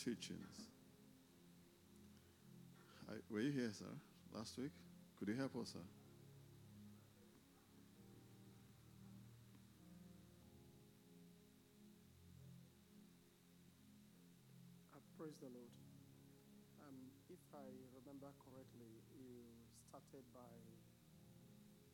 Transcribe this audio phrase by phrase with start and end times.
[0.00, 0.72] Teachings.
[3.04, 3.92] I, were you here, sir,
[4.32, 4.72] last week?
[5.18, 5.84] Could you help us, sir?
[14.96, 15.68] Uh, praise the Lord.
[16.80, 16.96] Um,
[17.28, 19.52] if I remember correctly, you
[19.84, 20.48] started by,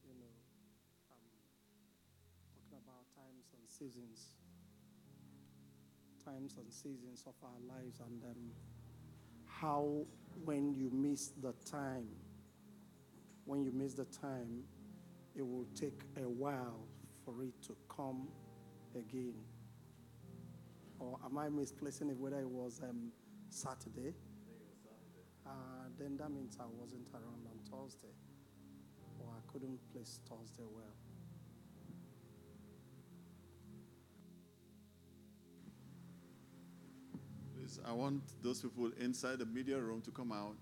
[0.07, 0.37] you know,
[1.11, 1.27] um,
[2.55, 4.39] talking about times and seasons
[6.27, 8.51] times and seasons of our lives and um,
[9.47, 10.05] how
[10.45, 12.09] when you miss the time,
[13.45, 14.65] when you miss the time,
[15.37, 16.81] it will take a while
[17.25, 18.29] for it to come
[18.95, 19.35] again.
[20.99, 23.13] Or am I misplacing it whether it was um,
[23.51, 24.15] Saturday?
[25.47, 25.51] Uh,
[25.99, 28.15] then that means I wasn't around on Thursday,
[29.21, 31.06] or I couldn't place Thursday well.
[37.87, 40.57] I want those people inside the media room to come out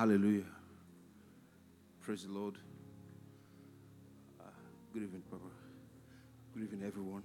[0.00, 0.46] Hallelujah.
[2.00, 2.54] Praise the Lord.
[4.40, 4.44] Uh,
[4.94, 5.44] good evening, Papa.
[6.54, 7.22] Good evening, everyone.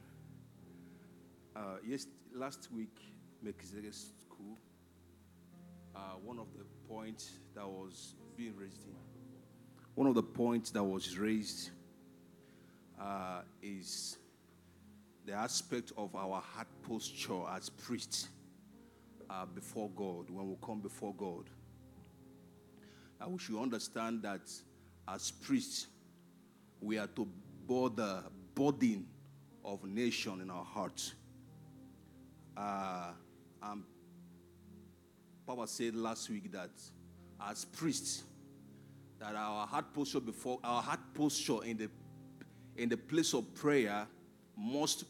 [1.55, 2.97] Uh, yes, last week,
[3.41, 4.57] Melchizedek School,
[5.95, 8.95] uh, one of the points that was being raised in,
[9.93, 11.69] one of the points that was raised
[12.99, 14.17] uh, is
[15.25, 18.27] the aspect of our heart posture as priests
[19.29, 21.45] uh, before God, when we come before God
[23.33, 24.41] we should understand that
[25.07, 25.87] as priests,
[26.81, 27.27] we are to
[27.67, 29.07] bear the burden
[29.63, 31.13] of nation in our hearts.
[32.55, 33.11] Uh,
[33.63, 33.83] and
[35.45, 36.71] Papa said last week that
[37.49, 38.23] as priests,
[39.19, 41.89] that our heart posture before our heart posture in the
[42.77, 44.05] in the place of prayer
[44.57, 45.05] must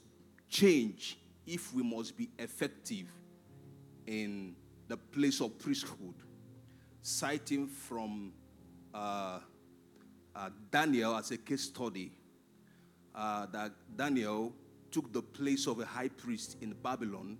[0.49, 3.07] change if we must be effective
[4.07, 4.55] in
[4.87, 6.13] the place of priesthood
[7.05, 8.33] citing from
[8.91, 9.37] uh,
[10.35, 12.11] uh, Daniel as a case study
[13.13, 14.51] uh, that Daniel
[14.89, 17.37] took the place of a high priest in Babylon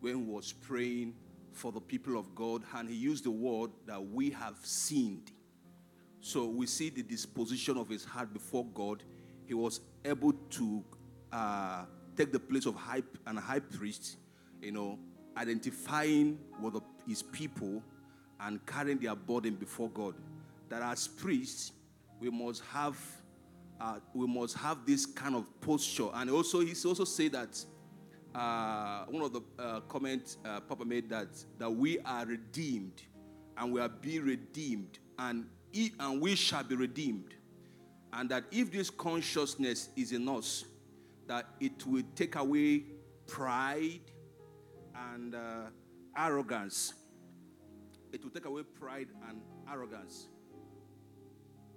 [0.00, 1.12] when he was praying
[1.52, 5.30] for the people of God, and he used the word that we have sinned.
[6.22, 9.02] So we see the disposition of his heart before God.
[9.44, 10.82] He was able to
[11.30, 11.84] uh,
[12.16, 14.16] take the place of high and high priest,
[14.62, 14.98] you know,
[15.36, 17.82] identifying with the, his people
[18.42, 20.14] and carrying their burden before God.
[20.68, 21.72] That as priests,
[22.20, 22.98] we must have
[23.80, 26.08] uh, we must have this kind of posture.
[26.14, 27.64] And also, he also said that
[28.34, 31.28] uh, one of the uh, comments uh, Papa made that
[31.58, 33.02] that we are redeemed,
[33.56, 37.34] and we are being redeemed, and he, and we shall be redeemed,
[38.12, 40.64] and that if this consciousness is in us,
[41.26, 42.84] that it will take away
[43.26, 44.00] pride
[45.12, 45.64] and uh,
[46.16, 46.94] arrogance
[48.12, 50.28] it will take away pride and arrogance.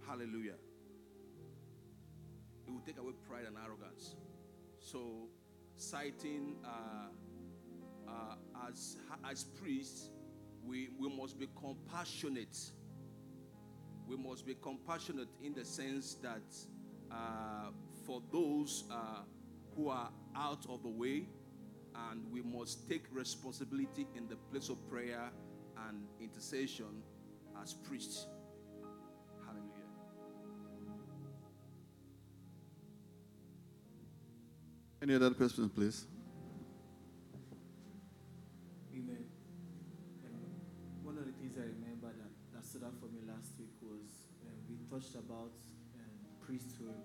[0.05, 0.55] Hallelujah.
[2.67, 4.15] It will take away pride and arrogance.
[4.79, 5.29] So,
[5.77, 8.97] citing uh, uh, as
[9.29, 10.09] as priests,
[10.63, 12.57] we we must be compassionate.
[14.07, 16.43] We must be compassionate in the sense that
[17.11, 17.71] uh,
[18.05, 19.21] for those uh,
[19.75, 21.27] who are out of the way,
[22.11, 25.31] and we must take responsibility in the place of prayer
[25.87, 27.03] and intercession
[27.61, 28.25] as priests.
[29.45, 29.89] Hallelujah.
[35.01, 36.05] Any other question, please?
[38.93, 39.25] Amen.
[40.25, 40.51] Um,
[41.03, 44.25] one of the things I remember that, that stood out for me last week was
[44.47, 45.53] um, we touched about
[45.99, 47.03] um, priesthood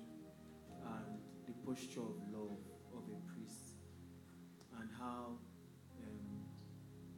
[0.86, 2.56] and the posture of love
[2.94, 3.76] of a priest
[4.78, 5.36] and how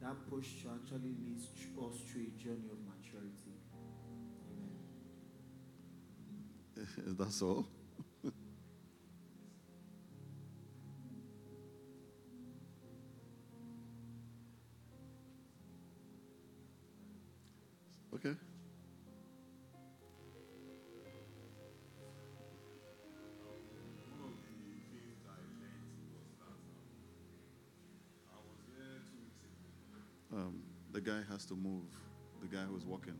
[0.03, 3.55] that posture actually leads us through a journey of maturity.
[6.77, 7.15] Amen.
[7.17, 7.65] That's all.
[31.03, 31.89] Guy has to move.
[32.41, 33.19] The guy who's walking.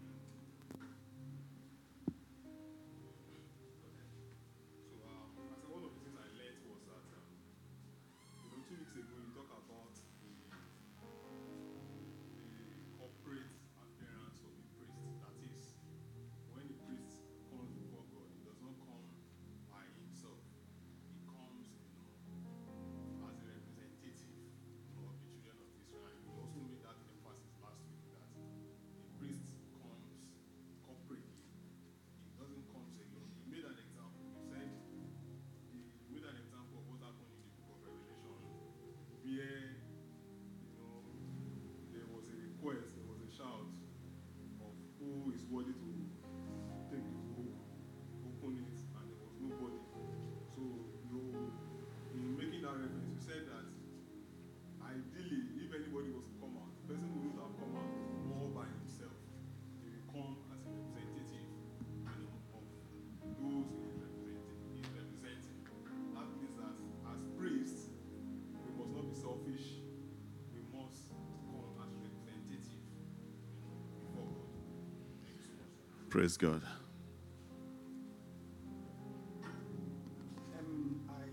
[76.13, 76.61] Praise God.
[80.53, 81.25] Um, I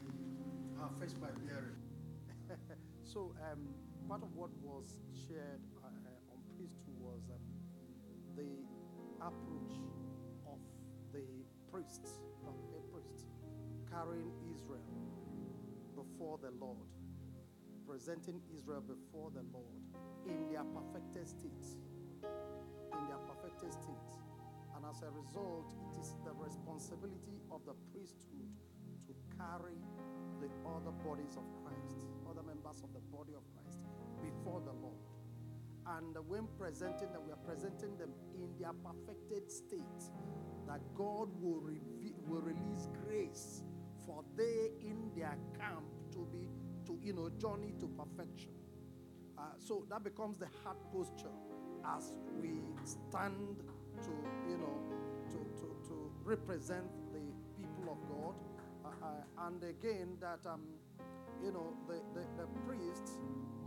[3.05, 3.69] so, um,
[4.09, 7.45] part of what was shared uh, uh, on priesthood was um,
[8.39, 8.49] the
[9.21, 9.77] approach
[10.49, 10.57] of
[11.13, 11.27] the
[11.71, 12.17] priests,
[12.49, 13.27] of a priest,
[13.93, 14.81] carrying Israel
[15.95, 16.89] before the Lord,
[17.87, 19.85] presenting Israel before the Lord
[20.25, 21.69] in their perfected state.
[22.25, 24.30] In their perfected state.
[24.81, 28.49] And as a result, it is the responsibility of the priesthood
[29.05, 29.77] to carry
[30.41, 33.85] the other bodies of Christ, other members of the body of Christ,
[34.25, 35.05] before the Lord.
[35.85, 40.01] And when presenting them, we are presenting them in their perfected state,
[40.67, 41.61] that God will,
[42.25, 43.63] will release grace
[44.07, 46.49] for they in their camp to be
[46.87, 48.53] to you know journey to perfection.
[49.37, 51.37] Uh, so that becomes the heart posture
[51.85, 53.61] as we stand
[54.03, 54.11] to,
[54.49, 54.79] you know,
[55.31, 57.21] to, to, to represent the
[57.57, 58.35] people of God.
[58.85, 60.63] Uh, uh, and again, that, um,
[61.43, 63.19] you know, the, the, the priest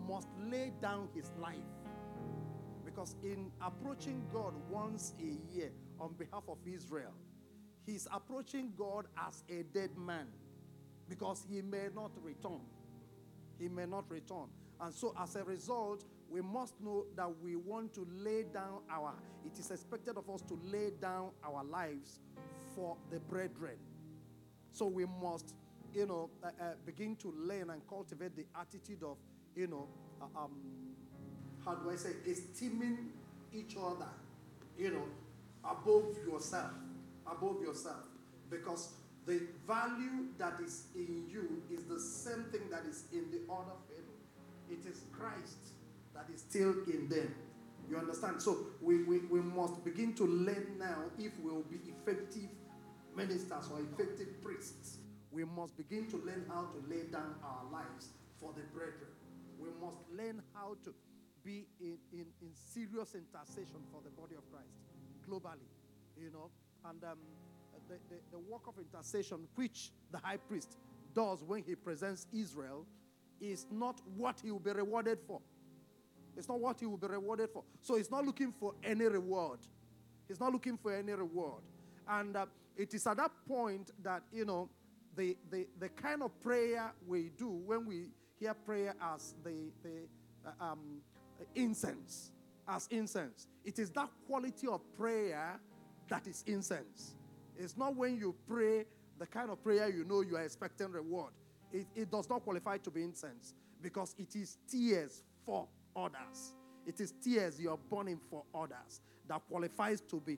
[0.08, 1.56] must lay down his life.
[2.86, 7.14] Because in approaching God once a year on behalf of Israel,
[7.86, 10.28] he's approaching God as a dead man
[11.10, 12.62] because he may not return
[13.60, 14.48] he may not return.
[14.80, 19.14] And so, as a result, we must know that we want to lay down our,
[19.46, 22.20] it is expected of us to lay down our lives
[22.76, 23.78] for the brethren.
[24.72, 25.54] So, we must,
[25.94, 29.18] you know, uh, uh, begin to learn and cultivate the attitude of,
[29.56, 29.88] you know,
[30.20, 30.54] uh, um,
[31.64, 33.12] how do I say, esteeming
[33.54, 34.10] each other,
[34.76, 35.06] you know,
[35.64, 36.72] above yourself,
[37.28, 38.06] above yourself.
[38.50, 38.94] Because
[39.28, 43.78] the value that is in you is the same thing that is in the other
[43.88, 44.18] fellow.
[44.72, 45.73] It is Christ
[46.14, 47.34] that is still in them.
[47.90, 48.42] You understand?
[48.42, 52.50] So we, we, we must begin to learn now if we will be effective
[53.16, 54.98] ministers or effective priests.
[55.32, 59.12] We must begin to learn how to lay down our lives for the brethren.
[59.60, 60.94] We must learn how to
[61.44, 64.70] be in, in, in serious intercession for the body of Christ
[65.28, 65.68] globally,
[66.18, 66.50] you know.
[66.86, 67.18] And um,
[67.90, 70.78] the, the, the work of intercession, which the high priest
[71.14, 72.86] does when he presents Israel,
[73.42, 75.42] is not what he will be rewarded for.
[76.36, 77.64] It's not what he will be rewarded for.
[77.82, 79.60] So he's not looking for any reward.
[80.28, 81.62] He's not looking for any reward.
[82.08, 84.70] And uh, it is at that point that, you know,
[85.16, 88.08] the, the, the kind of prayer we do when we
[88.40, 90.08] hear prayer as the, the
[90.46, 91.02] uh, um,
[91.56, 92.32] incense,
[92.68, 95.60] as incense, it is that quality of prayer
[96.10, 97.16] that is incense.
[97.58, 98.86] It's not when you pray
[99.20, 101.32] the kind of prayer you know you are expecting reward.
[101.72, 106.54] It, it does not qualify to be incense because it is tears for others.
[106.86, 110.38] It is tears you're burning for others that qualifies to be,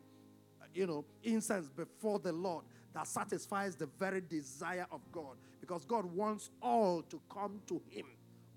[0.74, 6.06] you know, incense before the Lord that satisfies the very desire of God because God
[6.06, 8.06] wants all to come to Him.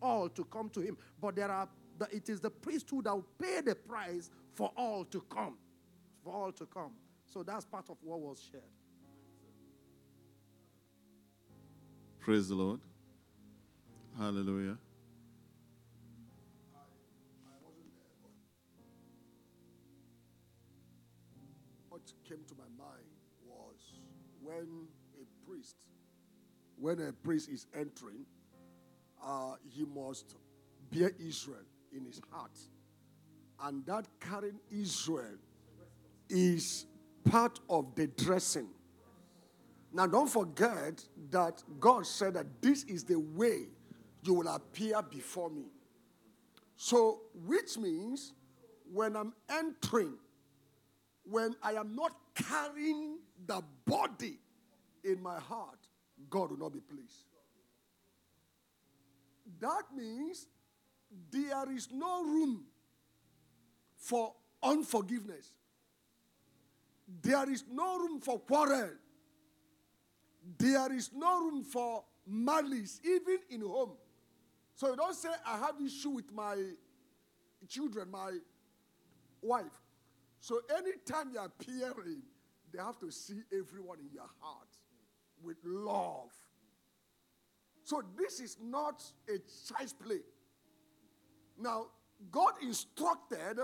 [0.01, 0.97] All to come to Him.
[1.21, 5.05] But there are, the, it is the priesthood that will pay the price for all
[5.07, 5.57] to come.
[6.23, 6.93] For all to come.
[7.27, 8.63] So that's part of what was shared.
[12.21, 12.81] Praise the Lord.
[14.17, 14.77] Hallelujah.
[22.29, 23.07] Came to my mind
[23.47, 23.95] was
[24.43, 24.87] when
[25.21, 25.77] a priest,
[26.79, 28.27] when a priest is entering,
[29.25, 30.37] uh, he must
[30.91, 32.59] bear Israel in his heart.
[33.63, 35.39] And that carrying Israel
[36.29, 36.85] is
[37.25, 38.69] part of the dressing.
[39.93, 43.69] Now, don't forget that God said that this is the way
[44.23, 45.65] you will appear before me.
[46.77, 48.35] So, which means
[48.93, 50.15] when I'm entering,
[51.31, 54.39] when I am not carrying the body
[55.05, 55.79] in my heart,
[56.31, 57.25] God will not be pleased.
[59.61, 60.47] That means
[61.31, 62.65] there is no room
[63.97, 65.55] for unforgiveness.
[67.23, 68.91] There is no room for quarrel.
[70.59, 73.93] There is no room for malice, even in home.
[74.75, 76.57] So you don't say, I have issue with my
[77.69, 78.39] children, my
[79.43, 79.88] wife.
[80.41, 82.23] So anytime you're appearing,
[82.73, 84.69] they have to see everyone in your heart
[85.43, 86.31] with love.
[87.85, 90.21] So this is not a child's play.
[91.59, 91.87] Now,
[92.31, 93.59] God instructed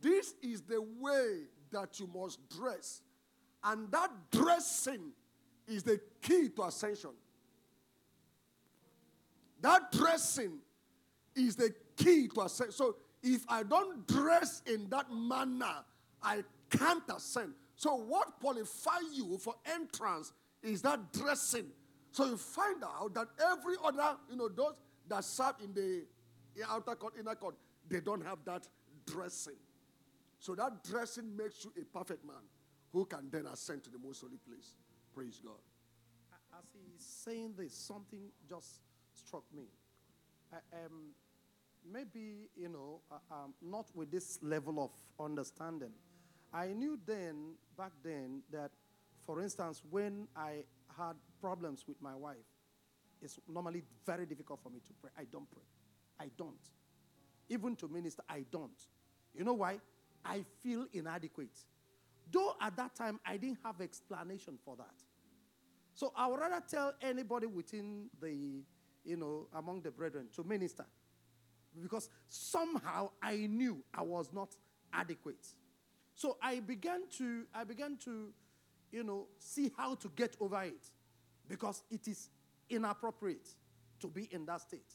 [0.00, 3.02] this is the way that you must dress.
[3.62, 5.12] And that dressing
[5.66, 7.10] is the key to ascension.
[9.60, 10.58] That dressing
[11.34, 12.72] is the key to ascension.
[12.72, 15.82] So if I don't dress in that manner,
[16.22, 17.54] I can't ascend.
[17.74, 21.66] So what qualifies you for entrance is that dressing.
[22.12, 24.74] So you find out that every other, you know, those
[25.08, 26.04] that serve in the
[26.68, 27.56] outer court, inner court,
[27.88, 28.68] they don't have that
[29.06, 29.56] dressing.
[30.38, 32.36] So that dressing makes you a perfect man
[32.92, 34.76] who can then ascend to the most holy place.
[35.14, 35.54] Praise God.
[36.56, 38.80] As he's saying this, something just
[39.12, 39.64] struck me.
[40.52, 41.14] Uh, um,
[41.90, 44.90] maybe, you know, uh, um, not with this level of
[45.24, 45.92] understanding.
[46.52, 48.70] I knew then, back then, that,
[49.26, 50.64] for instance, when I
[50.96, 52.36] had problems with my wife,
[53.20, 55.10] it's normally very difficult for me to pray.
[55.18, 55.62] I don't pray.
[56.20, 56.54] I don't.
[57.48, 58.78] Even to minister, I don't.
[59.34, 59.80] You know why?
[60.24, 61.58] I feel inadequate.
[62.30, 64.94] Though at that time I didn't have explanation for that.
[65.94, 68.62] So I would rather tell anybody within the,
[69.04, 70.84] you know, among the brethren to minister.
[71.82, 74.54] Because somehow I knew I was not
[74.92, 75.46] adequate.
[76.14, 78.32] So I began to, I began to,
[78.92, 80.90] you know, see how to get over it.
[81.48, 82.28] Because it is
[82.70, 83.48] inappropriate
[84.00, 84.94] to be in that state.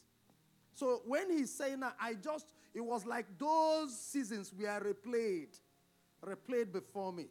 [0.74, 5.58] So when he's saying that, I just, it was like those seasons were replayed,
[6.24, 7.26] replayed before me.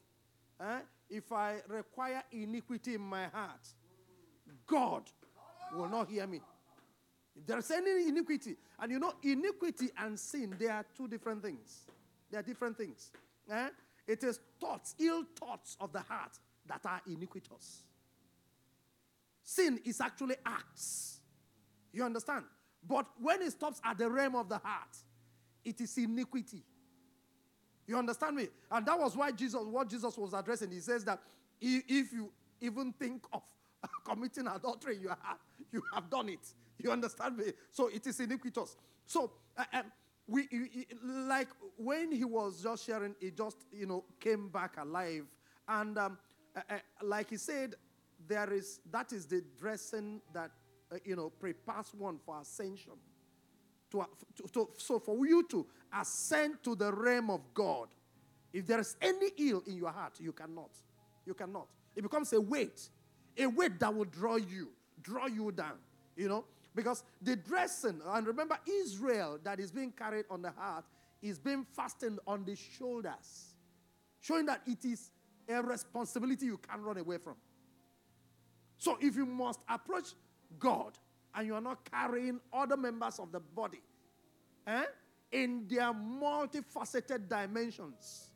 [0.62, 0.79] Eh?
[1.10, 3.65] If I require iniquity in my heart,
[4.68, 5.03] God
[5.75, 6.41] will not hear me.
[7.36, 11.86] If there's any iniquity, and you know, iniquity and sin, they are two different things.
[12.31, 13.12] They are different things.
[13.51, 13.69] Eh?
[14.07, 16.31] It is thoughts, ill thoughts of the heart
[16.67, 17.83] that are iniquitous.
[19.43, 21.19] Sin is actually acts.
[21.91, 22.45] You understand?
[22.88, 24.95] But when it stops at the realm of the heart,
[25.65, 26.63] it is iniquity.
[27.88, 28.48] You understand me?
[28.71, 31.19] And that was why Jesus, what Jesus was addressing, he says that
[31.59, 32.31] if you
[32.62, 33.41] even think of
[34.05, 35.39] committing adultery your heart,
[35.71, 36.53] you have done it.
[36.81, 37.45] You understand me?
[37.71, 38.75] So it is iniquitous.
[39.05, 39.83] So, uh, um,
[40.27, 40.48] we,
[41.03, 45.25] like when he was just sharing, it just, you know, came back alive.
[45.67, 46.17] And um,
[46.55, 47.75] uh, uh, like he said,
[48.27, 50.51] there is, that is the dressing that
[50.91, 52.93] uh, you know, prepares one for ascension.
[53.91, 54.05] To,
[54.36, 55.65] to, to- so for you to
[56.00, 57.89] ascend to the realm of God,
[58.53, 60.71] if there is any ill in your heart, you cannot.
[61.25, 61.67] You cannot.
[61.95, 62.89] It becomes a weight,
[63.38, 64.69] a weight that will draw you,
[65.01, 65.77] draw you down.
[66.15, 66.45] You know,
[66.76, 70.86] because the dressing, and remember, Israel that is being carried on the heart
[71.22, 73.56] is being fastened on the shoulders,
[74.22, 75.12] showing that it is
[75.48, 77.36] a responsibility you can't run away from.
[78.78, 80.14] So if you must approach
[80.58, 80.98] God
[81.36, 83.82] and you are not carrying other members of the body
[84.68, 84.84] eh,
[85.32, 88.30] in their multifaceted dimensions,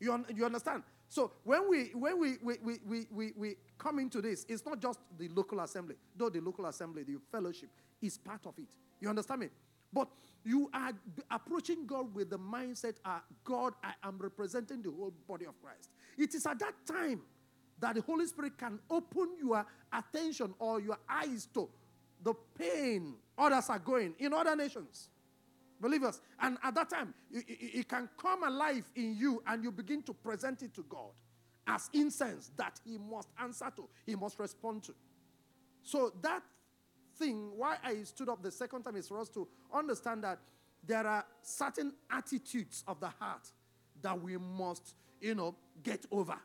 [0.00, 0.82] you, un- you understand?
[1.14, 4.82] So when we when we we, we, we, we, we come into this, it's not
[4.82, 7.68] just the local assembly, though the local assembly, the fellowship
[8.02, 8.66] is part of it.
[9.00, 9.48] You understand me?
[9.92, 10.08] But
[10.44, 10.90] you are
[11.30, 15.88] approaching God with the mindset, uh, God, I am representing the whole body of Christ.
[16.18, 17.20] It is at that time
[17.78, 21.68] that the Holy Spirit can open your attention or your eyes to
[22.24, 25.10] the pain others are going in other nations.
[25.84, 26.22] Believers.
[26.40, 30.02] And at that time, it, it- it can come alive in you and you begin
[30.04, 31.10] to present it to God
[31.66, 34.94] as incense that He must answer to, He must respond to.
[35.82, 36.42] So that
[37.18, 40.38] thing, why I stood up the second time is for us to understand that
[40.86, 43.46] there are certain attitudes of the heart
[44.00, 46.36] that we must, you know, get over.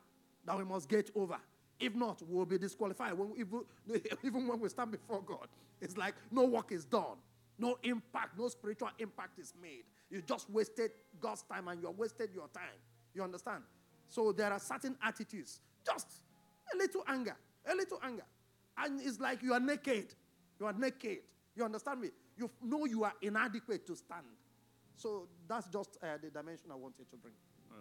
[0.43, 1.37] That we must get over.
[1.79, 3.13] If not, we'll be disqualified.
[3.17, 3.61] When, even,
[4.23, 5.47] even when we stand before God,
[5.79, 7.15] it's like no work is done.
[7.59, 9.83] No impact, no spiritual impact is made.
[10.09, 12.79] You just wasted God's time and you wasted your time.
[13.13, 13.63] You understand?
[14.07, 15.59] So there are certain attitudes.
[15.85, 16.07] Just
[16.73, 17.35] a little anger,
[17.69, 18.25] a little anger.
[18.77, 20.15] And it's like you are naked.
[20.59, 21.19] You are naked.
[21.55, 22.09] You understand me?
[22.37, 24.25] You know you are inadequate to stand.
[24.95, 27.33] So that's just uh, the dimension I wanted to bring.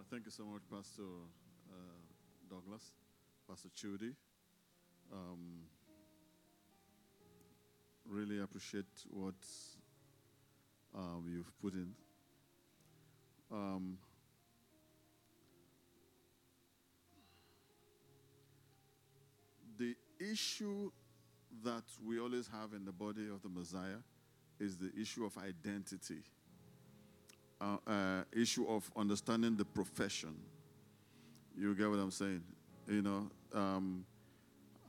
[0.09, 1.03] Thank you so much, Pastor
[1.69, 1.75] uh,
[2.49, 2.91] Douglas,
[3.47, 4.13] Pastor Chudi.
[5.11, 5.63] Um,
[8.09, 9.35] really appreciate what
[10.95, 11.93] um, you've put in.
[13.51, 13.97] Um,
[19.77, 20.91] the issue
[21.63, 24.01] that we always have in the body of the Messiah
[24.59, 26.23] is the issue of identity
[27.61, 30.35] uh, uh, issue of understanding the profession.
[31.57, 32.43] You get what I'm saying?
[32.87, 34.05] You know, um,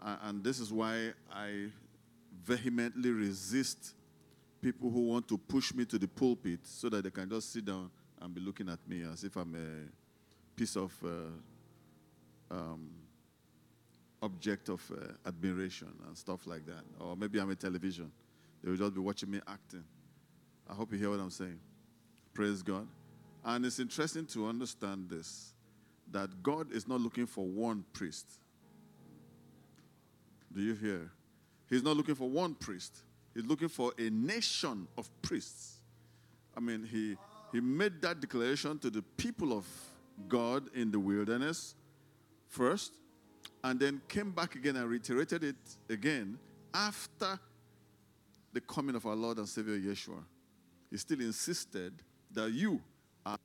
[0.01, 1.67] and this is why I
[2.45, 3.95] vehemently resist
[4.61, 7.65] people who want to push me to the pulpit so that they can just sit
[7.65, 12.91] down and be looking at me as if I'm a piece of uh, um,
[14.23, 16.85] object of uh, admiration and stuff like that.
[16.99, 18.11] Or maybe I'm a television.
[18.63, 19.85] They will just be watching me acting.
[20.69, 21.59] I hope you hear what I'm saying.
[22.35, 22.87] Praise God.
[23.45, 25.55] And it's interesting to understand this
[26.11, 28.27] that God is not looking for one priest.
[30.53, 31.11] Do you hear?
[31.71, 32.99] He's not looking for one priest.
[33.33, 35.77] He's looking for a nation of priests.
[36.57, 37.17] I mean, he,
[37.53, 39.65] he made that declaration to the people of
[40.29, 41.77] God in the wilderness
[42.49, 42.93] first,
[43.63, 45.57] and then came back again and reiterated it
[45.89, 46.39] again
[46.75, 47.39] after
[48.53, 50.25] the coming of our Lord and Savior Yeshua.
[50.91, 51.93] He still insisted
[52.33, 52.81] that you
[53.25, 53.39] are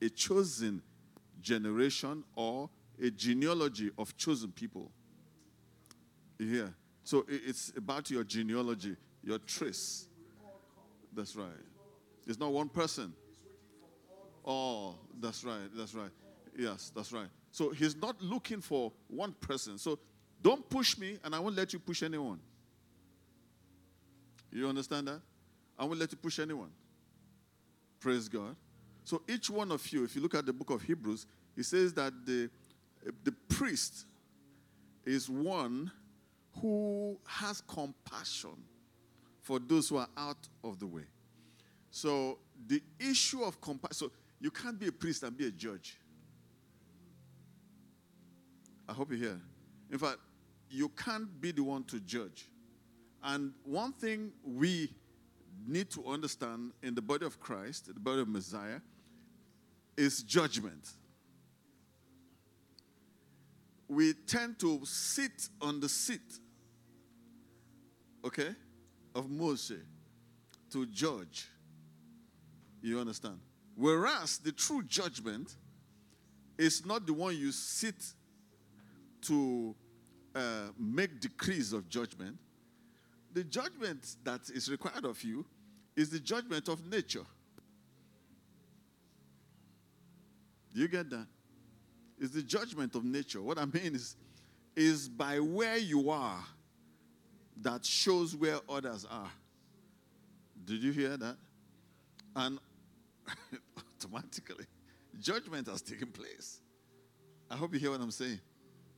[0.00, 0.80] a chosen
[1.40, 2.70] generation or
[3.02, 4.90] a genealogy of chosen people.
[6.38, 6.74] You hear?
[7.04, 10.06] So it's about your genealogy, your trace.
[11.14, 11.48] That's right.
[12.26, 13.12] It's not one person.
[14.44, 15.68] Oh, that's right.
[15.74, 16.10] That's right.
[16.56, 17.28] Yes, that's right.
[17.50, 19.78] So he's not looking for one person.
[19.78, 19.98] So
[20.40, 22.40] don't push me, and I won't let you push anyone.
[24.50, 25.20] You understand that?
[25.78, 26.70] I won't let you push anyone.
[28.00, 28.56] Praise God.
[29.04, 31.92] So each one of you, if you look at the book of Hebrews, it says
[31.94, 32.50] that the,
[33.24, 34.06] the priest
[35.04, 35.90] is one
[36.60, 38.56] who has compassion
[39.40, 41.04] for those who are out of the way.
[41.90, 45.98] So the issue of compassion, so you can't be a priest and be a judge.
[48.88, 49.40] I hope you hear.
[49.90, 50.18] In fact,
[50.68, 52.48] you can't be the one to judge.
[53.22, 54.90] And one thing we
[55.66, 58.80] need to understand in the body of Christ, the body of Messiah,
[59.96, 60.90] is judgment.
[63.88, 66.38] We tend to sit on the seat,
[68.24, 68.54] okay,
[69.14, 69.82] of Moses
[70.70, 71.48] to judge.
[72.80, 73.38] You understand?
[73.76, 75.56] Whereas the true judgment
[76.58, 77.94] is not the one you sit
[79.22, 79.74] to
[80.34, 82.36] uh, make decrees of judgment.
[83.32, 85.44] The judgment that is required of you
[85.96, 87.24] is the judgment of nature.
[90.74, 91.26] Do you get that?
[92.18, 93.42] It's the judgment of nature.
[93.42, 94.16] What I mean is,
[94.74, 96.42] is by where you are
[97.60, 99.30] that shows where others are.
[100.64, 101.36] Did you hear that?
[102.36, 102.58] And
[104.00, 104.64] automatically,
[105.20, 106.60] judgment has taken place.
[107.50, 108.40] I hope you hear what I'm saying.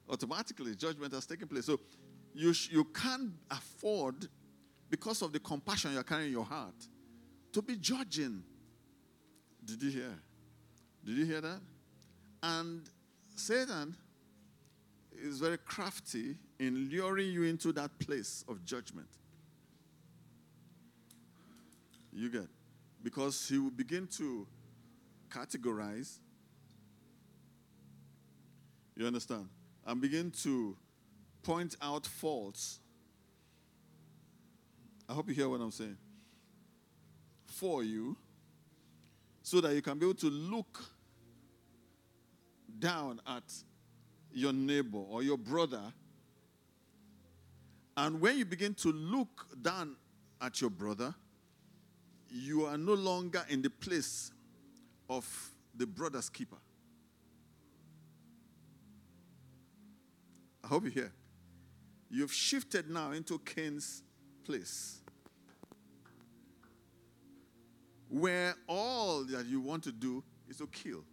[0.09, 1.67] Automatically, judgment has taken place.
[1.67, 1.81] So
[2.35, 4.29] you, sh- you can't afford,
[4.91, 6.75] because of the compassion you're carrying in your heart,
[7.53, 8.43] to be judging.
[9.65, 10.15] Did you hear?
[11.05, 11.61] Did you hear that?
[12.43, 12.83] And
[13.35, 13.97] Satan
[15.13, 19.09] is very crafty in luring you into that place of judgment.
[22.13, 22.49] You get?
[23.03, 24.47] Because he will begin to
[25.29, 26.19] categorize.
[28.97, 29.49] You understand?
[29.85, 30.77] And begin to
[31.43, 32.79] point out faults.
[35.09, 35.99] I hope you hear what I'm saying.
[37.47, 38.17] For you,
[39.43, 40.83] so that you can be able to look
[42.79, 43.43] down at
[44.33, 45.83] your neighbor or your brother.
[47.97, 49.97] And when you begin to look down
[50.41, 51.15] at your brother,
[52.29, 54.33] you are no longer in the place
[55.09, 55.25] of
[55.77, 56.57] the brother's keeper.
[60.63, 61.13] I hope you hear.
[62.11, 64.03] You've shifted now into Cain's
[64.45, 65.01] place.
[68.09, 71.05] Where all that you want to do is to kill.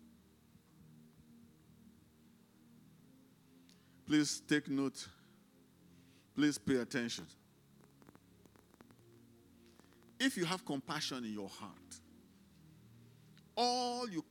[4.06, 5.08] Please take note.
[6.36, 7.26] Please pay attention.
[10.20, 11.72] If you have compassion in your heart,
[13.56, 14.24] all you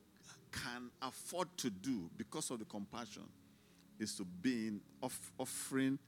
[0.51, 3.23] can afford to do because of the compassion
[3.99, 5.99] is to be in off- offering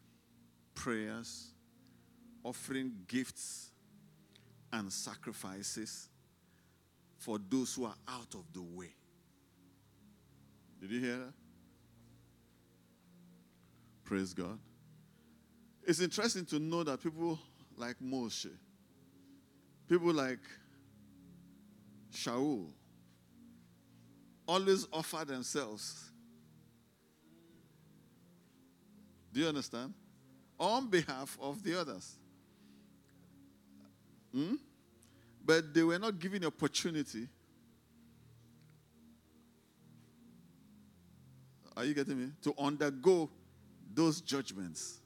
[0.74, 1.54] prayers,
[2.44, 3.72] offering gifts
[4.72, 6.10] and sacrifices
[7.18, 8.94] for those who are out of the way.
[10.82, 11.34] Did you hear that?
[14.04, 14.60] Praise God.
[15.86, 17.38] It's interesting to know that people
[17.78, 18.50] like Moshe,
[19.90, 20.40] people like
[22.14, 22.68] Shaul,
[24.48, 26.10] always offer themselves.
[29.34, 29.94] Do you understand?
[30.60, 32.16] On behalf of the others.
[34.32, 34.56] Hmm?
[35.44, 37.28] But they were not given the opportunity.
[41.76, 42.32] Are you getting me?
[42.44, 43.30] To undergo
[43.94, 45.00] those judgments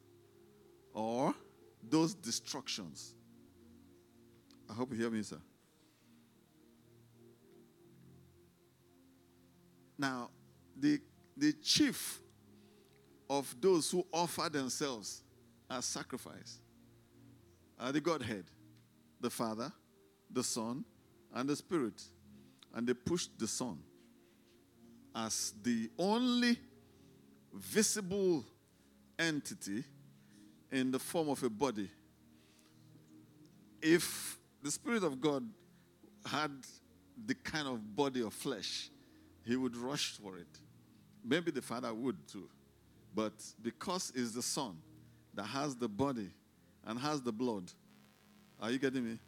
[0.98, 1.32] or
[1.88, 3.14] those destructions.
[4.68, 5.38] I hope you hear me, sir.
[9.96, 10.32] Now,
[10.76, 11.00] the,
[11.38, 12.20] the chief
[13.30, 15.22] of those who offer themselves
[15.70, 16.60] as sacrifice
[17.80, 18.46] are the Godhead,
[19.22, 19.72] the Father,
[20.32, 20.84] the Son,
[21.36, 22.02] and the Spirit.
[22.74, 23.78] And they pushed the Son
[25.16, 26.58] as the only
[27.54, 28.44] visible
[29.20, 29.84] entity
[30.72, 31.90] in the form of a body.
[33.82, 35.44] If the Spirit of God
[36.26, 36.52] had
[37.26, 38.90] the kind of body of flesh,
[39.46, 40.48] he would rush for it.
[41.24, 42.50] Maybe the Father would too.
[43.14, 44.78] But because it's the Son
[45.34, 46.30] that has the body
[46.86, 47.72] and has the blood,
[48.60, 49.20] are you getting me?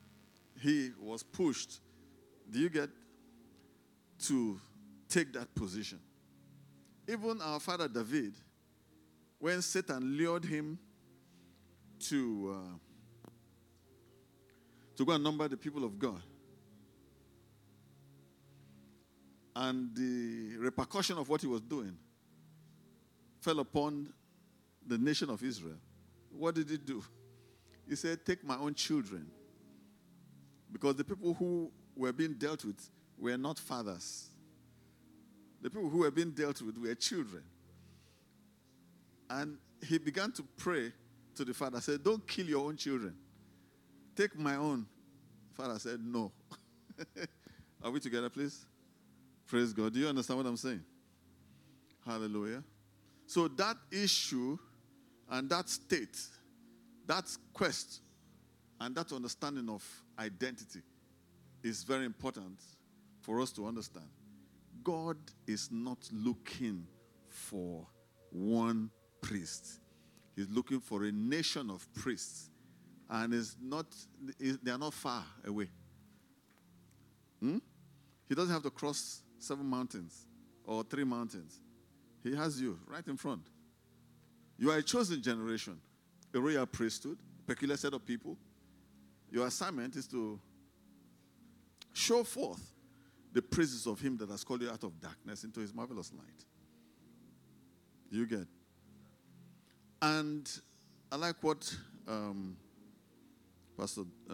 [0.62, 1.80] He was pushed.
[2.50, 2.90] Do you get
[4.26, 4.60] to
[5.08, 6.00] take that position?
[7.08, 8.34] Even our father David,
[9.40, 10.78] when Satan lured him
[12.00, 13.30] to, uh,
[14.96, 16.22] to go and number the people of God,
[19.56, 21.98] and the repercussion of what he was doing
[23.42, 24.14] fell upon
[24.86, 25.78] the nation of Israel,
[26.32, 27.04] what did he do?
[27.88, 29.30] He said, Take my own children.
[30.72, 34.30] Because the people who were being dealt with were not fathers.
[35.62, 37.44] The people who were being dealt with were children.
[39.30, 40.92] And he began to pray
[41.40, 43.16] to the father, said, Don't kill your own children.
[44.14, 44.86] Take my own.
[45.54, 46.34] Father said, No.
[47.84, 48.66] Are we together, please?
[49.48, 49.94] Praise God.
[49.94, 50.84] Do you understand what I'm saying?
[52.06, 52.62] Hallelujah.
[53.26, 54.58] So that issue
[55.30, 56.18] and that state,
[57.08, 58.02] that quest,
[58.82, 59.84] and that understanding of
[60.20, 60.82] identity
[61.64, 62.60] is very important
[63.22, 64.08] for us to understand.
[64.84, 66.86] God is not looking
[67.30, 67.88] for
[68.30, 68.90] one
[69.22, 69.80] priest.
[70.40, 72.50] He's looking for a nation of priests.
[73.10, 73.88] And is not
[74.40, 75.68] they are not far away.
[77.42, 77.58] Hmm?
[78.30, 80.28] He doesn't have to cross seven mountains
[80.64, 81.60] or three mountains.
[82.24, 83.42] He has you right in front.
[84.58, 85.78] You are a chosen generation,
[86.34, 88.38] a royal priesthood, peculiar set of people.
[89.30, 90.40] Your assignment is to
[91.92, 92.62] show forth
[93.34, 96.46] the praises of Him that has called you out of darkness into His marvelous light.
[98.10, 98.48] You get.
[100.02, 100.50] And
[101.12, 101.76] I like what
[102.08, 102.56] um,
[103.78, 104.34] Pastor uh,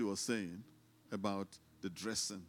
[0.00, 0.62] was saying
[1.12, 1.48] about
[1.82, 2.42] the dressing.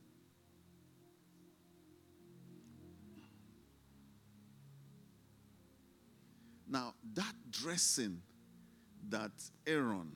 [6.68, 8.22] Now, that dressing
[9.10, 9.32] that
[9.68, 10.12] Aaron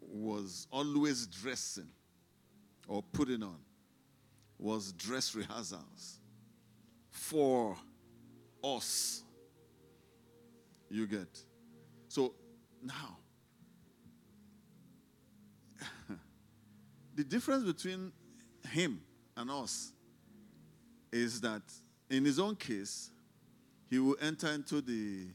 [0.00, 1.88] was always dressing
[2.86, 3.58] or putting on
[4.58, 6.20] was dress rehearsals
[7.10, 7.76] for
[8.64, 9.22] us.
[10.90, 11.28] You get.
[12.08, 12.34] So
[12.82, 13.18] now,
[17.14, 18.12] the difference between
[18.70, 19.00] him
[19.36, 19.92] and us
[21.12, 21.62] is that
[22.10, 23.10] in his own case,
[23.90, 25.26] he will enter into the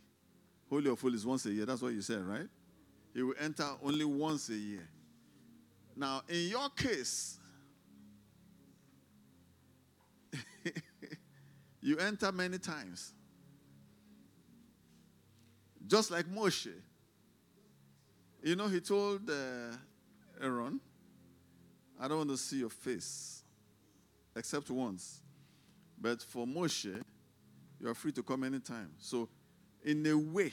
[0.69, 1.65] Holy of Holies once a year.
[1.65, 2.47] That's what you said, right?
[3.13, 4.87] He will enter only once a year.
[5.95, 7.37] Now, in your case,
[11.81, 13.13] you enter many times.
[15.85, 16.73] Just like Moshe.
[18.41, 19.75] You know, he told uh,
[20.41, 20.79] Aaron,
[21.99, 23.43] I don't want to see your face
[24.35, 25.21] except once.
[25.99, 27.01] But for Moshe,
[27.79, 28.91] you are free to come anytime.
[28.99, 29.29] So,
[29.83, 30.51] in a way,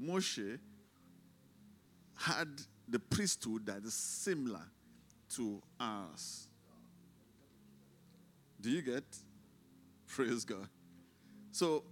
[0.00, 0.58] Moshe
[2.16, 2.48] had
[2.88, 4.62] the priesthood that is similar
[5.34, 6.48] to ours.
[8.60, 9.04] Do you get?
[10.08, 10.68] Praise God.
[11.52, 11.84] So,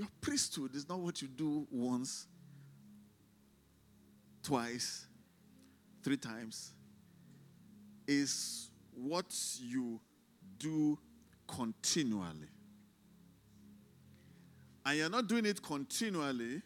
[0.00, 2.26] your priesthood is not what you do once,
[4.42, 5.04] twice,
[6.02, 6.72] three times.
[8.08, 9.26] Is what
[9.60, 10.00] you
[10.58, 10.98] do
[11.46, 12.48] continually.
[14.86, 16.62] And you're not doing it continually,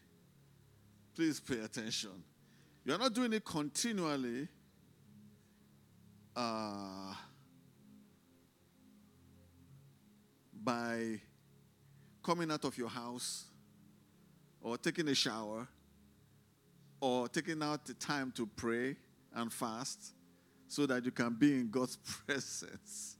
[1.13, 2.23] please pay attention.
[2.85, 4.47] You're not doing it continually
[6.37, 7.13] uh,
[10.63, 11.19] by
[12.25, 13.45] coming out of your house
[14.59, 15.67] or taking a shower
[16.99, 18.95] or taking out the time to pray
[19.35, 20.13] and fast
[20.67, 23.17] so that you can be in God's presence.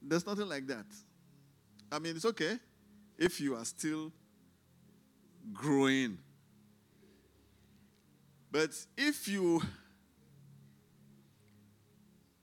[0.00, 0.86] There's nothing like that.
[1.90, 2.60] I mean, it's okay
[3.18, 4.12] if you are still
[5.52, 6.18] growing.
[8.52, 9.62] But if you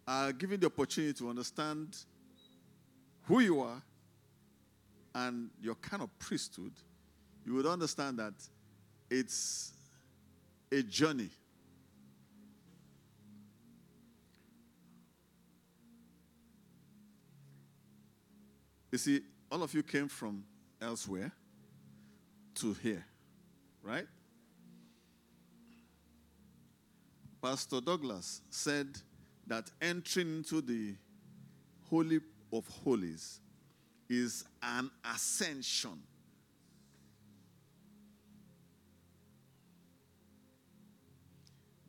[0.05, 1.95] are given the opportunity to understand
[3.23, 3.81] who you are
[5.15, 6.73] and your kind of priesthood,
[7.45, 8.33] you would understand that
[9.09, 9.73] it's
[10.71, 11.29] a journey.
[18.91, 19.21] You see,
[19.51, 20.43] all of you came from
[20.81, 21.31] elsewhere
[22.55, 23.05] to here,
[23.81, 24.05] right?
[27.41, 28.87] Pastor Douglas said
[29.47, 30.95] that entering into the
[31.89, 32.19] Holy
[32.51, 33.41] of Holies
[34.09, 36.01] is an ascension.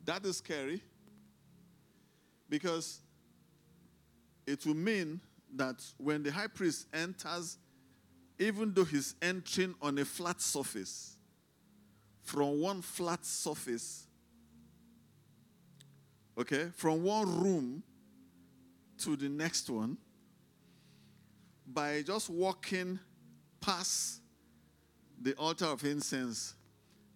[0.03, 0.81] That is scary
[2.47, 2.99] because
[4.45, 5.19] it will mean
[5.55, 7.57] that when the high priest enters,
[8.37, 11.15] even though he's entering on a flat surface,
[12.21, 14.07] from one flat surface,
[16.37, 17.83] okay, from one room
[18.97, 19.97] to the next one,
[21.67, 22.99] by just walking
[23.59, 24.21] past
[25.21, 26.55] the altar of incense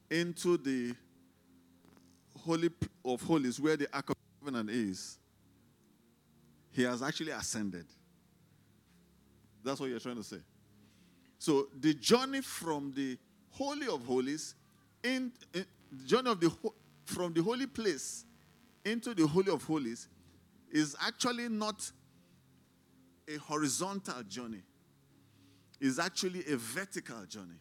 [0.09, 0.95] into the
[2.39, 2.69] Holy
[3.05, 5.17] of Holies, where the Ark of Covenant is,
[6.71, 7.85] he has actually ascended.
[9.63, 10.37] That's what you're trying to say.
[11.37, 13.17] So the journey from the
[13.51, 14.55] Holy of Holies
[15.03, 15.65] in, in
[16.05, 16.51] journey of the
[17.05, 18.25] from the holy place
[18.85, 20.07] into the Holy of Holies
[20.71, 21.91] is actually not
[23.29, 24.63] a horizontal journey.
[25.79, 27.59] It's actually a vertical journey.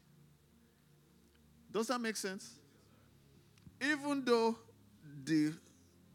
[1.70, 2.54] Does that make sense?
[3.81, 4.57] Even though
[5.24, 5.52] the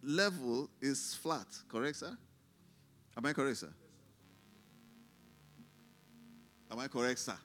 [0.02, 2.18] level is flat, correct, sir?
[3.16, 3.74] Am I correct, sir?
[6.72, 7.38] Am I correct, sir?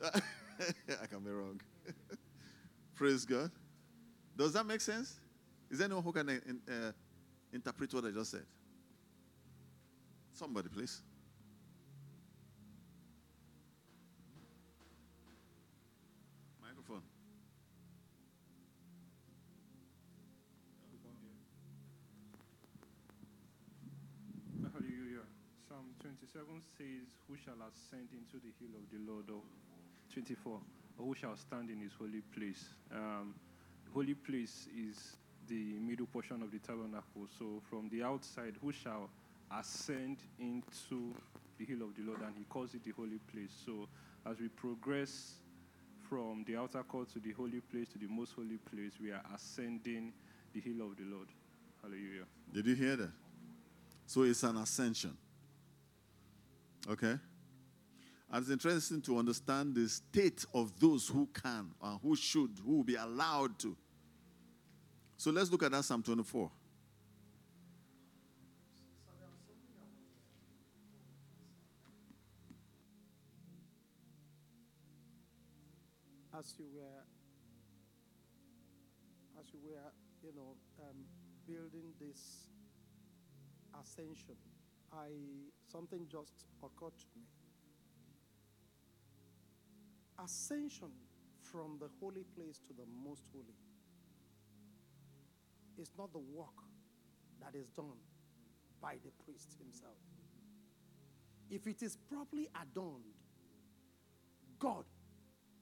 [0.02, 1.60] I can be wrong.
[2.94, 3.50] Praise God.
[4.36, 5.20] Does that make sense?
[5.70, 6.92] Is there anyone who can uh,
[7.52, 8.44] interpret what I just said?
[10.32, 11.02] Somebody, please.
[16.62, 17.02] Microphone.
[24.72, 25.26] Hallelujah.
[25.68, 26.86] Psalm 27 says,
[27.28, 29.28] Who shall ascend into the hill of the Lord?
[29.30, 29.42] Or
[30.12, 30.52] 24,
[30.98, 32.64] or who shall stand in his holy place?
[32.94, 33.34] Um,
[33.92, 35.16] holy place is
[35.50, 37.26] the middle portion of the tabernacle.
[37.38, 39.10] So from the outside, who shall
[39.58, 41.12] ascend into
[41.58, 42.20] the hill of the Lord?
[42.22, 43.50] And he calls it the holy place.
[43.66, 43.88] So
[44.24, 45.34] as we progress
[46.08, 49.22] from the outer court to the holy place to the most holy place, we are
[49.34, 50.12] ascending
[50.54, 51.28] the hill of the Lord.
[51.82, 52.26] Hallelujah.
[52.52, 53.10] Did you hear that?
[54.06, 55.16] So it's an ascension.
[56.88, 57.18] Okay?
[58.32, 62.76] And it's interesting to understand the state of those who can and who should, who
[62.76, 63.76] will be allowed to.
[65.20, 66.50] So let's look at that Psalm 24.
[76.38, 77.02] as you were
[79.38, 80.96] as you were you know um,
[81.46, 82.46] building this
[83.82, 84.36] ascension
[84.94, 85.10] i
[85.70, 87.26] something just occurred to me
[90.24, 90.88] ascension
[91.42, 93.69] from the holy place to the most holy
[95.80, 96.58] is not the work
[97.40, 97.98] that is done
[98.80, 99.98] by the priest himself
[101.50, 103.16] if it is properly adorned
[104.58, 104.84] god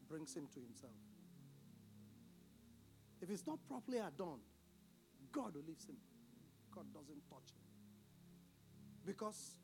[0.09, 0.93] brings him to himself.
[3.21, 4.43] If it's not properly adorned,
[5.31, 5.97] God will leave him.
[6.75, 7.67] God doesn't touch him.
[9.05, 9.59] Because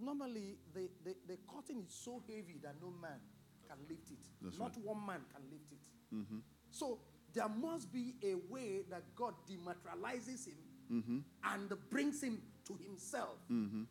[0.00, 3.20] normally the, the, the curtain is so heavy that no man
[3.68, 4.24] can lift it.
[4.40, 4.84] That's not right.
[4.84, 6.14] one man can lift it.
[6.14, 6.38] Mm-hmm.
[6.70, 6.98] So
[7.34, 10.58] there must be a way that God dematerializes him
[10.92, 11.18] mm-hmm.
[11.44, 13.82] and brings him to himself mm-hmm.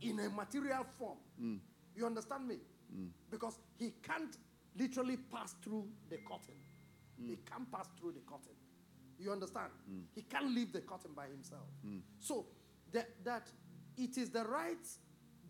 [0.00, 1.18] in a material form.
[1.40, 1.58] Mm.
[1.94, 2.56] You understand me?
[2.96, 3.08] Mm.
[3.30, 4.36] Because he can't
[4.76, 6.54] literally pass through the curtain.
[7.18, 7.38] He mm.
[7.50, 8.54] can't pass through the curtain.
[9.18, 9.70] You understand?
[10.14, 11.62] He can't leave the curtain by himself.
[12.18, 12.46] So
[12.92, 13.48] that, that
[13.96, 14.76] it is the right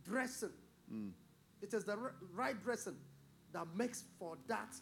[0.04, 0.52] dressing.
[1.62, 2.96] It is the ri- right dressing
[3.54, 4.74] that makes for that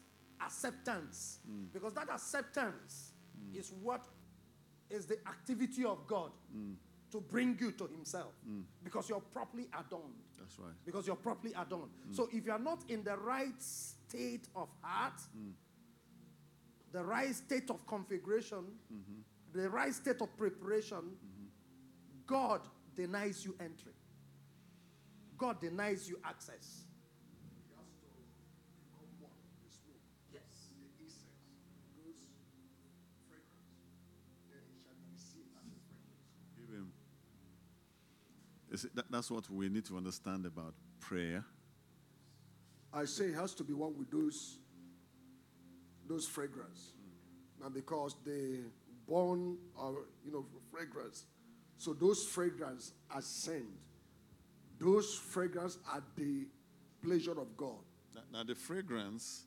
[0.45, 1.39] acceptance.
[1.47, 1.65] Hmm.
[1.73, 3.59] Because that acceptance hmm.
[3.59, 4.07] is what
[4.91, 6.73] is the activity of God hmm.
[7.11, 8.33] to bring you to Himself.
[8.85, 10.15] Because you're properly adorned.
[10.39, 10.75] That's right.
[10.85, 11.91] Because you're properly adorned.
[12.11, 15.21] So if you're not in the right state of heart,
[16.93, 19.59] the right state of configuration, mm-hmm.
[19.59, 21.47] the right state of preparation, mm-hmm.
[22.27, 22.61] God
[22.95, 23.93] denies you entry.
[25.39, 26.85] God denies you access.
[38.77, 41.45] See, that, that's what we need to understand about prayer.
[42.93, 44.59] I say it has to be one with those
[46.09, 46.93] those fragrance.
[47.61, 48.61] Now because they
[49.09, 51.27] burn or you know fragrance.
[51.79, 53.67] So those fragrance ascend.
[54.79, 56.47] Those fragrance are the
[57.03, 57.85] pleasure of God.
[58.15, 59.45] Now, now the fragrance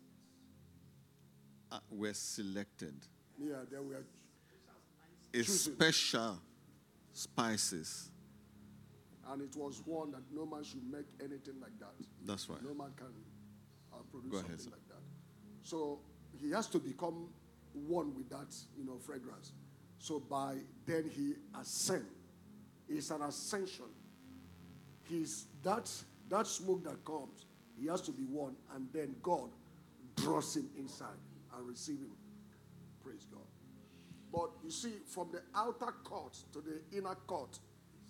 [1.72, 2.96] uh, were selected.
[3.38, 4.06] Yeah, there were
[5.34, 6.40] It's special
[7.14, 8.10] spices.
[9.32, 11.94] And it was one that no man should make anything like that.
[12.26, 12.62] That's right.
[12.64, 13.08] No man can
[13.94, 15.02] uh, produce Go something ahead, like that.
[15.64, 16.00] So
[16.40, 17.30] he has to become
[17.74, 19.52] one with that, you know, fragrance.
[19.98, 22.06] So by then he ascend.
[22.88, 23.86] It's an ascension.
[25.10, 25.92] He's that
[26.30, 27.46] that smoke that comes.
[27.80, 29.50] He has to be one, and then God
[30.16, 31.18] draws him inside
[31.56, 32.12] and receive him.
[33.04, 33.42] Praise God.
[34.32, 37.60] But you see, from the outer court to the inner court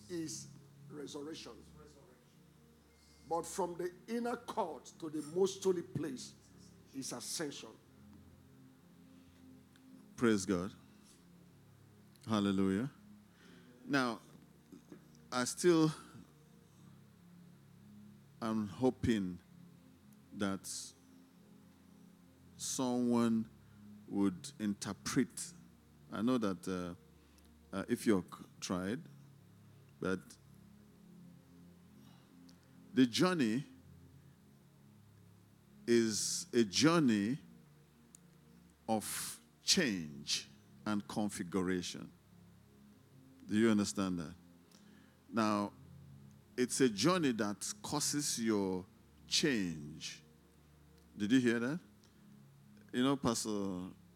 [0.09, 0.47] is
[0.95, 1.51] resurrection.
[3.29, 6.33] But from the inner court to the most holy place
[6.95, 7.69] is ascension.
[10.15, 10.71] Praise God.
[12.29, 12.89] Hallelujah.
[13.87, 14.19] Now,
[15.31, 15.91] I still
[18.41, 19.39] am hoping
[20.37, 20.69] that
[22.57, 23.45] someone
[24.07, 25.27] would interpret.
[26.13, 28.23] I know that uh, uh, if you're
[28.59, 28.99] tried,
[29.99, 30.19] but
[32.95, 33.61] the journey
[35.85, 37.37] is a journey
[38.87, 40.47] of change
[40.85, 42.09] and configuration.
[43.49, 44.33] Do you understand that?
[45.31, 45.73] Now,
[46.57, 48.85] it's a journey that causes your
[49.27, 50.23] change.
[51.17, 51.79] Did you hear that?
[52.93, 53.49] You know, Pastor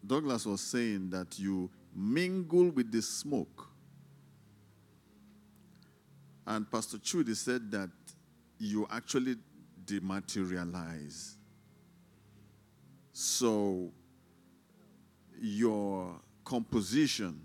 [0.07, 3.67] Douglas was saying that you mingle with the smoke.
[6.47, 7.89] And Pastor Chudi said that
[8.59, 9.37] you actually
[9.85, 11.35] dematerialize.
[13.13, 13.91] So,
[15.41, 17.41] your composition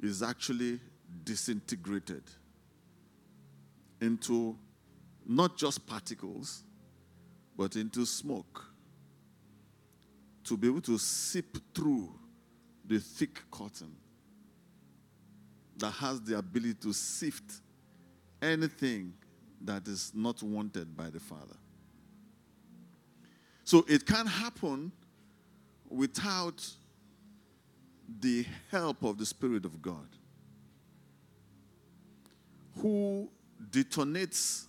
[0.00, 0.80] is actually
[1.24, 2.22] disintegrated
[4.00, 4.56] into
[5.26, 6.62] not just particles,
[7.56, 8.64] but into smoke
[10.44, 12.08] to be able to seep through
[12.86, 13.94] the thick cotton
[15.76, 17.60] that has the ability to sift
[18.40, 19.12] anything
[19.62, 21.56] that is not wanted by the Father.
[23.64, 24.92] So it can't happen
[25.88, 26.66] without
[28.20, 30.08] the help of the Spirit of God,
[32.80, 33.28] who
[33.70, 34.64] detonates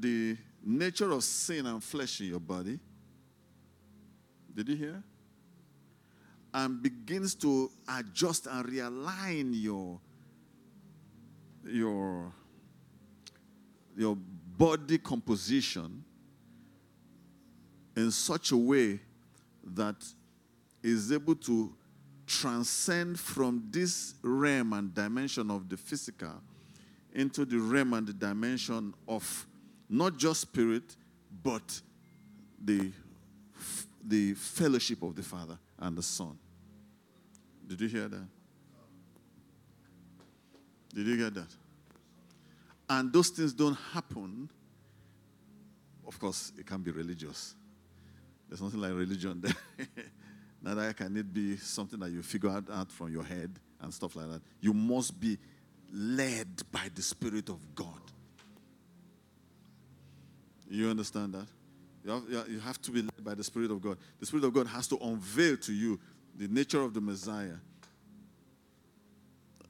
[0.00, 2.78] the nature of sin and flesh in your body.
[4.54, 5.02] Did you hear?
[6.52, 10.00] And begins to adjust and realign your
[11.64, 12.32] your
[13.98, 14.16] your
[14.56, 16.04] body composition
[17.96, 19.00] in such a way
[19.64, 19.96] that
[20.82, 21.74] is able to
[22.26, 26.40] transcend from this realm and dimension of the physical
[27.12, 29.46] into the realm and the dimension of
[29.88, 30.94] not just spirit,
[31.42, 31.80] but
[32.62, 32.92] the,
[34.06, 36.38] the fellowship of the Father and the Son.
[37.66, 38.28] Did you hear that?
[40.94, 41.48] Did you get that?
[42.88, 44.48] And those things don't happen.
[46.06, 47.54] Of course, it can be religious.
[48.48, 49.86] There's nothing like religion there.
[50.62, 54.28] Neither can it be something that you figure out, from your head and stuff like
[54.30, 54.42] that.
[54.60, 55.38] You must be
[55.92, 58.00] led by the Spirit of God.
[60.68, 61.46] You understand that?
[62.04, 63.98] You have, you have to be led by the Spirit of God.
[64.18, 66.00] The Spirit of God has to unveil to you
[66.36, 67.56] the nature of the Messiah.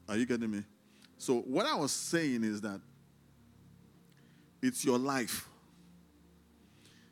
[0.09, 0.63] Are you getting me?
[1.19, 2.81] So, what I was saying is that
[4.63, 5.49] it's your life.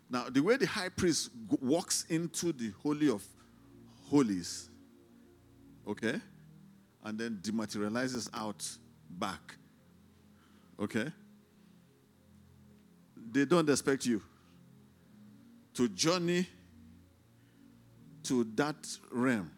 [0.08, 1.30] Now, the way the high priest
[1.60, 3.24] walks into the Holy of
[4.08, 4.70] Holies,
[5.86, 6.20] okay,
[7.04, 8.64] and then dematerializes out
[9.10, 9.56] back,
[10.80, 11.12] okay,
[13.32, 14.22] they don't expect you
[15.74, 16.46] to journey
[18.22, 19.50] to that realm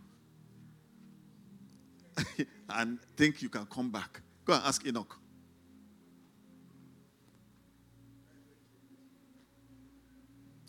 [2.71, 4.21] and think you can come back.
[4.45, 5.17] Go and ask Enoch.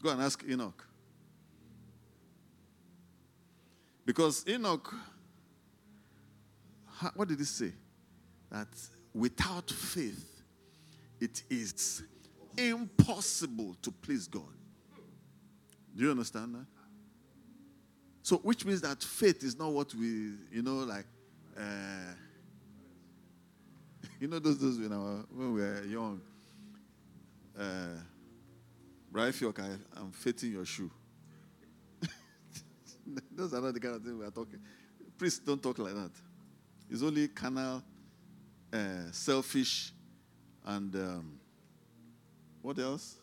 [0.02, 0.86] Go and ask Enoch.
[4.06, 4.93] Because Enoch,
[7.16, 7.72] what did he say?
[8.50, 8.68] That
[9.14, 10.26] without faith,
[11.20, 12.04] it is
[12.58, 14.41] impossible to please God.
[15.95, 16.66] Do you understand that?
[18.24, 21.06] So, which means that faith is not what we, you know, like,
[21.58, 22.14] uh,
[24.20, 24.91] you know, those days when,
[25.36, 26.22] when we were young.
[27.60, 28.02] Uh,
[29.12, 30.91] Brian Fiok, I, am fitting your shoe.
[33.32, 34.60] Those are not the kind of things we are talking.
[35.18, 36.12] Please don't talk like that.
[36.89, 37.84] It's only carnal,
[38.72, 39.91] uh, selfish,
[40.66, 41.39] and um,
[42.62, 43.16] what else?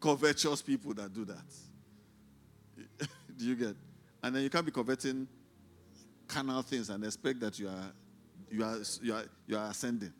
[0.00, 3.08] Covetous people that do that.
[3.36, 3.76] do you get?
[4.22, 5.28] And then you can't be coveting
[6.26, 7.92] carnal things and expect that you are
[8.50, 10.12] you are you are, you are ascending.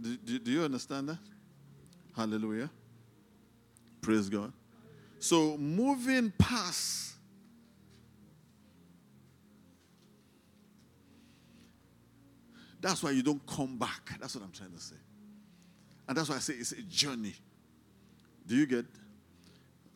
[0.00, 1.18] Do, do, do you understand that?
[2.16, 2.70] Hallelujah.
[4.02, 4.52] Praise God.
[5.18, 7.12] So moving past
[12.82, 14.18] That's why you don't come back.
[14.20, 14.96] That's what I'm trying to say.
[16.08, 17.34] And that's why I say it's a journey.
[18.44, 18.84] Do you get?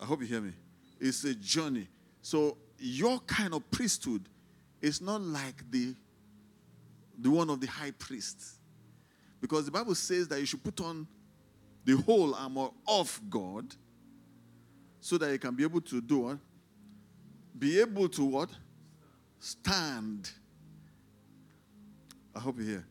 [0.01, 0.53] I hope you hear me.
[1.01, 1.89] It's a journey.
[2.23, 4.29] So your kind of priesthood
[4.81, 5.97] is not like the
[7.19, 8.41] the one of the high priest.
[9.41, 11.09] Because the Bible says that you should put on
[11.85, 13.75] the whole armor of God
[15.07, 16.39] so that you can be able to do what?
[17.57, 18.51] Be able to what?
[19.39, 20.29] Stand.
[22.35, 22.87] I hope you hear.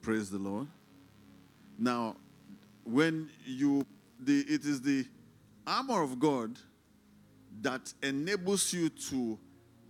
[0.00, 0.68] Praise the Lord.
[1.78, 2.16] Now,
[2.82, 3.84] when you
[4.18, 5.04] the it is the
[5.66, 6.58] armor of God
[7.60, 9.38] that enables you to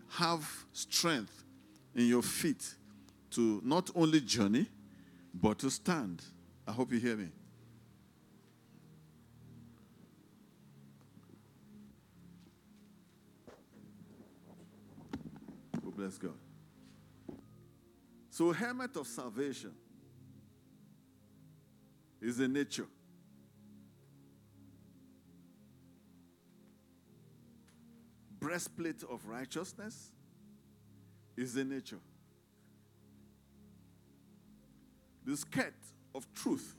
[0.09, 1.45] have strength
[1.95, 2.75] in your feet
[3.31, 4.67] to not only journey
[5.33, 6.21] but to stand.
[6.67, 7.29] I hope you hear me.
[16.01, 16.33] Bless God.
[18.31, 19.73] So, helmet of salvation
[22.23, 22.87] is a nature.
[28.39, 30.11] Breastplate of righteousness
[31.37, 32.01] is a nature.
[35.27, 35.75] The skirt
[36.15, 36.77] of truth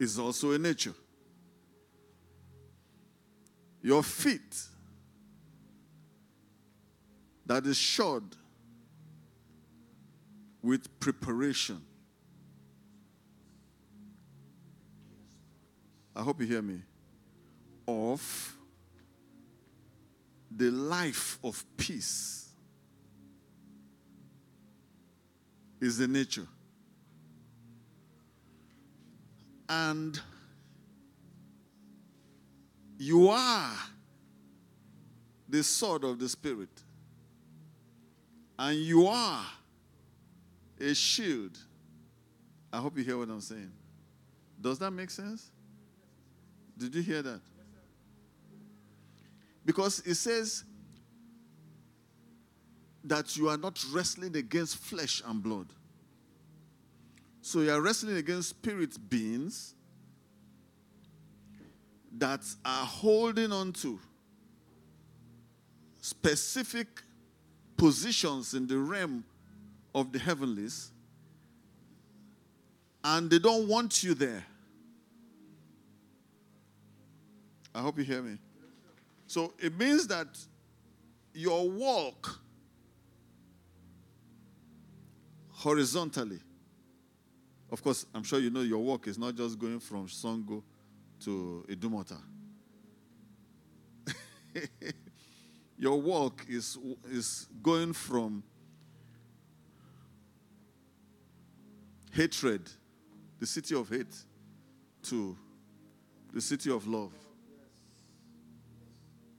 [0.00, 0.94] is also a nature.
[3.82, 4.66] Your feet
[7.46, 8.22] that is shod
[10.62, 11.80] with preparation.
[16.14, 16.80] I hope you hear me.
[17.86, 18.56] Of
[20.50, 22.48] the life of peace
[25.80, 26.46] is the nature.
[29.68, 30.18] And
[32.98, 33.72] you are
[35.48, 36.68] the sword of the Spirit.
[38.58, 39.44] And you are
[40.80, 41.58] a shield.
[42.72, 43.72] I hope you hear what I'm saying.
[44.60, 45.50] Does that make sense?
[46.76, 47.40] Did you hear that?
[49.64, 50.64] Because it says
[53.04, 55.66] that you are not wrestling against flesh and blood.
[57.40, 59.74] So you are wrestling against spirit beings
[62.18, 64.00] that are holding on to
[66.00, 67.02] specific
[67.76, 69.24] positions in the realm
[69.94, 70.90] of the heavenlies
[73.04, 74.44] and they don't want you there.
[77.74, 78.38] I hope you hear me.
[79.26, 80.26] So it means that
[81.32, 82.40] your walk
[85.52, 86.40] horizontally.
[87.70, 90.62] Of course, I'm sure you know your walk is not just going from Sango
[91.20, 92.18] to Idumota.
[95.78, 96.78] your walk is,
[97.10, 98.42] is going from
[102.12, 102.62] hatred,
[103.38, 104.14] the city of hate,
[105.02, 105.36] to
[106.32, 107.12] the city of love.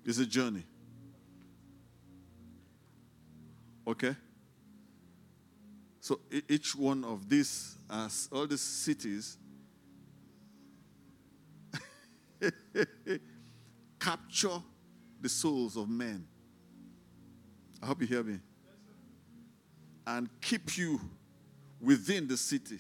[0.06, 0.64] It's a journey.
[3.86, 4.16] Okay?
[6.00, 9.38] So each one of these, as all these cities,
[14.00, 14.62] capture
[15.22, 16.26] the souls of men.
[17.82, 18.40] I hope you hear me.
[20.06, 21.00] And keep you
[21.82, 22.80] within the city.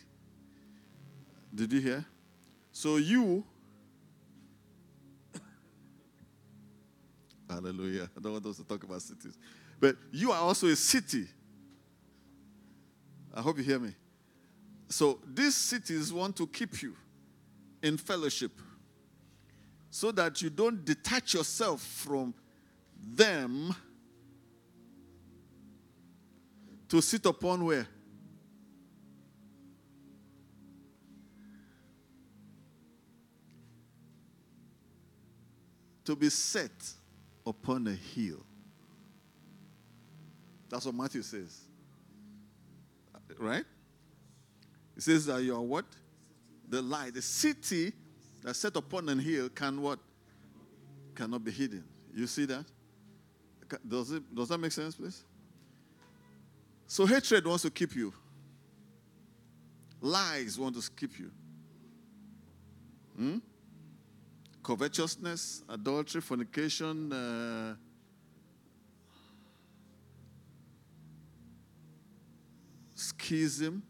[1.54, 2.06] Did you hear?
[2.72, 3.44] So you,
[7.50, 8.10] hallelujah.
[8.16, 9.38] I don't want us to talk about cities.
[9.80, 11.28] But you are also a city.
[13.34, 13.94] I hope you hear me.
[14.90, 16.96] So these cities want to keep you
[17.84, 18.52] in fellowship
[19.98, 22.32] so that you don't detach yourself from
[23.16, 23.74] them
[26.88, 27.88] to sit upon where?
[36.06, 36.94] To be set
[37.44, 38.46] upon a hill.
[40.70, 41.60] That's what Matthew says.
[43.40, 43.66] Right?
[44.96, 45.86] It says that you are what?
[46.70, 47.16] The light.
[47.16, 47.94] The city
[48.44, 50.00] that's set upon an hill can what?
[51.16, 51.84] Cannot be hidden.
[52.14, 52.66] You see that?
[53.88, 55.24] Does, it, does that make sense, please?
[56.88, 58.14] So hatred wants to keep you.
[60.02, 61.32] Lies want to keep you.
[63.16, 63.38] Hmm?
[64.64, 67.76] Covetousness, adultery, fornication, uh,
[72.94, 73.84] schism,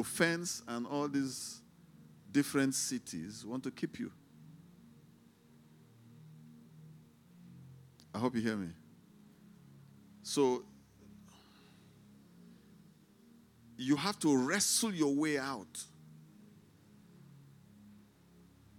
[0.00, 1.60] offense, and all these
[2.30, 4.10] different cities want to keep you.
[8.14, 8.68] I hope you hear me.
[10.22, 10.64] So,
[13.76, 15.82] you have to wrestle your way out.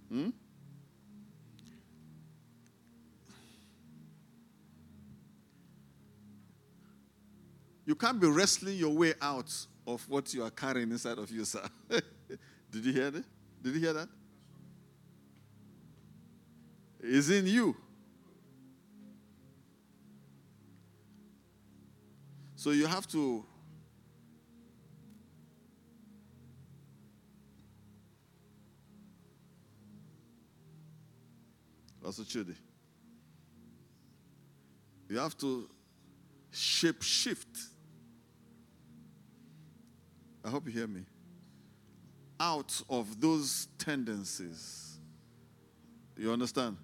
[0.10, 0.30] Hmm?
[7.86, 9.54] You can't be wrestling your way out
[9.88, 11.68] of what you are carrying inside of you, sir.
[12.72, 13.24] Did you hear that?
[13.62, 14.10] Did you hear that?
[17.00, 17.76] It's in you.
[22.56, 23.46] So you have to
[32.06, 32.56] Also Chudi.
[35.10, 35.68] You have to
[36.52, 37.48] shape shift.
[40.46, 41.02] I hope you hear me.
[42.40, 45.00] Out of those tendencies.
[46.16, 46.78] You understand?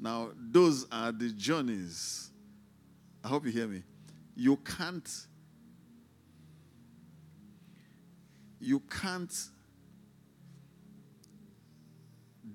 [0.00, 2.30] Now, those are the journeys.
[3.22, 3.82] I hope you hear me.
[4.34, 5.08] You can't
[8.58, 9.32] you can't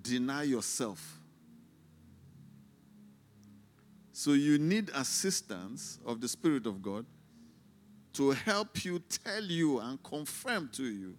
[0.01, 1.19] deny yourself.
[4.11, 7.05] So you need assistance of the Spirit of God
[8.13, 11.15] to help you tell you and confirm to you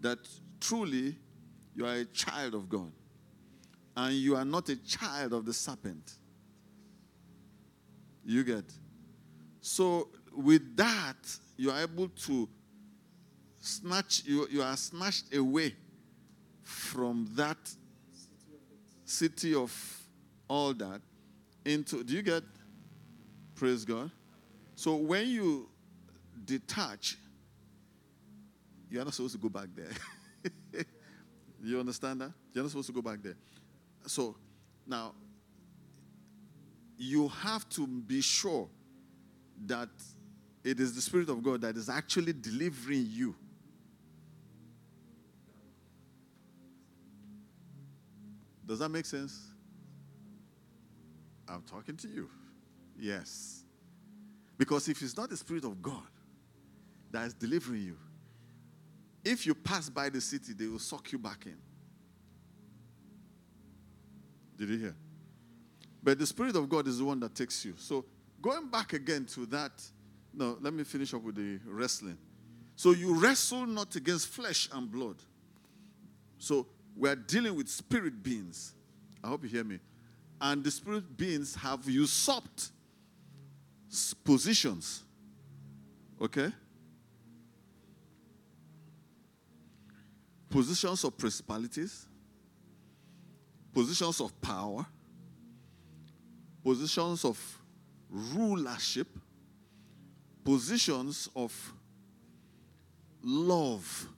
[0.00, 0.18] that
[0.60, 1.16] truly
[1.74, 2.90] you are a child of God
[3.96, 6.14] and you are not a child of the serpent.
[8.24, 8.64] You get?
[9.60, 11.16] So with that,
[11.56, 12.48] you are able to
[13.60, 15.74] snatch, you, you are snatched away
[16.62, 17.56] from that
[19.04, 19.72] city of
[20.48, 21.00] all that
[21.64, 22.42] into, do you get?
[23.54, 24.10] Praise God.
[24.74, 25.68] So when you
[26.46, 27.18] detach,
[28.88, 30.84] you're not supposed to go back there.
[31.62, 32.32] you understand that?
[32.52, 33.36] You're not supposed to go back there.
[34.06, 34.36] So
[34.86, 35.14] now,
[36.96, 38.68] you have to be sure
[39.66, 39.88] that
[40.64, 43.34] it is the Spirit of God that is actually delivering you.
[48.64, 49.50] Does that make sense?
[51.48, 52.28] I'm talking to you.
[52.98, 53.62] Yes.
[54.58, 56.02] Because if it's not the Spirit of God
[57.10, 57.96] that is delivering you,
[59.24, 61.56] if you pass by the city, they will suck you back in.
[64.56, 64.96] Did you hear?
[66.02, 67.74] But the Spirit of God is the one that takes you.
[67.76, 68.04] So
[68.40, 69.72] going back again to that,
[70.32, 72.16] no, let me finish up with the wrestling.
[72.76, 75.16] So you wrestle not against flesh and blood.
[76.38, 78.74] So we're dealing with spirit beings.
[79.24, 79.80] I hope you hear me.
[80.40, 82.70] And the spirit beings have usurped
[84.24, 85.02] positions.
[86.20, 86.52] Okay?
[90.48, 92.06] Positions of principalities,
[93.72, 94.86] positions of power,
[96.64, 97.58] positions of
[98.08, 99.08] rulership,
[100.44, 101.52] positions of
[103.22, 104.08] love.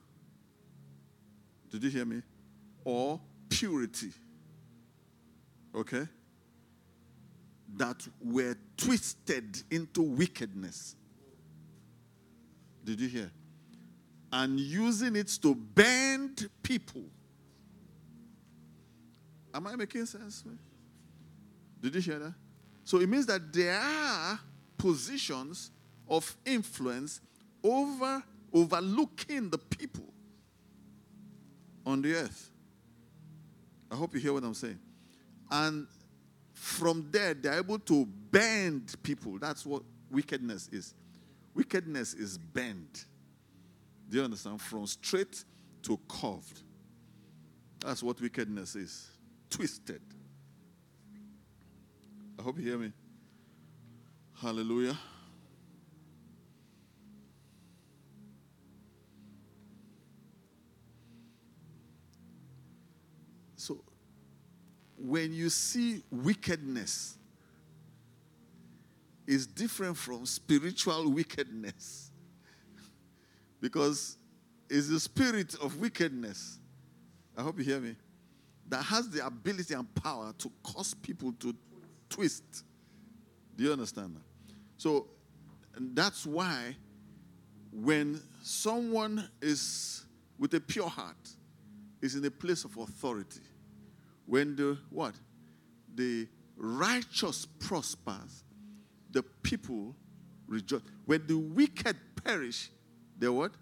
[1.70, 2.22] Did you hear me?
[2.84, 4.12] Or purity.
[5.74, 6.06] Okay?
[7.76, 10.94] That were twisted into wickedness.
[12.84, 13.30] Did you hear?
[14.32, 17.04] And using it to bend people.
[19.54, 20.44] Am I making sense?
[21.80, 22.34] Did you hear that?
[22.84, 24.38] So it means that there are
[24.76, 25.70] positions
[26.08, 27.20] of influence
[27.62, 28.22] over
[28.52, 30.06] overlooking the people
[31.84, 32.50] on the earth.
[33.90, 34.78] I hope you hear what I'm saying.
[35.50, 35.86] And
[36.52, 39.38] from there, they're able to bend people.
[39.38, 40.94] That's what wickedness is.
[41.54, 43.04] Wickedness is bend.
[44.09, 44.61] Do you understand?
[44.61, 45.44] From straight
[45.82, 46.62] to curved.
[47.80, 49.11] That's what wickedness is.
[49.50, 50.00] Twisted.
[52.38, 52.92] I hope you hear me.
[54.40, 54.96] Hallelujah.
[63.56, 63.82] So,
[64.96, 67.18] when you see wickedness,
[69.28, 72.07] is different from spiritual wickedness.
[73.61, 74.16] Because
[74.70, 76.59] it's the spirit of wickedness.
[77.36, 77.96] I hope you hear me.
[78.68, 81.54] That has the ability and power to cause people to
[82.11, 82.64] twist.
[83.56, 84.22] Do you understand that?
[84.76, 85.06] So
[85.80, 86.76] that's why
[87.72, 90.04] when someone is
[90.38, 91.16] with a pure heart,
[92.00, 93.40] is in a place of authority,
[94.26, 95.14] when the what?
[95.94, 98.44] The righteous prospers,
[99.11, 99.94] the people
[100.46, 100.82] rejoice.
[101.06, 102.70] When the wicked perish,
[103.18, 103.52] they what?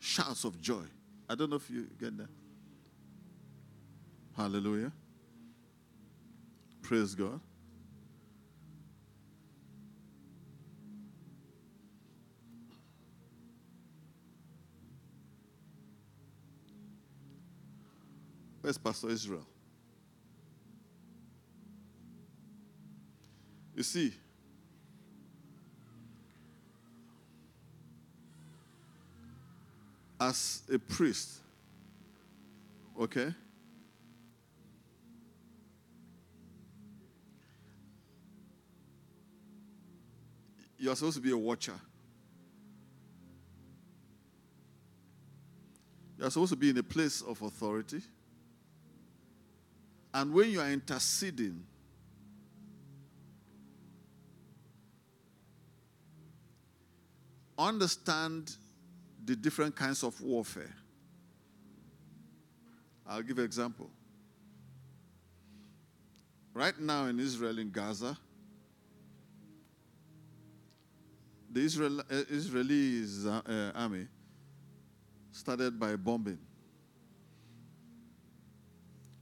[0.00, 0.84] Shouts of joy.
[1.28, 2.28] I don't know if you get that.
[4.36, 4.92] Hallelujah.
[6.82, 7.40] Praise God.
[18.60, 19.46] Where's Pastor Israel?
[23.74, 24.12] You see,
[30.20, 31.38] as a priest,
[33.00, 33.32] okay,
[40.78, 41.74] you're supposed to be a watcher.
[46.18, 48.02] You're supposed to be in a place of authority.
[50.12, 51.62] And when you are interceding,
[57.56, 58.56] understand
[59.28, 60.74] the different kinds of warfare.
[63.06, 63.90] I'll give an example.
[66.54, 68.16] Right now in Israel, in Gaza,
[71.52, 74.06] the Israel, uh, Israeli uh, army
[75.30, 76.38] started by bombing.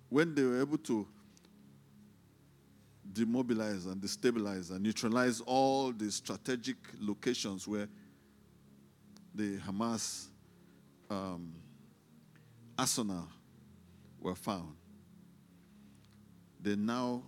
[0.09, 1.05] When they were able to
[3.13, 7.89] demobilize and destabilize and neutralize all the strategic locations where
[9.37, 10.28] the Hamas
[11.11, 11.53] um,
[12.78, 13.28] arsenal
[14.18, 14.74] were found,
[16.61, 17.22] they now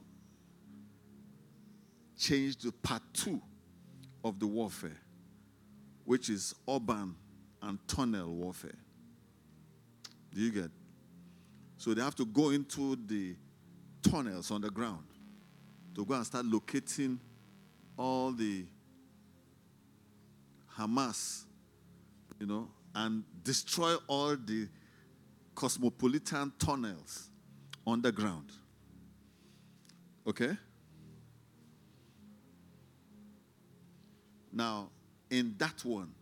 [2.16, 3.40] changed to part two
[4.24, 4.98] of the warfare,
[6.04, 7.14] which is urban
[7.62, 8.78] and tunnel warfare.
[10.34, 10.70] Do you get?
[11.76, 13.36] So they have to go into the
[14.02, 15.04] tunnels on the ground
[15.94, 17.20] to go and start locating
[17.96, 18.64] all the
[20.76, 21.44] Hamas,
[22.38, 24.68] you know, and destroy all the
[25.54, 27.30] cosmopolitan tunnels
[27.86, 28.50] underground.
[30.26, 30.56] Okay?
[34.52, 34.90] Now,
[35.30, 36.12] in that one,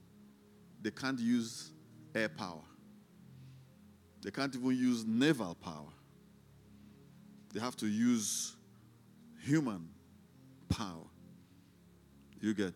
[0.83, 1.71] they can't use
[2.15, 2.63] air power.
[4.23, 5.93] They can't even use naval power.
[7.53, 8.57] They have to use
[9.43, 9.89] human
[10.69, 11.05] power.
[12.41, 12.75] You get?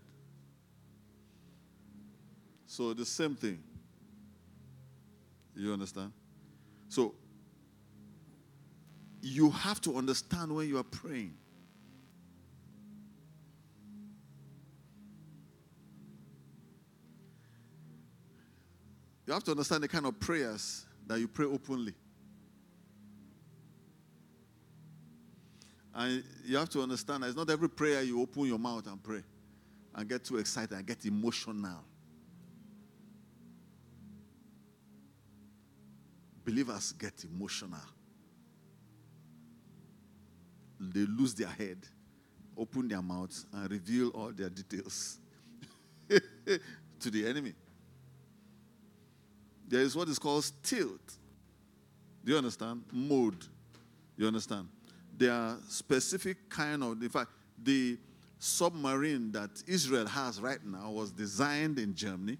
[2.70, 3.60] So the same thing.
[5.56, 6.12] You understand?
[6.88, 7.16] So
[9.20, 11.34] you have to understand when you are praying.
[19.26, 21.94] You have to understand the kind of prayers that you pray openly.
[25.92, 29.02] And you have to understand that it's not every prayer you open your mouth and
[29.02, 29.24] pray
[29.92, 31.84] and get too excited and get emotional.
[36.44, 37.80] Believers get emotional.
[40.78, 41.78] They lose their head,
[42.56, 45.18] open their mouths, and reveal all their details
[46.08, 47.54] to the enemy
[49.70, 51.16] there is what is called tilt.
[52.24, 52.82] Do you understand?
[52.92, 53.46] Mode.
[54.16, 54.68] You understand?
[55.16, 57.30] There are specific kind of, in fact,
[57.62, 57.96] the
[58.40, 62.36] submarine that Israel has right now was designed in Germany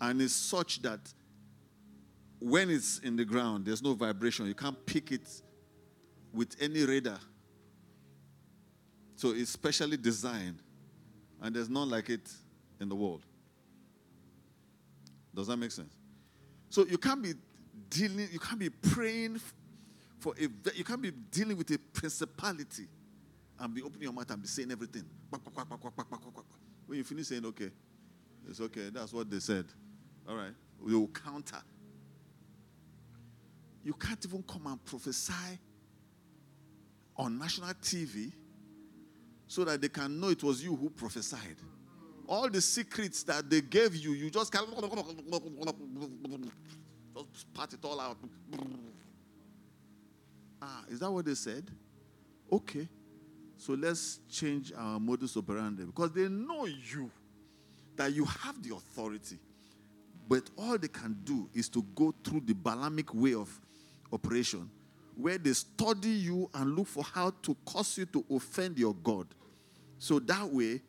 [0.00, 1.00] and is such that
[2.42, 4.46] when it's in the ground, there's no vibration.
[4.46, 5.28] You can't pick it
[6.32, 7.20] with any radar.
[9.14, 10.58] So it's specially designed,
[11.40, 12.28] and there's none like it
[12.80, 13.22] in the world.
[15.34, 15.94] Does that make sense?
[16.68, 17.34] So you can't be
[17.88, 19.40] dealing, you can't be praying
[20.18, 22.88] for a, you can't be dealing with a principality
[23.60, 25.04] and be opening your mouth and be saying everything.
[26.86, 27.70] When you finish saying, okay,
[28.48, 29.66] it's okay, that's what they said.
[30.28, 31.62] All right, we will counter.
[33.84, 35.58] You can't even come and prophesy
[37.16, 38.32] on national TV
[39.46, 41.56] so that they can know it was you who prophesied
[42.32, 44.64] all the secrets that they gave you, you just can
[47.14, 48.16] just pat it all out.
[50.62, 51.70] Ah, is that what they said?
[52.50, 52.88] Okay.
[53.58, 57.10] So let's change our modus operandi because they know you,
[57.96, 59.38] that you have the authority.
[60.26, 63.50] But all they can do is to go through the Balaamic way of
[64.12, 64.70] operation,
[65.16, 69.26] where they study you and look for how to cause you to offend your God.
[69.98, 70.80] So that way,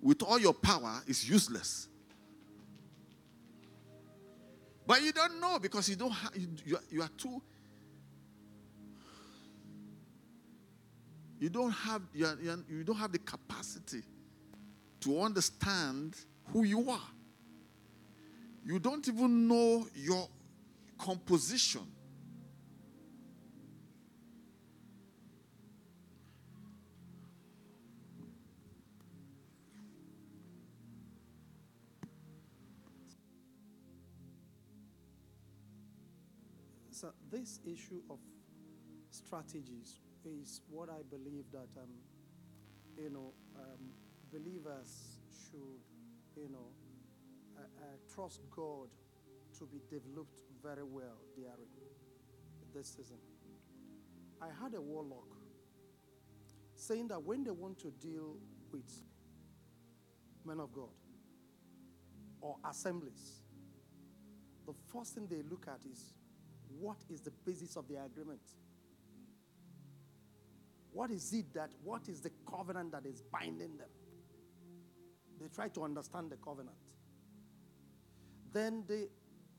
[0.00, 1.88] with all your power is useless.
[4.86, 6.30] But you don't know because you don't have,
[6.64, 7.42] you, you are too,
[11.40, 12.36] you don't have, you, are,
[12.68, 14.02] you don't have the capacity
[15.00, 16.16] to understand
[16.52, 17.00] who you are.
[18.64, 20.28] You don't even know your
[20.98, 21.82] composition.
[37.30, 38.18] This issue of
[39.10, 41.90] strategies is what I believe that um,
[42.96, 43.92] you know um,
[44.32, 45.80] believers should
[46.36, 46.68] you know
[47.56, 47.84] uh, uh,
[48.14, 48.88] trust God
[49.58, 51.68] to be developed very well during
[52.74, 53.16] this season.
[54.40, 55.34] I had a warlock
[56.74, 58.36] saying that when they want to deal
[58.70, 58.90] with
[60.44, 60.90] men of God
[62.40, 63.42] or assemblies,
[64.66, 66.15] the first thing they look at is
[66.80, 68.40] what is the basis of the agreement?
[70.92, 73.88] What is it that, what is the covenant that is binding them?
[75.38, 76.76] They try to understand the covenant.
[78.52, 79.08] Then the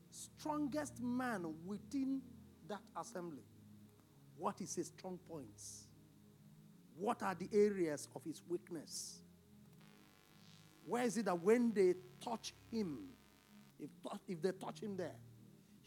[0.10, 2.22] strongest man within
[2.68, 3.44] that assembly,
[4.38, 5.88] what is his strong points?
[6.98, 9.22] What are the areas of his weakness?
[10.88, 11.94] Where is it that when they
[12.24, 13.10] touch him,
[13.80, 13.90] if,
[14.28, 15.16] if they touch him there,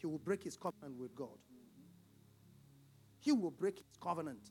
[0.01, 1.37] he will break his covenant with God.
[3.19, 4.49] He will break his covenant.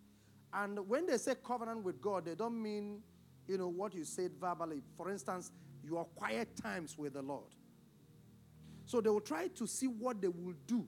[0.53, 3.01] And when they say covenant with God, they don't mean,
[3.49, 4.81] you know, what you said verbally.
[4.97, 5.51] For instance,
[5.83, 7.53] your quiet times with the Lord.
[8.87, 10.87] So they will try to see what they will do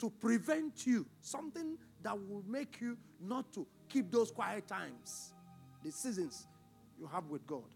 [0.00, 5.34] to prevent you, something that will make you not to keep those quiet times,
[5.82, 6.46] the seasons
[6.98, 7.74] you have with God.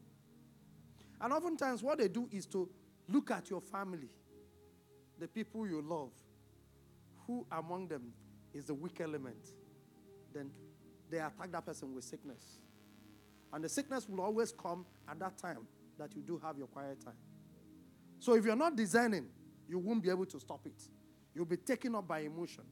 [1.20, 2.68] And oftentimes, what they do is to
[3.08, 4.08] look at your family
[5.20, 6.10] the people you love,
[7.26, 8.12] who among them
[8.52, 9.52] is the weak element,
[10.34, 10.50] then
[11.08, 12.58] they attack that person with sickness.
[13.52, 15.66] And the sickness will always come at that time
[15.98, 17.14] that you do have your quiet time.
[18.18, 19.28] So if you're not designing
[19.70, 20.82] you won't be able to stop it.
[21.32, 22.64] You'll be taken up by emotion.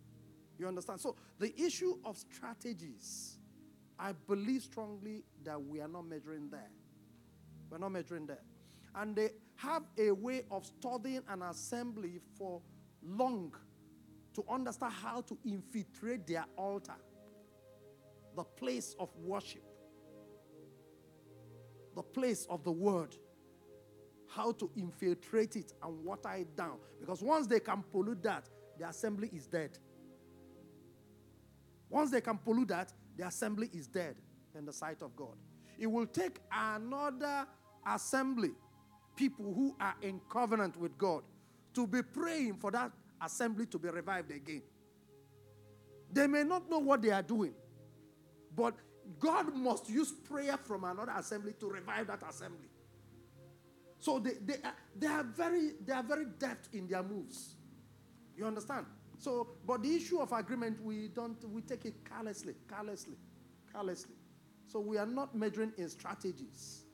[0.59, 1.01] You understand?
[1.01, 3.39] So the issue of strategies,
[3.97, 6.71] I believe strongly that we are not measuring there.
[7.71, 8.43] We're not measuring there.
[8.95, 12.61] And they have a way of studying an assembly for
[13.03, 13.55] long
[14.35, 16.95] to understand how to infiltrate their altar,
[18.37, 19.65] the place of worship,
[21.97, 23.17] the place of the word,
[24.29, 26.77] how to infiltrate it and water it down.
[27.01, 29.79] Because once they can pollute that, the assembly is dead.
[31.91, 34.17] Once they can pollute that, the assembly is dead
[34.57, 35.35] in the sight of God.
[35.79, 37.47] It will take another
[37.87, 38.51] assembly,
[39.19, 41.23] people who are in covenant with God,
[41.75, 44.63] to be praying for that assembly to be revived again.
[46.13, 47.53] They may not know what they are doing,
[48.55, 48.75] but
[49.19, 52.69] God must use prayer from another assembly to revive that assembly.
[53.99, 57.57] So they, they, are, they, are very, they are very deft in their moves.
[58.37, 58.87] You understand?
[59.19, 63.17] So, but the issue of agreement, we don't, we take it carelessly, carelessly,
[63.73, 64.15] carelessly.
[64.69, 66.85] So we are not measuring in strategies.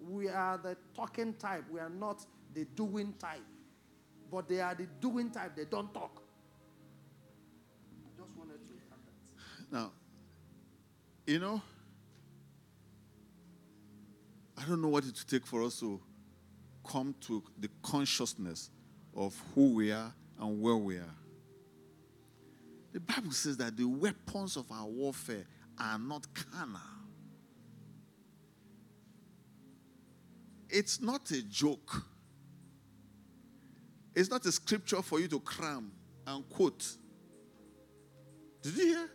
[0.00, 1.64] We are the talking type.
[1.70, 2.24] We are not
[2.54, 3.40] the doing type.
[4.30, 5.56] But they are the doing type.
[5.56, 6.22] They don't talk.
[8.16, 9.76] Just wanted to that.
[9.76, 9.92] Now,
[11.26, 11.62] you know,
[14.56, 16.00] I don't know what it would take for us to
[16.88, 18.70] come to the consciousness
[19.14, 21.14] of who we are and where we are.
[22.92, 25.44] The Bible says that the weapons of our warfare
[25.78, 26.80] are not carnal.
[30.68, 32.02] It's not a joke.
[34.14, 35.92] It's not a scripture for you to cram
[36.26, 36.86] and quote.
[38.62, 39.10] Did you hear?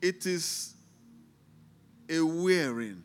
[0.00, 0.74] It is
[2.08, 3.02] a wearing.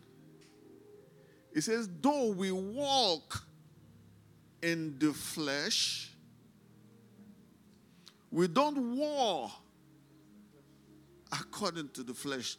[1.53, 3.41] It says, though we walk
[4.61, 6.11] in the flesh,
[8.31, 9.51] we don't war
[11.31, 12.57] according to the flesh.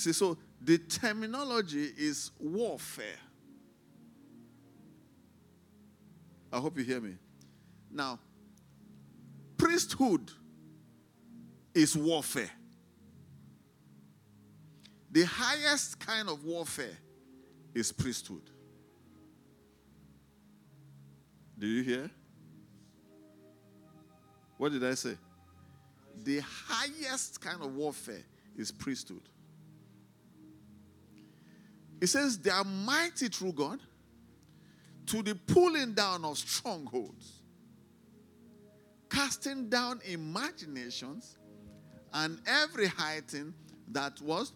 [0.00, 3.18] See, so the terminology is warfare.
[6.50, 7.16] I hope you hear me.
[7.90, 8.18] Now,
[9.58, 10.30] priesthood
[11.74, 12.50] is warfare.
[15.10, 16.96] The highest kind of warfare
[17.74, 18.48] is priesthood.
[21.58, 22.10] Do you hear?
[24.56, 25.18] What did I say?
[26.24, 28.24] The highest kind of warfare
[28.56, 29.28] is priesthood.
[32.00, 33.80] It says they are mighty through God
[35.06, 37.42] to the pulling down of strongholds,
[39.10, 41.36] casting down imaginations
[42.12, 43.20] and every high
[43.88, 44.52] that was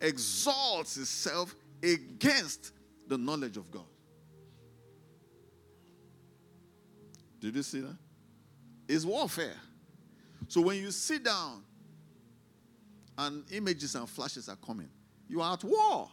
[0.00, 2.72] exalts itself against
[3.06, 3.84] the knowledge of God.
[7.40, 7.96] Did you see that?
[8.88, 9.56] It's warfare.
[10.48, 11.62] So when you sit down
[13.16, 14.88] and images and flashes are coming,
[15.28, 16.10] you are at war.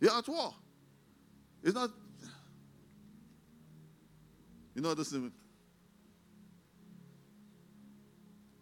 [0.00, 0.54] You're at war.
[1.62, 1.90] It's not,
[4.74, 5.30] you know, this is,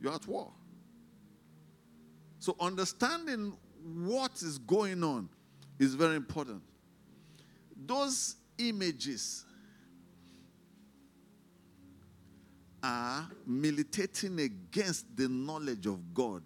[0.01, 0.51] you're at war.
[2.41, 5.29] So understanding what is going on
[5.79, 6.63] is very important.
[7.87, 9.45] Those images
[12.83, 16.43] are militating against the knowledge of God.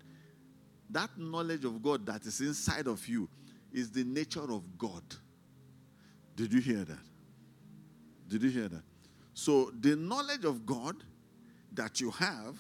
[0.91, 3.29] That knowledge of God that is inside of you
[3.73, 5.03] is the nature of God.
[6.37, 6.99] Did you hear that?
[8.29, 8.83] Did you hear that?
[9.35, 10.97] So, the knowledge of God
[11.73, 12.57] that you have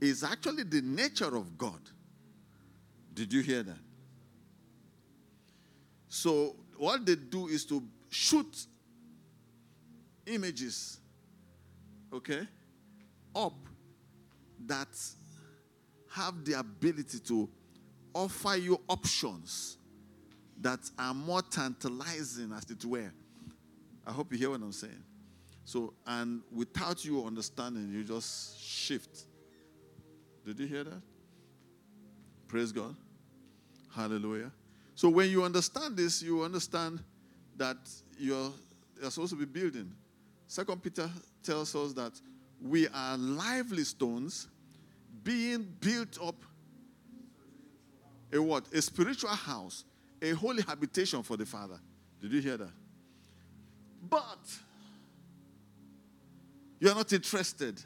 [0.00, 1.80] is actually the nature of God.
[3.12, 3.78] Did you hear that?
[6.08, 8.66] So, what they do is to shoot
[10.26, 10.98] images,
[12.12, 12.46] okay,
[13.34, 13.54] up
[14.66, 14.88] that
[16.10, 17.48] have the ability to
[18.14, 19.78] offer you options
[20.64, 23.12] that are more tantalizing, as it were.
[24.06, 25.04] I hope you hear what I'm saying.
[25.66, 29.26] So, and without you understanding, you just shift.
[30.46, 31.02] Did you hear that?
[32.48, 32.96] Praise God.
[33.94, 34.50] Hallelujah.
[34.94, 37.00] So, when you understand this, you understand
[37.58, 37.76] that
[38.18, 38.50] you're,
[38.98, 39.92] you're supposed to be building.
[40.46, 41.10] Second Peter
[41.42, 42.18] tells us that
[42.62, 44.48] we are lively stones
[45.22, 46.36] being built up
[48.32, 48.64] a what?
[48.72, 49.84] A spiritual house
[50.24, 51.78] a holy habitation for the Father.
[52.20, 52.72] Did you hear that?
[54.08, 54.38] But
[56.80, 57.80] you are not interested.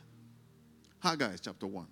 [1.01, 1.87] Haggai chapter 1.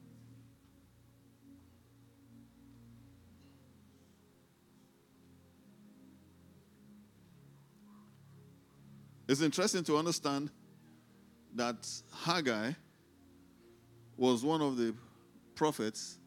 [9.29, 10.51] It's interesting to understand
[11.55, 11.89] that
[12.25, 12.73] Haggai
[14.17, 14.95] was one of the
[15.57, 16.19] prophets.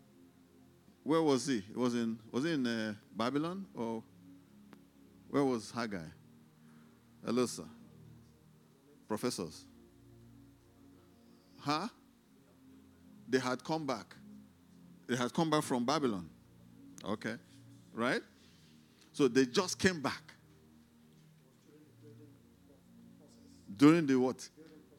[1.04, 1.58] Where was he?
[1.58, 4.04] It was in was he in uh, Babylon or
[5.30, 5.98] where was Haggai?
[7.46, 7.64] Sir.
[9.08, 9.66] Professors.
[11.60, 11.88] Huh?
[13.28, 14.16] They had come back.
[15.08, 16.30] They had come back from Babylon.
[17.04, 17.36] Okay.
[17.94, 18.22] Right?
[19.14, 20.34] So they just came back.
[23.76, 24.48] During the what?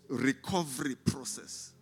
[0.09, 1.73] Recovery process.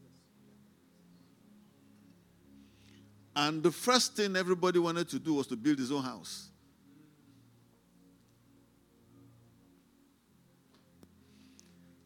[3.35, 6.49] And the first thing everybody wanted to do was to build his own house.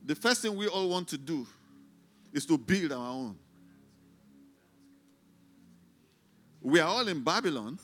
[0.05, 1.47] The first thing we all want to do
[2.33, 3.37] is to build our own.
[6.61, 7.79] We are all in Babylon.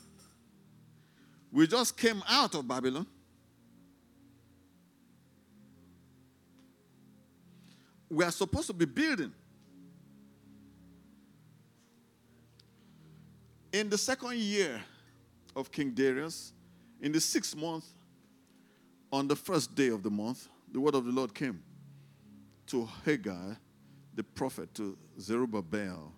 [1.53, 3.07] We just came out of Babylon.
[8.11, 9.33] We are supposed to be building.
[13.73, 14.81] In the second year
[15.55, 16.53] of King Darius,
[17.01, 17.85] in the sixth month,
[19.13, 21.63] on the first day of the month, the word of the Lord came
[22.69, 23.55] to Haggai,
[24.15, 26.13] the prophet, to Zerubbabel,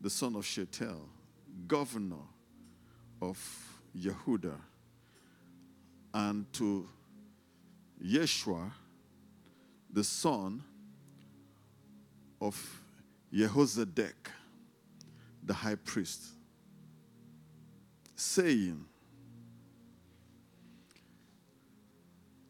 [0.00, 1.08] the son of Shealtiel,
[1.66, 2.24] governor
[3.20, 3.38] of
[3.96, 4.54] Yehuda,
[6.14, 6.88] and to
[8.02, 8.70] Yeshua,
[9.92, 10.62] the son
[12.40, 12.82] of
[13.32, 14.30] Jehozadak,
[15.42, 16.22] the high priest,
[18.14, 18.84] saying,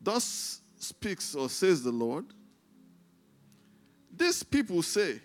[0.01, 2.27] Thus speaks or says the Lord,
[4.17, 5.21] these people say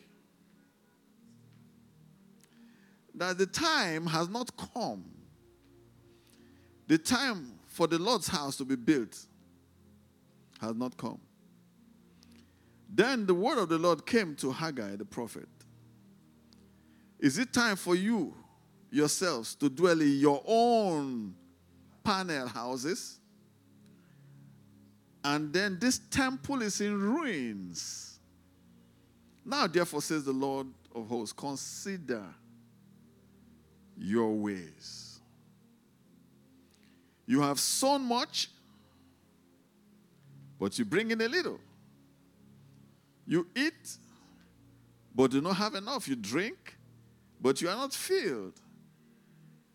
[3.15, 5.05] that the time has not come,
[6.87, 9.17] the time for the Lord's house to be built
[10.59, 11.19] has not come.
[12.93, 15.47] Then the word of the Lord came to Haggai the prophet.
[17.19, 18.33] Is it time for you
[18.89, 21.35] yourselves to dwell in your own
[22.03, 23.19] panel houses?
[25.23, 28.10] And then this temple is in ruins.
[29.43, 32.23] Now, therefore, says the Lord of hosts, consider
[33.97, 35.19] your ways.
[37.25, 38.49] You have sown much,
[40.59, 41.59] but you bring in a little.
[43.25, 43.97] You eat,
[45.15, 46.07] but you do not have enough.
[46.07, 46.77] You drink,
[47.39, 48.59] but you are not filled.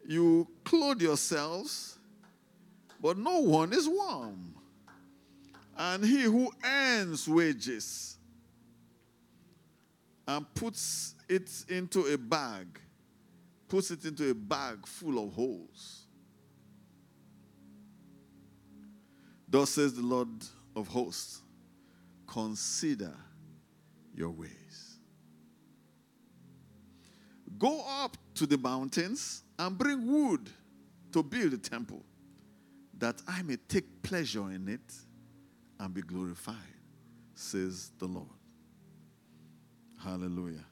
[0.07, 1.99] You clothe yourselves,
[3.01, 4.55] but no one is warm.
[5.77, 8.16] And he who earns wages
[10.27, 12.81] and puts it into a bag,
[13.68, 16.07] puts it into a bag full of holes.
[19.49, 20.29] Thus says the Lord
[20.74, 21.43] of hosts
[22.27, 23.14] consider
[24.14, 24.99] your ways.
[27.59, 30.51] Go up to the mountains and bring wood
[31.12, 32.03] to build a temple,
[32.99, 34.95] that I may take pleasure in it
[35.79, 36.57] and be glorified,
[37.35, 38.36] says the Lord.
[39.99, 40.65] Hallelujah.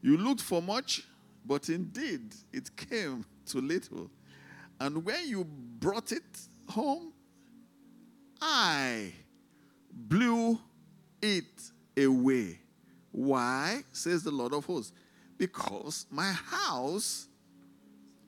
[0.00, 1.04] You looked for much,
[1.44, 4.10] but indeed it came to little.
[4.80, 6.22] And when you brought it
[6.68, 7.12] home,
[8.40, 9.12] I
[9.92, 10.58] blew
[11.20, 12.58] it away.
[13.12, 13.84] Why?
[13.92, 14.92] Says the Lord of hosts.
[15.38, 17.28] Because my house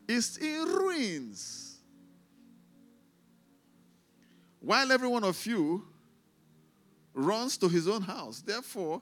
[0.06, 1.78] is in ruins.
[4.60, 5.84] While every one of you
[7.14, 8.40] runs to his own house.
[8.40, 9.00] Therefore,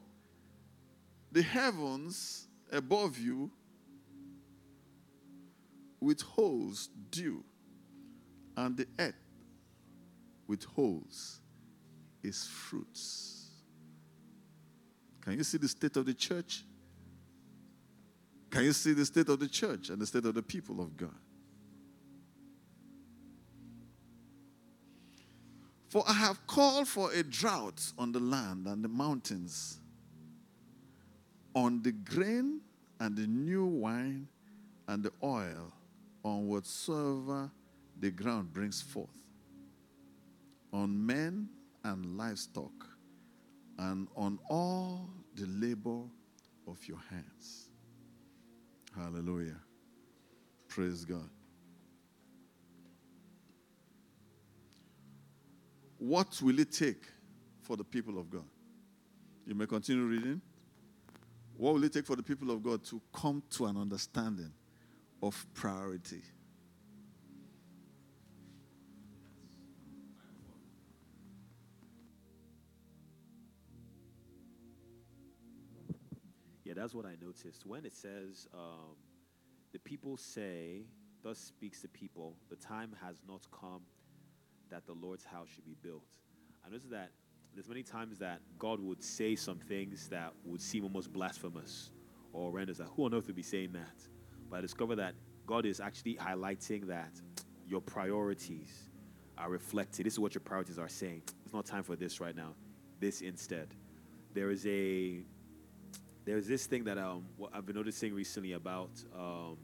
[1.33, 3.51] the heavens above you
[6.01, 7.43] withholds dew,
[8.57, 9.15] and the earth
[10.47, 11.41] withholds
[12.23, 13.51] its fruits.
[15.23, 16.65] Can you see the state of the church?
[18.51, 20.97] Can you see the state of the church and the state of the people of
[20.97, 21.15] God?
[25.89, 29.79] For I have called for a drought on the land and the mountains,
[31.55, 32.61] on the grain
[33.01, 34.29] and the new wine
[34.89, 35.73] and the oil,
[36.25, 37.51] on whatsoever
[38.01, 39.19] the ground brings forth,
[40.73, 41.49] on men
[41.85, 42.87] and livestock,
[43.79, 46.03] and on all the labor
[46.69, 47.69] of your hands.
[48.95, 49.61] Hallelujah.
[50.69, 51.29] Praise God.
[55.99, 57.05] What will it take
[57.63, 58.45] for the people of God?
[59.47, 60.41] You may continue reading.
[61.63, 64.53] What will it take for the people of God to come to an understanding
[65.23, 66.21] of priority?
[76.65, 77.65] Yeah, that's what I noticed.
[77.65, 78.97] When it says, um,
[79.73, 80.83] the people say,
[81.23, 83.83] Thus speaks the people, the time has not come
[84.69, 86.19] that the Lord's house should be built.
[86.67, 87.13] I noticed that
[87.55, 91.91] there's many times that God would say some things that would seem almost blasphemous
[92.33, 92.79] or horrendous.
[92.79, 94.09] Like, who on earth would be saying that?
[94.51, 95.15] But I discovered that
[95.47, 97.21] God is actually highlighting that
[97.67, 98.91] your priorities
[99.37, 100.07] are reflected.
[100.07, 101.23] This is what your priorities are saying.
[101.45, 102.55] It's not time for this right now.
[103.01, 103.69] This instead.
[104.35, 105.23] There is a
[106.25, 109.57] there's this thing that um, I've been noticing recently about um,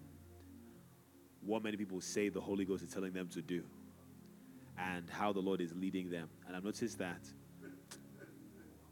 [1.40, 3.62] what many people say the Holy Ghost is telling them to do
[4.76, 6.28] and how the Lord is leading them.
[6.46, 7.20] And I've noticed that.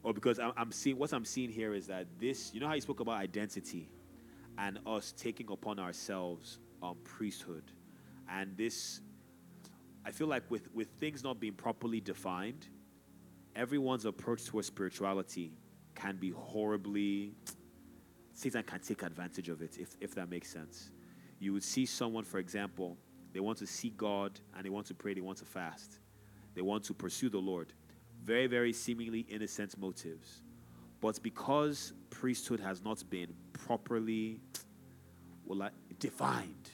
[0.06, 2.74] Or because I'm, I'm seeing what I'm seeing here is that this, you know how
[2.74, 3.88] you spoke about identity
[4.56, 7.64] and us taking upon ourselves um, priesthood.
[8.30, 9.00] And this,
[10.04, 12.68] I feel like with, with things not being properly defined,
[13.56, 15.50] everyone's approach towards spirituality
[15.96, 17.34] can be horribly,
[18.32, 20.92] Satan can take advantage of it, if, if that makes sense.
[21.40, 22.96] You would see someone, for example,
[23.32, 25.98] they want to see God and they want to pray, they want to fast,
[26.54, 27.72] they want to pursue the Lord.
[28.26, 30.42] Very, very seemingly innocent motives.
[31.00, 34.40] But because priesthood has not been properly
[35.44, 35.70] well,
[36.00, 36.68] defined,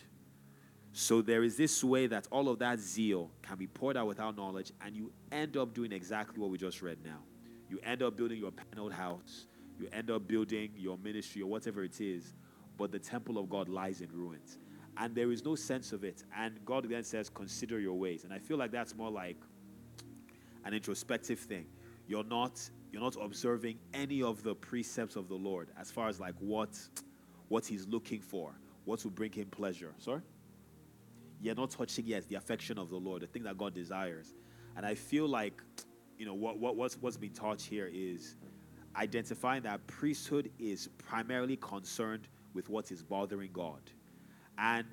[0.95, 4.35] so there is this way that all of that zeal can be poured out without
[4.35, 7.19] knowledge, and you end up doing exactly what we just read now.
[7.69, 9.47] You end up building your paneled house,
[9.79, 12.33] you end up building your ministry or whatever it is,
[12.79, 14.57] but the temple of God lies in ruins.
[14.97, 16.25] And there is no sense of it.
[16.35, 18.25] And God then says, Consider your ways.
[18.25, 19.39] And I feel like that's more like
[20.65, 21.67] an introspective thing.
[22.07, 22.61] You're not
[22.91, 26.79] you're not observing any of the precepts of the Lord as far as like what
[27.49, 28.55] what he's looking for,
[28.85, 29.95] what will bring him pleasure.
[29.99, 30.23] Sorry?
[31.41, 34.35] You're not touching yes the affection of the Lord, the thing that God desires.
[34.77, 35.63] And I feel like,
[36.17, 38.37] you know, what, what what's what's being taught here is
[38.97, 43.81] identifying that priesthood is primarily concerned with what is bothering God.
[44.59, 44.87] And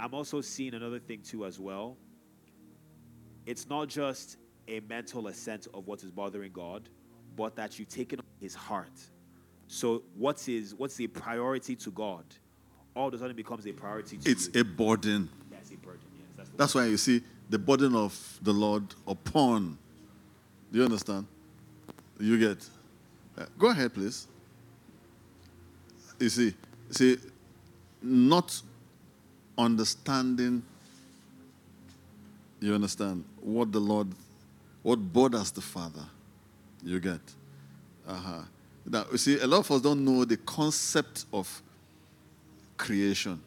[0.00, 1.96] I'm also seeing another thing too as well.
[3.46, 6.88] It's not just a mental assent of what is bothering God,
[7.36, 8.92] but that you take it on his heart.
[9.66, 12.24] So what's his what's the priority to God?
[12.94, 14.60] All of a sudden becomes a priority to It's you.
[14.60, 15.28] a burden.
[15.50, 16.00] Yes, a burden.
[16.18, 19.78] Yes, that's, That's why you see the burden of the Lord upon.
[20.70, 21.26] Do you understand?
[22.20, 22.68] You get.
[23.38, 24.28] Uh, go ahead, please.
[26.20, 26.54] You see,
[26.90, 27.16] see,
[28.02, 28.60] not
[29.56, 30.62] understanding.
[32.60, 34.08] You understand what the Lord,
[34.82, 36.04] what bothers the Father.
[36.84, 37.20] You get.
[38.06, 38.42] Uh huh.
[38.84, 41.62] Now, you see, a lot of us don't know the concept of
[42.76, 43.40] creation.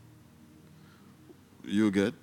[1.65, 2.13] You get?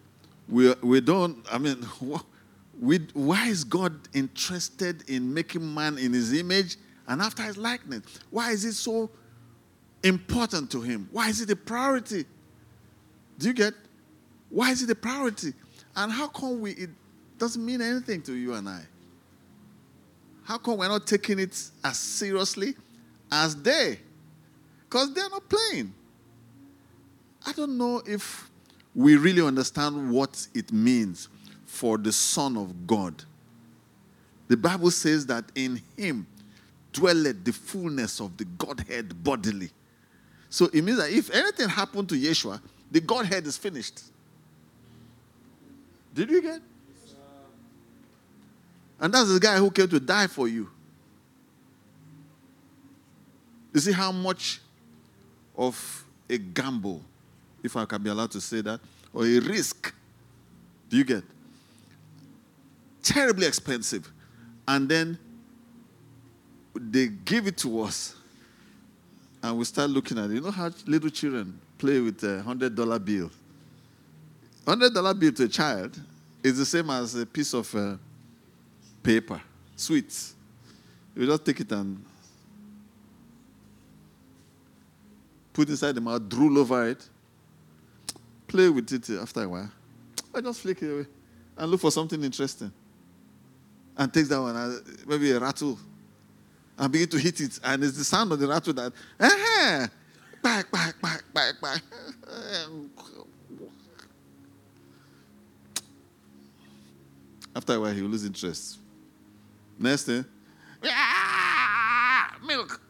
[0.48, 1.86] We, we don't, I mean,
[2.80, 6.76] we, why is God interested in making man in his image
[7.06, 8.02] and after his likeness?
[8.30, 9.10] Why is it so
[10.02, 11.08] important to him?
[11.12, 12.24] Why is it a priority?
[13.38, 13.74] Do you get?
[14.48, 15.52] Why is it a priority?
[15.96, 16.90] And how come we, it
[17.38, 18.82] doesn't mean anything to you and I?
[20.44, 22.74] How come we're not taking it as seriously
[23.30, 23.98] as they?
[24.84, 25.94] Because they're not playing.
[27.46, 28.50] I don't know if
[28.94, 31.28] we really understand what it means
[31.64, 33.24] for the Son of God.
[34.48, 36.26] The Bible says that in him
[36.92, 39.70] dwelleth the fullness of the Godhead bodily.
[40.50, 42.60] So it means that if anything happened to Yeshua,
[42.90, 44.02] the Godhead is finished.
[46.14, 46.60] Did you get?
[49.02, 50.70] And that's the guy who came to die for you.
[53.74, 54.60] You see how much
[55.56, 57.02] of a gamble,
[57.64, 58.78] if I can be allowed to say that,
[59.12, 59.92] or a risk
[60.88, 61.24] do you get?
[63.02, 64.08] Terribly expensive.
[64.68, 65.18] And then
[66.74, 68.14] they give it to us.
[69.42, 70.34] And we start looking at it.
[70.34, 73.32] You know how little children play with a hundred dollar bill?
[74.64, 76.00] Hundred dollar bill to a child
[76.44, 77.96] is the same as a piece of uh,
[79.02, 79.40] paper,
[79.76, 80.34] sweets.
[81.14, 82.02] You just take it and
[85.52, 87.06] put inside the mouth, drool over it,
[88.46, 89.70] play with it after a while.
[90.34, 91.06] I just flick it away
[91.56, 92.72] and look for something interesting.
[93.96, 95.78] And takes that one, uh, maybe a rattle,
[96.78, 97.60] and begin to hit it.
[97.62, 99.86] And it's the sound of the rattle that, eh,
[100.42, 101.82] back, back, back, back, back.
[107.54, 108.78] After a while, he will lose interest.
[109.82, 110.24] Next thing,
[110.84, 112.80] "Ah, milk.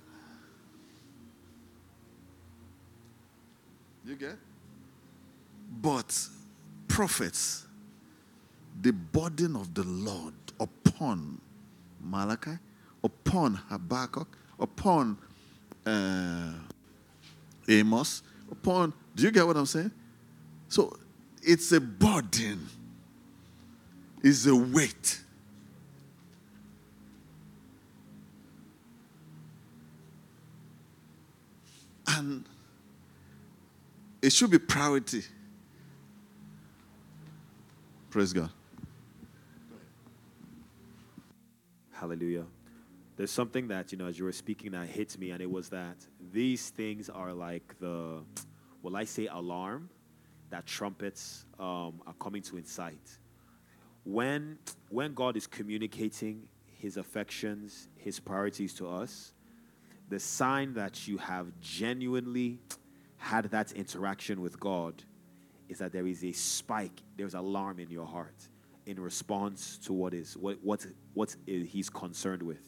[4.05, 4.37] You get?
[5.81, 6.29] But
[6.89, 7.67] prophets,
[8.83, 11.41] the burden of the Lord upon
[11.99, 12.59] Malachi,
[13.03, 15.17] upon Habakkuk, upon
[15.87, 16.53] uh,
[17.69, 19.93] Amos, upon, do you get what I'm saying?
[20.69, 20.95] So
[21.43, 22.69] it's a burden,
[24.23, 25.21] it's a weight.
[32.07, 32.45] And
[34.21, 35.23] it should be priority.
[38.11, 38.51] Praise God.
[41.93, 42.45] Hallelujah.
[43.17, 45.69] There's something that, you know, as you were speaking that hits me, and it was
[45.69, 45.97] that
[46.33, 48.25] these things are like the,
[48.83, 49.89] will I say, alarm
[50.51, 53.19] that trumpets um, are coming to incite.
[54.05, 54.59] When,
[54.89, 56.49] when God is communicating
[56.79, 59.33] his affections, his priorities to us,
[60.13, 62.59] the sign that you have genuinely
[63.17, 65.03] had that interaction with God
[65.71, 68.47] is that there is a spike, there's alarm in your heart
[68.85, 70.85] in response to what is what what
[71.15, 72.61] what he's concerned with.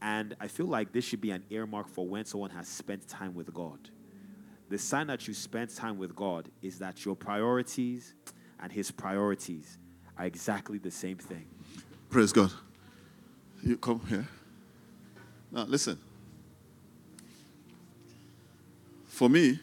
[0.00, 3.34] And I feel like this should be an earmark for when someone has spent time
[3.34, 3.90] with God.
[4.68, 8.14] The sign that you spent time with God is that your priorities
[8.60, 9.78] and his priorities
[10.16, 11.48] are exactly the same thing.
[12.08, 12.52] Praise God.
[13.64, 14.28] You come here.
[15.50, 15.98] Now, listen.
[19.12, 19.58] For me,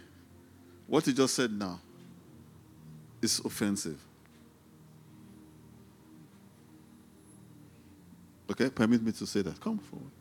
[0.85, 1.79] what he just said now
[3.19, 3.99] is offensive.
[8.51, 9.59] Okay, permit me to say that.
[9.59, 10.11] Come forward.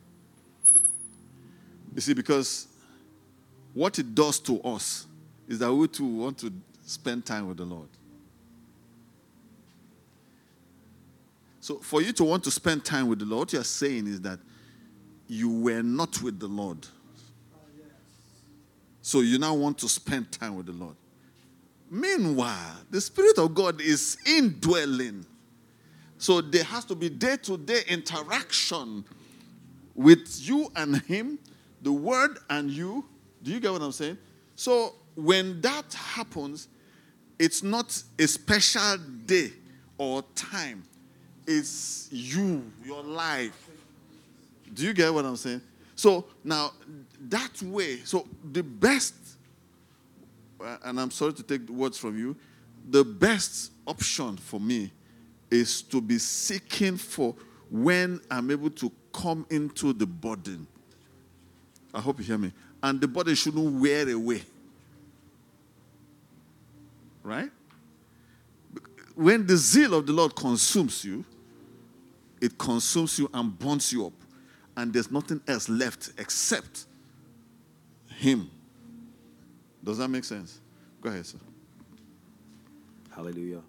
[1.95, 2.69] You see, because
[3.75, 5.07] what it does to us
[5.47, 6.51] is that we too want to
[6.87, 7.89] spend time with the Lord.
[11.61, 14.23] So, for you to want to spend time with the Lord, what you're saying is
[14.23, 14.39] that
[15.27, 16.87] you were not with the Lord.
[19.09, 20.95] So, you now want to spend time with the Lord.
[21.91, 25.25] Meanwhile, the Spirit of God is indwelling.
[26.19, 29.07] So, there has to be day to day interaction
[29.95, 31.39] with you and Him,
[31.81, 33.03] the Word and you.
[33.43, 34.19] Do you get what I'm saying?
[34.57, 36.69] So, when that happens,
[37.39, 39.53] it's not a special day
[39.97, 40.85] or time
[41.47, 43.71] it's you, your life.
[44.75, 45.63] Do you get what I'm saying?
[45.99, 46.75] So now,
[47.23, 49.15] that way, so the best,
[50.61, 52.37] uh, and I'm sorry to take the words from you,
[52.89, 54.93] the best option for me
[55.51, 57.35] is to be seeking for
[57.69, 60.69] when I'm able to come into the burden.
[61.93, 62.53] I hope you hear me.
[62.81, 64.43] And the body shouldn't wear away.
[67.25, 67.51] Right?
[69.17, 71.25] When the zeal of the Lord consumes you,
[72.41, 74.13] it consumes you and burns you up.
[74.79, 76.87] And there's nothing else left except
[78.15, 78.49] Him.
[79.83, 80.61] Does that make sense?
[81.01, 81.39] Go ahead, sir.
[83.11, 83.63] Hallelujah.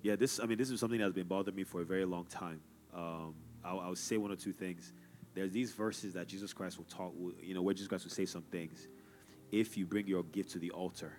[0.00, 2.24] Yeah, this, I mean, this is something that's been bothering me for a very long
[2.24, 2.62] time.
[2.94, 4.94] Um, I'll, I'll, say one or two things.
[5.34, 7.12] There's these verses that Jesus Christ will talk,
[7.42, 8.88] you know, where Jesus Christ will say some things.
[9.52, 11.12] If you bring your gift to the altar,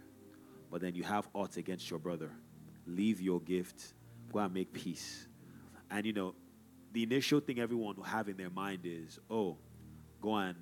[0.72, 2.32] but then you have aught against your brother,
[2.88, 3.94] leave your gift,
[4.34, 5.28] go and make peace.
[5.92, 6.34] And, you know,
[6.92, 9.58] the initial thing everyone will have in their mind is, oh,
[10.22, 10.56] go and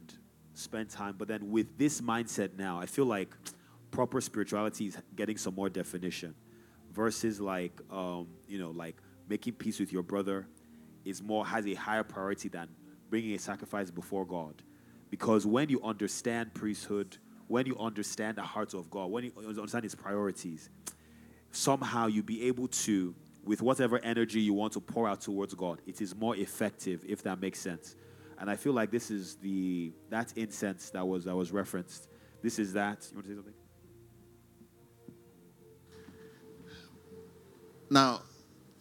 [0.54, 1.16] spend time.
[1.18, 3.34] But then with this mindset now, I feel like
[3.92, 6.36] proper spirituality is getting some more definition
[6.92, 8.98] versus like, um, you know, like
[9.28, 10.48] making peace with your brother
[11.06, 12.68] is more, has a higher priority than
[13.10, 14.62] bringing a sacrifice before God.
[15.10, 19.84] Because when you understand priesthood, when you understand the heart of God, when you understand
[19.84, 20.70] his priorities,
[21.52, 23.16] somehow you'll be able to
[23.50, 25.82] with whatever energy you want to pour out towards God.
[25.88, 27.96] It is more effective, if that makes sense.
[28.38, 32.10] And I feel like this is the that incense that was that was referenced.
[32.44, 33.08] This is that.
[33.10, 33.54] You want to say something?
[37.90, 38.22] Now,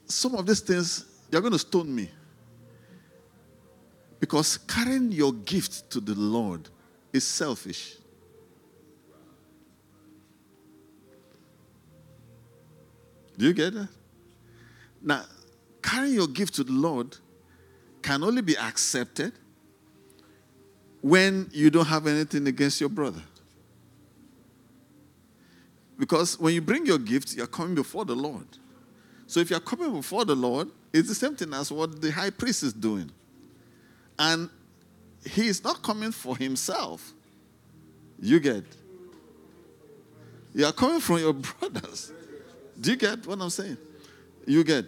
[0.05, 2.11] some of these things you're going to stone me.
[4.21, 6.69] Because carrying your gift to the Lord
[7.11, 7.97] is selfish.
[13.39, 13.89] Do you get that?
[15.03, 15.25] Now,
[15.83, 17.17] carrying your gift to the Lord
[18.03, 19.33] can only be accepted
[21.01, 23.23] when you don't have anything against your brother.
[25.99, 28.47] Because when you bring your gift, you're coming before the Lord.
[29.27, 32.31] So if you're coming before the Lord, it's the same thing as what the high
[32.31, 33.11] priest is doing.
[34.19, 34.49] And
[35.27, 37.13] he is not coming for himself.
[38.21, 38.65] You get.
[40.55, 42.13] You are coming from your brothers.
[42.81, 43.77] Do you get what I'm saying?
[44.49, 44.87] You get.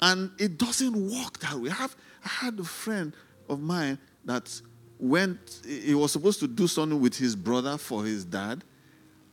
[0.00, 1.70] And it doesn't work that way.
[1.70, 3.12] I, have, I had a friend
[3.48, 4.60] of mine that
[4.98, 8.64] went, he was supposed to do something with his brother for his dad,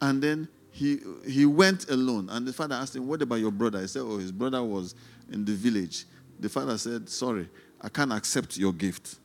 [0.02, 2.30] and then he, he went alone.
[2.30, 3.82] And the father asked him, What about your brother?
[3.82, 4.96] He said, Oh, his brother was
[5.32, 6.06] in the village.
[6.40, 7.50] The father said, Sorry,
[7.82, 9.16] I can't accept your gift.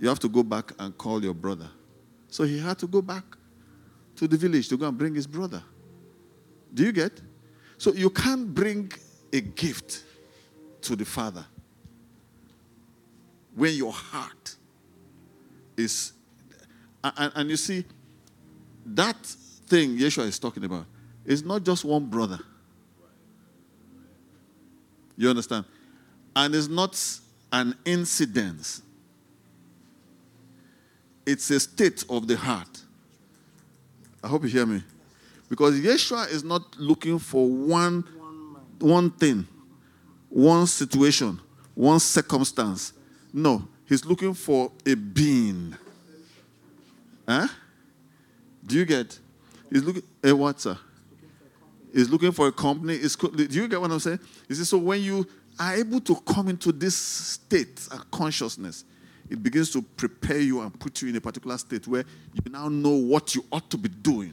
[0.00, 1.70] You have to go back and call your brother.
[2.28, 3.24] So he had to go back
[4.16, 5.62] to the village to go and bring his brother.
[6.74, 7.20] Do you get?
[7.78, 8.92] So you can't bring
[9.32, 10.04] a gift
[10.82, 11.44] to the Father
[13.54, 14.56] when your heart
[15.76, 16.12] is.
[17.02, 17.84] And, and you see,
[18.86, 20.86] that thing Yeshua is talking about
[21.24, 22.38] is not just one brother.
[25.16, 25.64] You understand?
[26.34, 26.98] And it's not
[27.52, 28.80] an incident,
[31.26, 32.82] it's a state of the heart.
[34.22, 34.82] I hope you hear me.
[35.48, 38.04] Because Yeshua is not looking for one,
[38.78, 39.46] one thing,
[40.28, 41.40] one situation,
[41.74, 42.92] one circumstance.
[43.32, 45.76] No, he's looking for a being.
[47.26, 47.48] Huh?
[48.64, 49.18] Do you get?
[49.70, 50.02] He's looking.
[50.22, 50.78] A what, sir?
[51.92, 52.94] He's looking for a company.
[52.94, 54.20] Is do you get what I'm saying?
[54.48, 55.26] You see, so when you
[55.58, 58.84] are able to come into this state of consciousness,
[59.28, 62.68] it begins to prepare you and put you in a particular state where you now
[62.68, 64.32] know what you ought to be doing.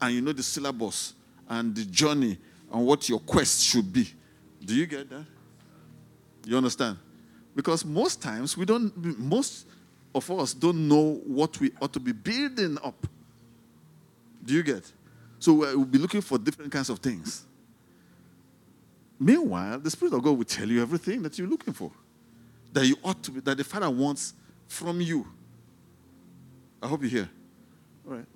[0.00, 1.14] And you know the syllabus
[1.48, 2.38] and the journey
[2.70, 4.08] and what your quest should be.
[4.64, 5.26] Do you get that?
[6.46, 6.98] You understand?
[7.54, 9.66] Because most times we don't, most
[10.14, 13.06] of us don't know what we ought to be building up.
[14.44, 14.90] Do you get?
[15.38, 17.44] So we'll be looking for different kinds of things.
[19.18, 21.90] Meanwhile, the Spirit of God will tell you everything that you're looking for,
[22.72, 24.32] that you ought to be, that the Father wants
[24.66, 25.26] from you.
[26.82, 27.28] I hope you hear.
[28.06, 28.26] All right.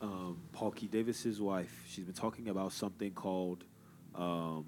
[0.00, 3.62] Um, Paul Keith Davis's wife, she's been talking about something called,
[4.16, 4.66] um,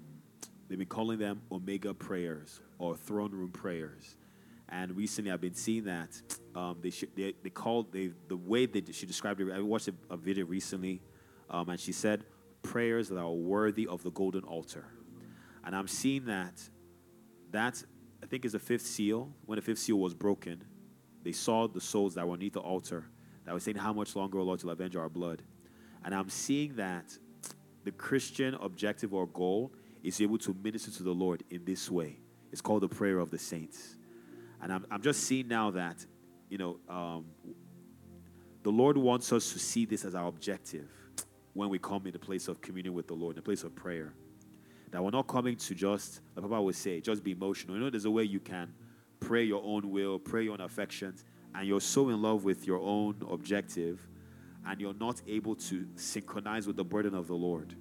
[0.69, 4.15] they've been calling them Omega prayers or throne room prayers.
[4.69, 6.21] And recently, I've been seeing that
[6.55, 9.51] um, they, sh- they they called they the way that she described it.
[9.51, 11.01] I watched a, a video recently,
[11.49, 12.23] um, and she said
[12.63, 14.85] prayers that are worthy of the golden altar.
[15.65, 16.53] And I'm seeing that
[17.51, 17.83] that
[18.23, 19.29] I think is the fifth seal.
[19.45, 20.63] When the fifth seal was broken,
[21.21, 23.07] they saw the souls that were underneath the altar
[23.43, 25.43] that were saying, "How much longer, O Lord, to avenge our blood?"
[26.03, 27.17] And I'm seeing that
[27.83, 29.71] the Christian objective or goal
[30.03, 32.19] is able to minister to the Lord in this way.
[32.51, 33.95] It's called the prayer of the saints.
[34.61, 36.05] And I'm, I'm just seeing now that,
[36.49, 37.25] you know, um,
[38.63, 40.89] the Lord wants us to see this as our objective
[41.53, 43.75] when we come in the place of communion with the Lord, in the place of
[43.75, 44.13] prayer.
[44.91, 47.75] That we're not coming to just, like Papa would say, just be emotional.
[47.75, 48.73] You know, there's a way you can
[49.19, 51.23] pray your own will, pray your own affections,
[51.55, 53.99] and you're so in love with your own objective,
[54.65, 57.75] and you're not able to synchronize with the burden of the Lord.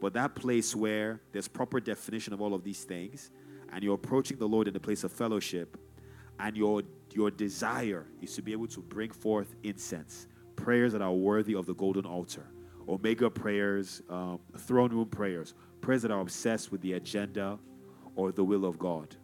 [0.00, 3.30] But that place where there's proper definition of all of these things,
[3.72, 5.76] and you're approaching the Lord in the place of fellowship,
[6.38, 6.82] and your
[7.12, 11.64] your desire is to be able to bring forth incense, prayers that are worthy of
[11.64, 12.46] the golden altar,
[12.88, 17.58] omega prayers, um, throne room prayers, prayers that are obsessed with the agenda
[18.16, 19.16] or the will of God.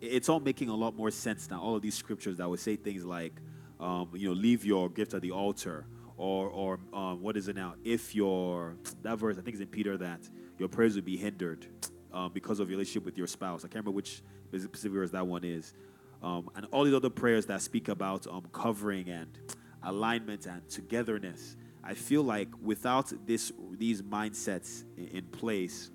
[0.00, 1.60] It's all making a lot more sense now.
[1.60, 3.34] All of these scriptures that would say things like,
[3.80, 5.86] um, you know, leave your gift at the altar,
[6.16, 7.74] or or um, what is it now?
[7.84, 10.28] If your that verse, I think it's in Peter that
[10.58, 11.66] your prayers would be hindered
[12.12, 13.64] um, because of your relationship with your spouse.
[13.64, 15.74] I can't remember which specific verse that one is
[16.22, 19.38] um, and all these other prayers that speak about um, covering and
[19.82, 21.56] alignment and togetherness.
[21.84, 25.90] I feel like without this, these mindsets in, place,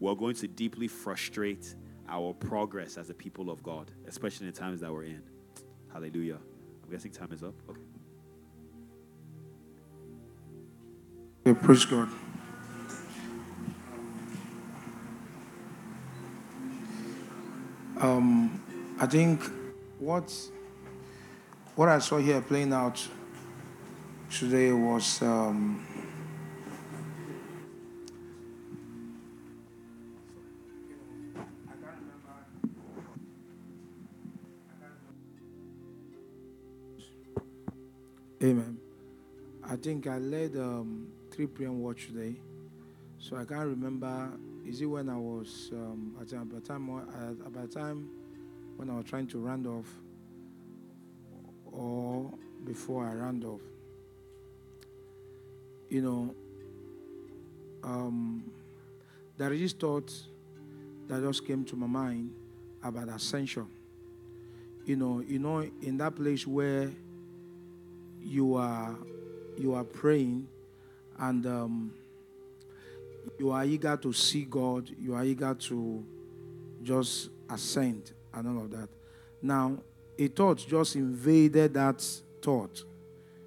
[0.00, 1.74] we're going to deeply frustrate
[2.08, 5.22] our progress as a people of God, especially in the times that we're in.
[5.92, 6.38] Hallelujah.
[6.88, 7.52] I'm guessing time is up.
[11.46, 11.60] Okay.
[11.60, 12.08] Praise God.
[18.00, 18.62] Um,
[18.98, 19.42] I think
[19.98, 20.34] what
[21.76, 23.06] what I saw here playing out
[24.30, 25.86] today was um,
[38.48, 38.78] Amen.
[39.62, 41.82] I think I led um, 3 p.m.
[41.82, 42.40] watch today,
[43.18, 44.30] so I can't remember.
[44.66, 46.88] Is it when I was um, at the time?
[46.88, 48.08] Uh, by the time
[48.76, 49.84] when I was trying to round off,
[51.66, 52.32] or
[52.64, 53.60] before I round off?
[55.90, 56.34] You know,
[57.84, 58.50] um,
[59.36, 60.10] there is thought
[61.08, 62.32] that just came to my mind
[62.82, 63.66] about ascension.
[64.86, 66.90] You know, you know, in that place where
[68.28, 68.94] you are
[69.56, 70.46] you are praying
[71.18, 71.94] and um,
[73.38, 76.04] you are eager to see God, you are eager to
[76.82, 78.88] just ascend and all of that.
[79.42, 79.78] Now,
[80.18, 82.04] a thought just invaded that
[82.42, 82.84] thought.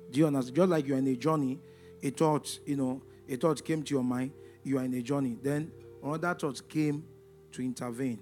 [0.09, 0.55] Do you understand?
[0.55, 1.59] Just like you're in a journey,
[2.03, 4.31] a thought, you know, a thought came to your mind,
[4.63, 5.37] you are in a journey.
[5.41, 5.71] Then
[6.03, 7.05] another thought came
[7.53, 8.19] to intervene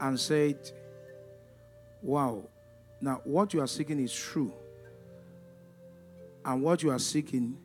[0.00, 0.70] and said,
[2.02, 2.48] Wow,
[3.00, 4.52] now what you are seeking is true.
[6.44, 7.56] And what you are seeking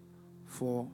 [0.45, 0.87] for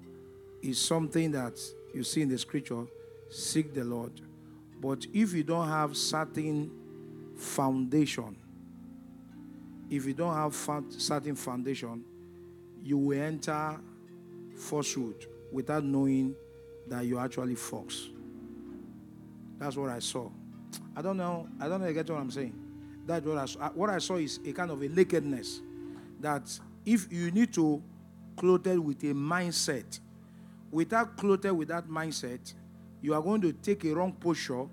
[0.61, 1.59] is something that
[1.93, 2.85] you see in the scripture
[3.29, 4.11] seek the Lord.
[4.79, 6.71] But if you don't have certain
[7.35, 8.35] foundation,
[9.89, 10.55] if you don't have
[10.97, 12.03] certain foundation,
[12.83, 13.79] you will enter
[14.55, 16.35] falsehood without knowing
[16.87, 18.09] that you're actually false.
[19.59, 20.29] That's what I saw.
[20.95, 21.47] I don't know.
[21.59, 21.87] I don't know.
[21.87, 22.53] You get what I'm saying?
[23.05, 23.69] That's what I saw.
[23.69, 25.61] What I saw is a kind of a nakedness.
[26.19, 26.47] That
[26.85, 27.81] if you need to
[28.35, 29.99] clothe it with a mindset,
[30.71, 32.53] without clothed with that mindset,
[33.01, 34.65] you are going to take a wrong posture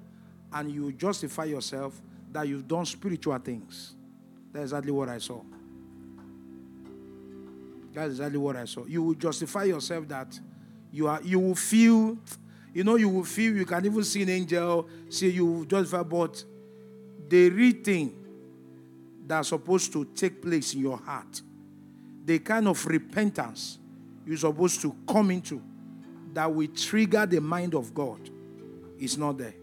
[0.52, 2.00] and you justify yourself
[2.32, 3.94] that you've done spiritual things.
[4.52, 5.40] That's exactly what I saw.
[7.92, 8.84] That's exactly what I saw.
[8.86, 10.38] You will justify yourself that
[10.92, 12.16] you are you will feel,
[12.72, 16.42] you know, you will feel you can even see an angel, see you justify, but
[17.28, 18.14] the real thing
[19.26, 21.42] that's supposed to take place in your heart,
[22.28, 23.78] the kind of repentance
[24.26, 25.62] you're supposed to come into
[26.34, 28.20] that will trigger the mind of God
[28.98, 29.54] is not there.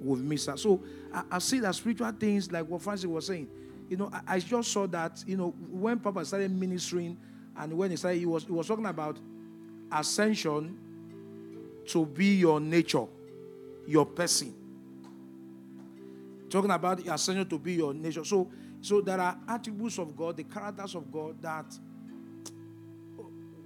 [0.00, 0.60] We've missed that.
[0.60, 3.48] So I, I see that spiritual things, like what Francis was saying,
[3.88, 7.18] you know, I, I just saw that, you know, when Papa started ministering
[7.56, 9.18] and when he started, he was, he was talking about
[9.90, 10.78] ascension
[11.88, 13.06] to be your nature,
[13.84, 14.54] your person.
[16.48, 18.24] Talking about ascension to be your nature.
[18.24, 18.48] So,
[18.80, 21.66] so there are attributes of God, the characters of God that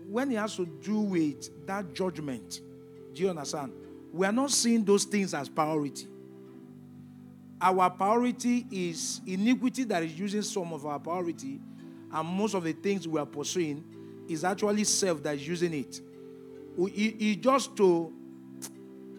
[0.08, 2.60] when it has to do with that judgment,
[3.12, 3.72] do you understand?
[4.12, 6.06] We are not seeing those things as priority.
[7.60, 11.60] Our priority is iniquity that is using some of our priority,
[12.12, 13.84] and most of the things we are pursuing
[14.28, 16.00] is actually self that is using it.
[16.78, 18.12] It just to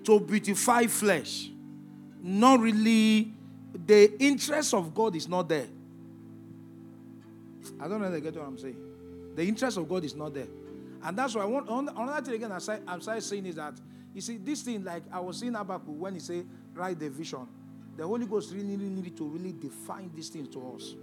[0.03, 1.49] to beautify flesh,
[2.21, 3.33] not really.
[3.85, 5.67] The interest of God is not there.
[7.79, 8.77] I don't know if they get what I'm saying.
[9.35, 10.47] The interest of God is not there.
[11.03, 12.51] And that's why want another thing again.
[12.51, 13.73] I'm started saying is that
[14.13, 17.47] you see this thing like I was saying Habakkuk when he said write the vision.
[17.95, 20.95] The Holy Ghost really needed to really define these things to us.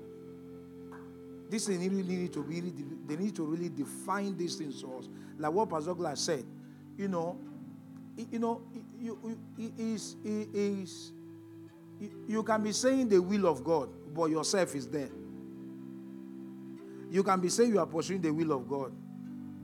[1.48, 2.72] This thing really need to really
[3.06, 5.08] they need to really define these things to us.
[5.38, 6.44] Like what Pastor Glass said,
[6.96, 7.38] you know,
[8.16, 8.62] you know,
[9.00, 9.38] you,
[9.78, 11.12] is, is,
[12.28, 15.08] you can be saying the will of God, but yourself is there.
[17.10, 18.92] You can be saying you are pursuing the will of God,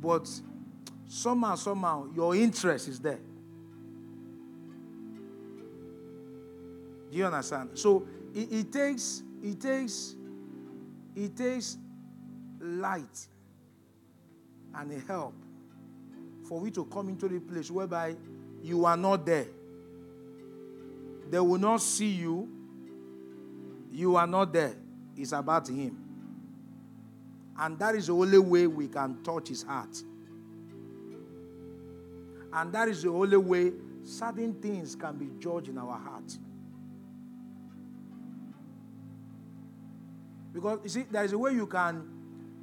[0.01, 0.29] but
[1.07, 3.21] somehow, somehow, your interest is there.
[7.11, 7.71] Do you understand?
[7.75, 10.15] So it, it takes, it takes,
[11.17, 11.77] it takes
[12.61, 13.27] light
[14.75, 15.35] and a help
[16.49, 18.17] for we to come into the place whereby
[18.63, 19.47] you are not there.
[21.31, 22.49] They will not see you.
[23.93, 24.75] You are not there.
[25.17, 26.00] It's about Him.
[27.61, 30.03] And that is the only way we can touch His heart.
[32.53, 33.73] And that is the only way
[34.03, 36.39] certain things can be judged in our heart.
[40.55, 42.09] Because you see, there is a way you can,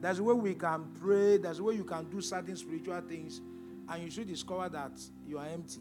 [0.01, 3.39] there's a way we can pray, there's a way you can do certain spiritual things,
[3.87, 5.79] and you should discover that you are empty.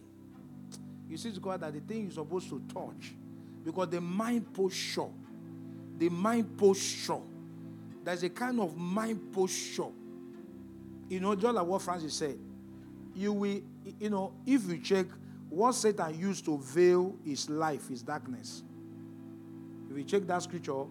[1.08, 3.14] You should discover that the thing you're supposed to touch,
[3.64, 5.08] because the mind posture,
[5.98, 7.22] the mind posture,
[8.06, 9.90] there's a kind of mind posture.
[11.08, 12.38] You know, just like what Francis said,
[13.16, 13.60] you will,
[13.98, 15.06] you know, if you check
[15.48, 18.62] what Satan used to veil his life, his darkness.
[19.90, 20.84] If you check that scripture,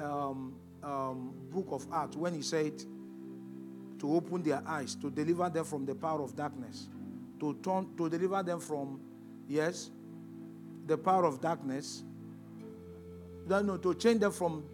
[0.00, 2.82] um, um, book of Acts, when he said
[3.98, 6.88] to open their eyes, to deliver them from the power of darkness,
[7.38, 8.98] to turn, to deliver them from,
[9.46, 9.90] yes,
[10.86, 12.02] the power of darkness,
[13.46, 14.64] no, no, to change them from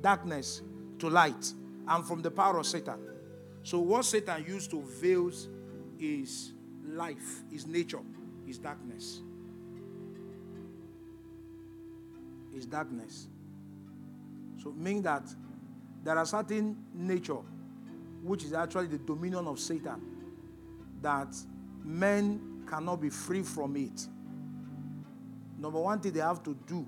[0.00, 0.62] darkness
[1.02, 1.52] to light
[1.88, 2.96] and from the power of Satan.
[3.64, 5.32] So what Satan used to veil
[5.98, 6.52] is
[6.86, 7.98] life, his nature,
[8.46, 9.20] his darkness.
[12.54, 13.26] His darkness.
[14.62, 15.24] So meaning that
[16.04, 17.40] there are certain nature
[18.22, 20.00] which is actually the dominion of Satan
[21.00, 21.34] that
[21.82, 24.06] men cannot be free from it.
[25.58, 26.86] Number one thing they have to do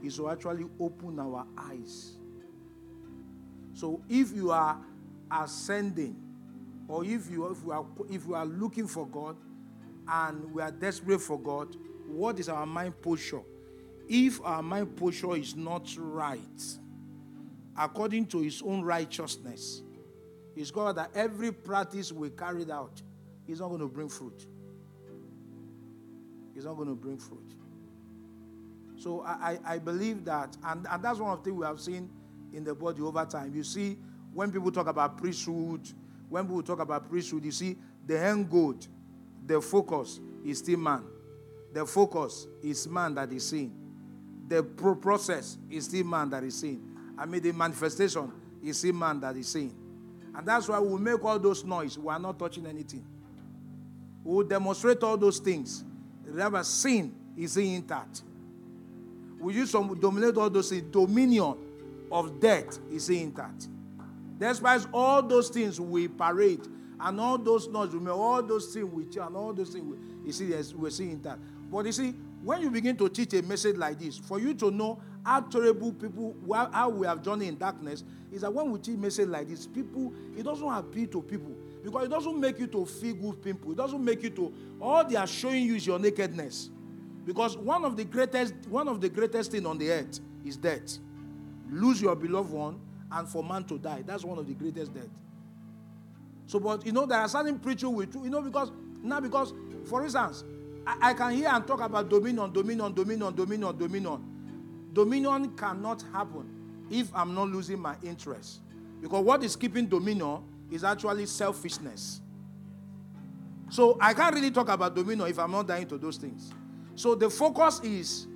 [0.00, 2.17] is to actually open our eyes.
[3.78, 4.76] So if you are
[5.30, 6.16] ascending,
[6.88, 9.36] or if you if we are if we are looking for God
[10.08, 11.76] and we are desperate for God,
[12.08, 13.42] what is our mind posture?
[14.08, 16.62] If our mind posture is not right,
[17.78, 19.82] according to his own righteousness,
[20.56, 23.00] he's got that every practice we carried out
[23.46, 24.44] is not going to bring fruit.
[26.56, 27.54] It's not going to bring fruit.
[28.96, 31.78] So I, I, I believe that, and, and that's one of the things we have
[31.78, 32.10] seen
[32.52, 33.54] in the body over time.
[33.54, 33.96] You see,
[34.32, 35.80] when people talk about priesthood,
[36.28, 37.76] when people talk about priesthood, you see
[38.06, 38.74] the end goal,
[39.46, 41.04] the focus is still man.
[41.72, 43.72] The focus is man that is seen.
[44.48, 46.82] The pro- process is still man that is seen.
[47.18, 49.74] I mean, the manifestation is still man that is seen.
[50.34, 51.98] And that's why we make all those noise.
[51.98, 53.04] We are not touching anything.
[54.24, 55.84] We will demonstrate all those things.
[56.24, 58.22] Remember, sin is intact.
[59.40, 60.82] We use some dominate all those things.
[60.90, 61.56] Dominion
[62.10, 63.68] of death is intact.
[64.38, 66.66] Despite all those things we parade
[67.00, 70.32] and all those noise, make all those things we and all those things we, you
[70.32, 71.38] see, we're seeing that.
[71.70, 74.70] But you see, when you begin to teach a message like this, for you to
[74.70, 76.36] know how terrible people,
[76.72, 80.12] how we have journeyed in darkness, is that when we teach message like this, people,
[80.36, 83.72] it doesn't appeal to people because it doesn't make you to feel good people.
[83.72, 86.70] It doesn't make you to, all they are showing you is your nakedness.
[87.24, 90.98] Because one of the greatest, one of the greatest thing on the earth is death.
[91.70, 92.80] Lose your beloved one
[93.12, 94.02] and for man to die.
[94.06, 95.08] That's one of the greatest death.
[96.46, 98.70] So, but you know, there are certain preachers with you know, because
[99.02, 99.52] now because,
[99.84, 100.44] for instance,
[100.86, 104.34] I, I can hear and talk about dominion, dominion, dominion, dominion, dominion.
[104.92, 106.48] Dominion cannot happen
[106.90, 108.60] if I'm not losing my interest.
[109.00, 112.20] Because what is keeping dominion is actually selfishness.
[113.70, 116.52] So I can't really talk about dominion if I'm not dying to those things.
[116.94, 118.26] So the focus is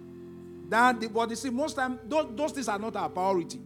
[0.72, 3.60] that, but you see, most time those, those things are not our priority.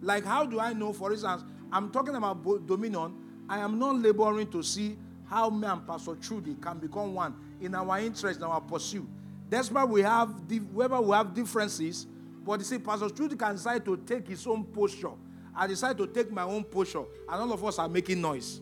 [0.00, 3.14] Like, how do I know, for instance, I'm talking about dominion,
[3.48, 7.74] I am not laboring to see how me and Pastor Chudi can become one in
[7.74, 9.06] our interest, in our pursuit.
[9.48, 10.28] That's why we have,
[10.72, 12.06] wherever we have differences,
[12.44, 15.12] but you see, Pastor Chudi can decide to take his own posture.
[15.56, 18.60] I decide to take my own posture, and all of us are making noise.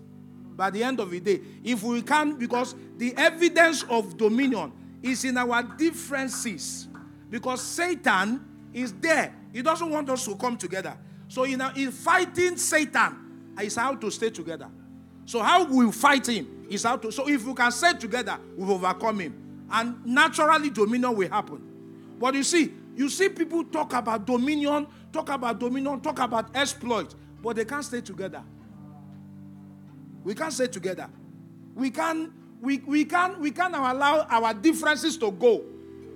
[0.55, 5.25] By the end of the day, if we can, because the evidence of dominion is
[5.25, 6.89] in our differences,
[7.33, 8.45] because Satan
[8.75, 9.35] is there.
[9.55, 10.97] He doesn't want us to come together.
[11.29, 14.69] So, in, uh, in fighting Satan, is how to stay together.
[15.25, 17.11] So, how we fight him is how to.
[17.11, 19.67] So, if we can stay together, we've overcome him.
[19.71, 21.63] And naturally, dominion will happen.
[22.21, 27.15] But you see, you see people talk about dominion, talk about dominion, talk about exploit,
[27.43, 28.43] but they can't stay together.
[30.23, 31.09] We can't stay together.
[31.75, 32.31] We can
[32.61, 35.65] we, we can we can allow our differences to go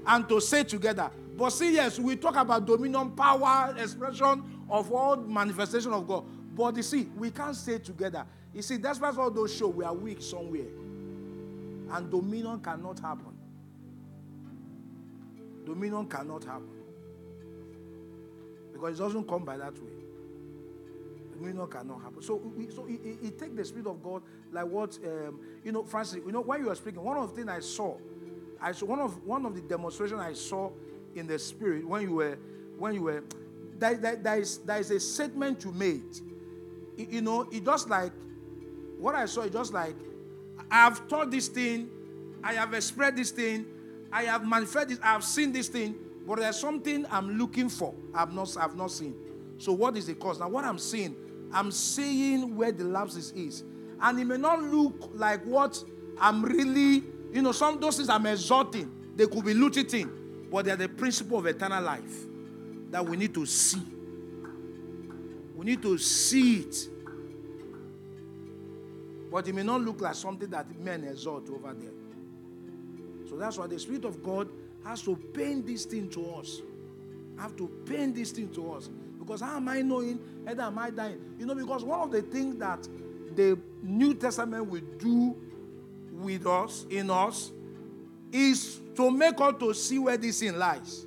[0.07, 1.11] and to say together.
[1.37, 6.25] But see, yes, we talk about dominion, power, expression of all manifestation of God.
[6.55, 8.25] But you see, we can't say together.
[8.55, 10.69] You see, that's why all those show we are weak somewhere.
[11.91, 13.37] And dominion cannot happen.
[15.67, 16.71] Dominion cannot happen.
[18.73, 19.91] Because it doesn't come by that way.
[21.39, 22.23] Dominion cannot happen.
[22.23, 22.41] So,
[22.75, 26.21] so it, it, it take the Spirit of God, like what, um, you know, Francis,
[26.25, 27.99] you know, while you were speaking, one of the things I saw,
[28.61, 30.71] I saw one of one of the demonstration I saw
[31.15, 32.39] in the Spirit when you were,
[32.79, 33.23] when you were,
[33.79, 36.17] there, is, there is a statement you made.
[36.97, 38.13] You, you know, it just like,
[38.99, 39.95] what I saw, it just like,
[40.71, 41.91] I have taught this thing,
[42.43, 43.67] I have expressed this thing,
[44.13, 45.95] I have manifested this, I have seen this thing,
[46.27, 47.95] but there's something I'm looking for.
[48.15, 49.15] I've not, I've not seen.
[49.59, 50.41] So what is the cause?
[50.41, 51.15] Now, what I'm seeing,
[51.53, 53.65] I'm seeing where the lapses is.
[54.01, 55.83] And it may not look like what
[56.21, 60.11] I'm really, you know, some those things I'm exalting, they could be looting,
[60.51, 62.25] but they're the principle of eternal life
[62.91, 63.83] that we need to see.
[65.55, 66.77] We need to see it.
[69.31, 71.91] But it may not look like something that men exalt over there.
[73.29, 74.49] So that's why the Spirit of God
[74.85, 76.63] has to paint this thing to us.
[77.39, 78.89] Have to paint this thing to us.
[79.19, 81.21] Because how am I knowing whether am I dying?
[81.39, 82.87] You know, because one of the things that
[83.35, 85.37] the New Testament will do
[86.17, 87.53] with us, in us,
[88.33, 91.07] is to make us to see where this thing lies.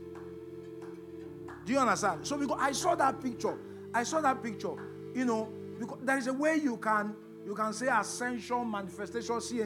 [1.65, 2.25] Do you understand?
[2.25, 3.57] So because I saw that picture,
[3.93, 4.75] I saw that picture.
[5.13, 5.49] You know,
[5.79, 7.15] because there is a way you can
[7.45, 9.59] you can say ascension, manifestation, see.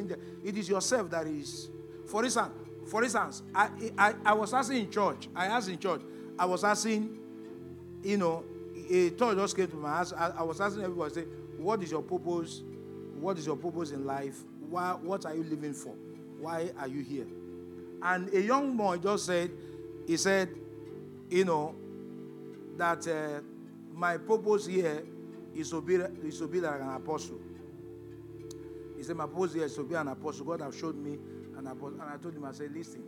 [0.44, 1.70] It is yourself that is.
[2.08, 2.52] For instance,
[2.86, 6.02] for instance, I, I, I was asking in church, I asked in church,
[6.38, 7.18] I was asking,
[8.04, 8.44] you know,
[8.90, 10.14] a thought just came to my house.
[10.14, 11.26] I, I was asking everybody, say,
[11.58, 12.62] what is your purpose?
[13.20, 14.44] What is your purpose in life?
[14.74, 15.94] Why, what are you living for?
[16.40, 17.28] Why are you here?
[18.02, 19.52] And a young boy just said,
[20.08, 20.50] he said,
[21.30, 21.76] you know,
[22.78, 23.42] that uh,
[23.94, 25.04] my purpose here
[25.56, 25.98] is to, be,
[26.28, 27.40] is to be like an apostle.
[28.98, 30.44] He said, my purpose here is to be an apostle.
[30.44, 31.20] God has showed me
[31.56, 32.02] an apostle.
[32.02, 33.04] And I told him, I said, listen.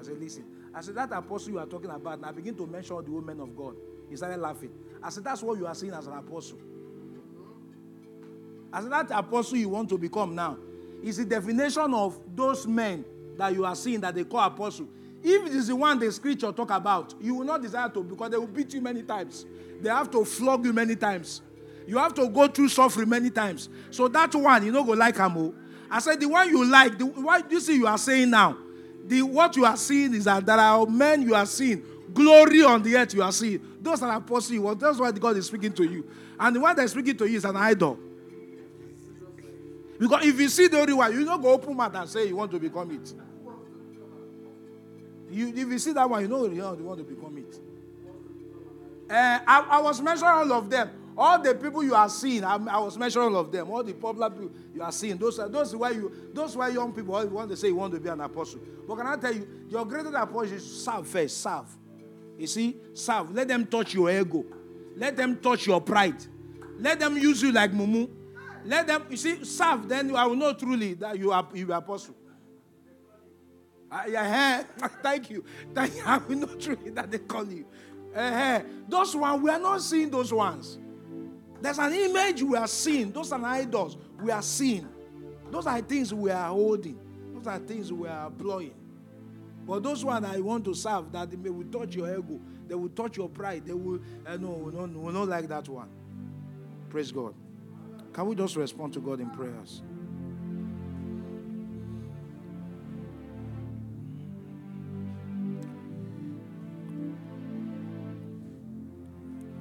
[0.00, 0.46] I said, listen.
[0.74, 3.40] I said, that apostle you are talking about, and I begin to mention the women
[3.40, 3.74] of God.
[4.08, 4.70] He started laughing.
[5.02, 6.58] I said, that's what you are seeing as an apostle.
[8.72, 10.56] I said, that apostle you want to become now
[11.02, 13.04] is the definition of those men
[13.36, 14.88] that you are seeing that they call apostle.
[15.22, 18.30] If it is the one the scripture talk about, you will not desire to because
[18.30, 19.46] they will beat you many times.
[19.80, 21.42] They have to flog you many times.
[21.86, 23.68] You have to go through suffering many times.
[23.90, 25.54] So that one, you know, go like Amo.
[25.90, 28.58] I said, the one you like, the what you see you are saying now,
[29.06, 32.82] the what you are seeing is that there are men you are seeing, glory on
[32.82, 33.60] the earth you are seeing.
[33.80, 34.74] Those are apostle you.
[34.74, 36.06] That's why God is speaking to you.
[36.38, 37.98] And the one that's speaking to you is an idol.
[39.98, 42.36] Because if you see the only one, you don't go open mouth and say you
[42.36, 43.12] want to become it.
[45.30, 47.58] You, if you see that one, you know you want to become it.
[49.10, 50.90] Uh, I, I, was mentioning all of them.
[51.16, 53.70] All the people you are seeing, I, I, was mentioning all of them.
[53.70, 55.16] All the popular people you are seeing.
[55.16, 57.94] Those are those why you those why young people all want to say you want
[57.94, 58.60] to be an apostle.
[58.86, 61.38] But can I tell you, your greatest apostle is serve first.
[61.38, 61.66] Serve.
[62.38, 63.34] You see, serve.
[63.34, 64.44] Let them touch your ego.
[64.96, 66.22] Let them touch your pride.
[66.78, 68.08] Let them use you like mumu.
[68.68, 69.88] Let them, you see, serve.
[69.88, 72.14] Then I will know truly that you are you are apostle.
[73.90, 74.62] Uh,
[75.02, 75.42] thank you.
[75.74, 76.02] Thank you.
[76.06, 77.64] I will know truly that they call you.
[78.14, 80.78] Uh, those ones, we are not seeing those ones.
[81.62, 83.10] There's an image we are seeing.
[83.10, 84.86] Those are idols we are seeing.
[85.50, 86.98] Those are things we are holding.
[87.32, 88.74] Those are things we are employing.
[89.66, 92.90] But those ones I want to serve, that they will touch your ego, they will
[92.90, 93.64] touch your pride.
[93.64, 95.88] They will, uh, no, no, no, not like that one.
[96.90, 97.34] Praise God.
[98.18, 99.80] Can we just respond to God in prayers?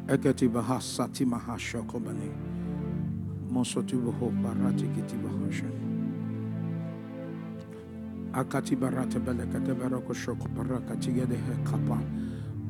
[0.07, 2.31] Ekati baha sati maha shokobani.
[3.51, 5.71] Mosotu boho barati kiti bahashan.
[8.31, 12.01] Akati barata belekate barako shoko baraka tigede he kapa.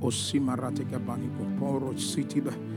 [0.01, 2.76] Osi rate kabani poporo sitibe.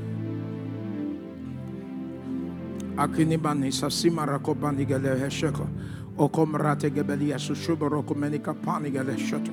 [3.01, 5.67] Akini bani sasima rako bani gele he shoko.
[6.19, 9.51] Okom rate gebeli yasu shubaroko menika pani gele shoto.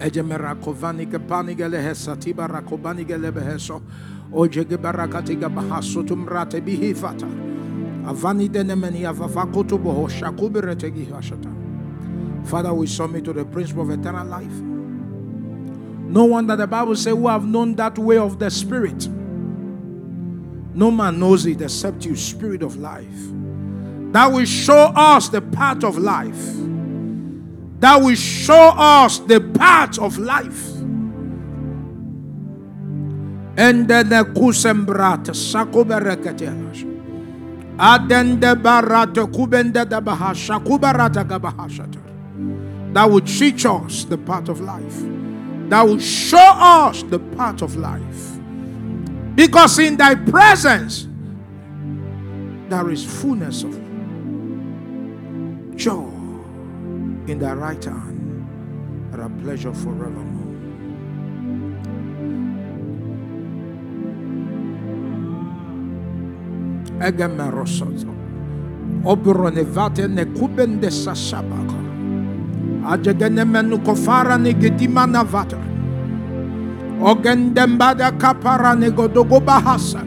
[0.00, 3.80] Ejemera kovani gabani gele hesa tiba rakobani gele beheso.
[4.32, 7.28] Ojege barakati gabahaso tumrate bihifata.
[8.04, 11.54] Avani denemeni avavakoto boho shakubirete gihashata.
[12.44, 14.60] Father, we submit to the principle of eternal life.
[16.10, 19.08] No wonder the Bible says, Who have known that way of the Spirit.
[20.74, 23.06] No man knows it except you, Spirit of life.
[24.12, 26.60] That will show us the path of life
[27.80, 30.66] that will show us the path of life.
[37.78, 38.54] Adende
[39.32, 39.88] kubende.
[42.92, 45.02] That will teach us the path of life.
[45.70, 48.29] That will show us the path of life.
[49.40, 51.08] Because in thy presence
[52.68, 53.72] there is fullness of
[55.76, 56.12] joy
[57.26, 58.20] in thy right hand
[59.14, 60.44] are a pleasure forevermore.
[67.00, 68.12] Egemerosoto.
[69.06, 71.80] Obronevate ne kubende sasabaka.
[72.92, 75.69] Ajegene menu kofara ne gedima navata.
[77.00, 80.06] Ogendembada kapara ne godogo bahasat.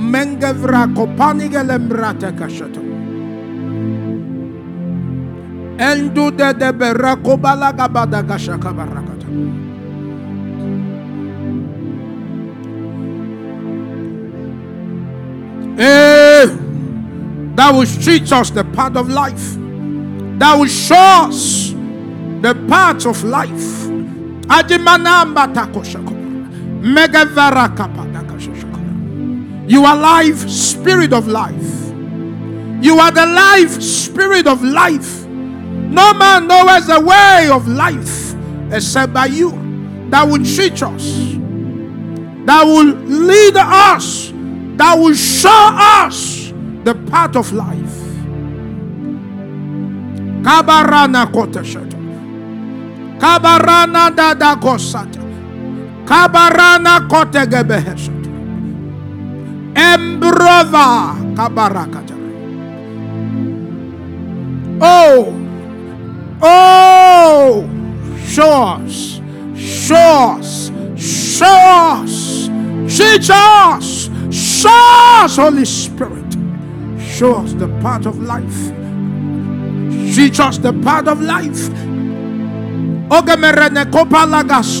[0.00, 2.80] Mengevra kopani gelembrate kashato.
[5.78, 9.26] Endu de de berako balaga badaga shaka barakata.
[15.78, 16.46] Eh,
[17.56, 19.56] that will teach us the path of life.
[20.38, 20.96] That will show
[21.28, 21.70] us
[22.40, 23.88] the path of life.
[24.48, 26.19] Ajimanamba takoshako.
[29.68, 31.92] You are life, spirit of life.
[32.82, 35.26] You are the life, spirit of life.
[35.26, 38.34] No man knows the way of life
[38.72, 39.50] except by you.
[40.10, 41.04] That will teach us,
[42.46, 44.32] that will lead us,
[44.76, 46.52] that will show us
[46.84, 47.96] the path of life.
[50.42, 51.98] Kabarana koteshata.
[53.20, 55.19] Kabarana dada kosata.
[56.10, 58.30] Kabarana kotegebehesata.
[59.78, 62.14] Embrova kabarakata.
[64.82, 65.40] Oh,
[66.42, 67.68] Oh,
[71.52, 72.48] us,
[72.88, 74.70] teach us, show
[75.22, 76.24] us, Holy Spirit.
[76.98, 78.72] Show us the path of life.
[80.16, 81.68] Teach us the path of life.
[83.12, 84.80] Ogemerene kopalagas.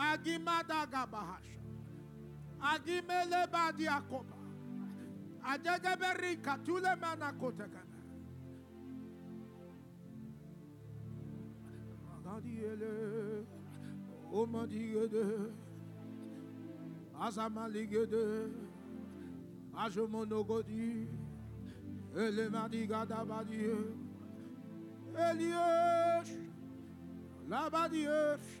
[0.00, 1.60] Agimada Agimadagabahasha.
[2.60, 4.36] Agimele badiakoba.
[5.44, 7.98] Adegeberi katule manakotekana.
[12.16, 13.44] Agadiyele.
[14.32, 15.24] Omadiyede.
[17.20, 18.24] Azamaliyede.
[19.76, 21.08] Ajomonogodi.
[22.16, 23.76] Elemadigadabadiye.
[25.28, 26.32] Eliyesh.
[27.50, 28.60] Labadiyesh.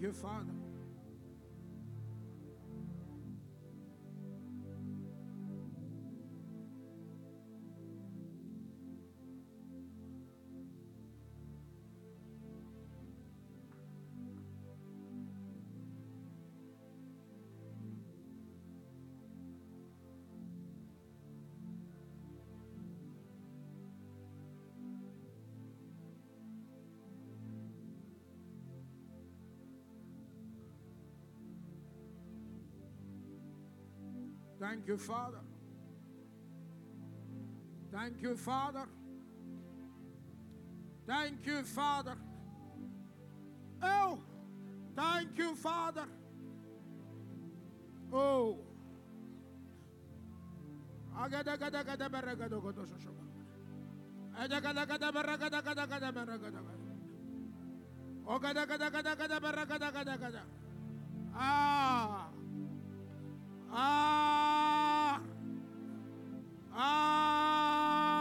[0.00, 0.69] your Father.
[34.60, 35.38] Thank you, Father.
[37.90, 38.86] Thank you, Father.
[41.06, 42.16] Thank you, Father.
[43.82, 44.18] Oh,
[44.94, 46.04] thank you, Father.
[48.12, 48.58] Oh.
[61.34, 62.28] Ah.
[63.72, 64.29] Ah.
[66.72, 68.14] Ah,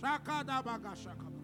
[0.00, 1.41] shaka da baga shaka.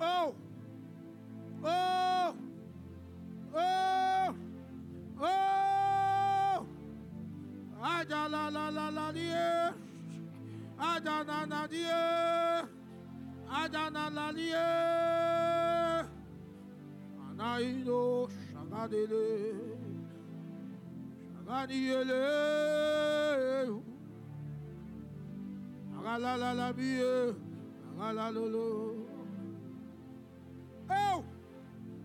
[0.00, 0.34] Oh!
[8.50, 9.72] La la la la die.
[10.78, 12.66] Aja na na die.
[13.50, 14.64] Aja na la die.
[17.28, 19.26] Anaino shagadele.
[21.46, 22.22] Shaganiele.
[25.96, 27.34] Agala la la bie.
[27.98, 29.06] Agala lolo.
[30.90, 31.24] Oh!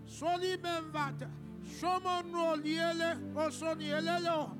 [0.06, 1.28] Soli benvata.
[1.64, 4.59] Shomo no liele osoni elelo.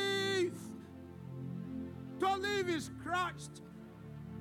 [2.21, 3.63] To live is Christ.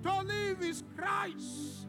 [0.03, 1.87] To live is Christ.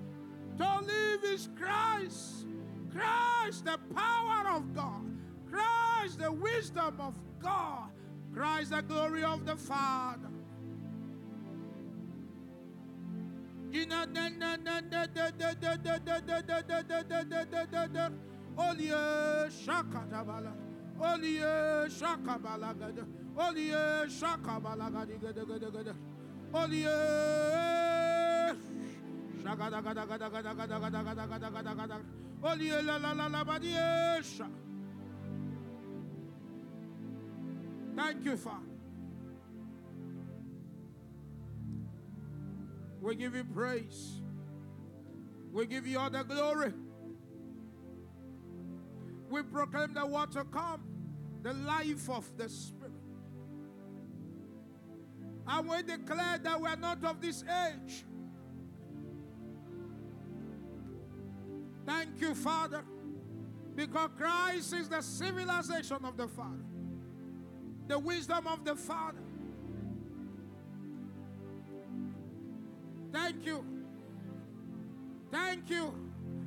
[0.58, 2.48] To live is Christ.
[2.94, 5.04] Christ, the power of God.
[5.50, 7.90] Christ, the wisdom of God.
[8.34, 10.30] Christ, the glory of the Father.
[18.58, 18.92] Olie
[19.50, 20.54] shakatabala.
[21.00, 23.21] Olie shakabalagada.
[23.38, 25.96] Olie shakabalagadi gada gada gada.
[26.54, 26.86] Olie
[29.44, 31.98] shagada gada gada gada gada gada gada gada gada gada.
[32.44, 33.44] Olie la la la la.
[37.96, 38.66] Thank you, Father.
[43.02, 44.22] We give you praise.
[45.52, 46.74] We give you all the glory.
[49.30, 50.82] We proclaim the to come,
[51.42, 52.81] the life of the Spirit.
[55.48, 58.06] And we declare that we are not of this age.
[61.86, 62.84] Thank you, Father,
[63.76, 66.64] because Christ is the civilization of the Father,
[67.88, 69.18] the wisdom of the Father.
[73.12, 73.66] Thank you.
[75.32, 75.94] Thank you.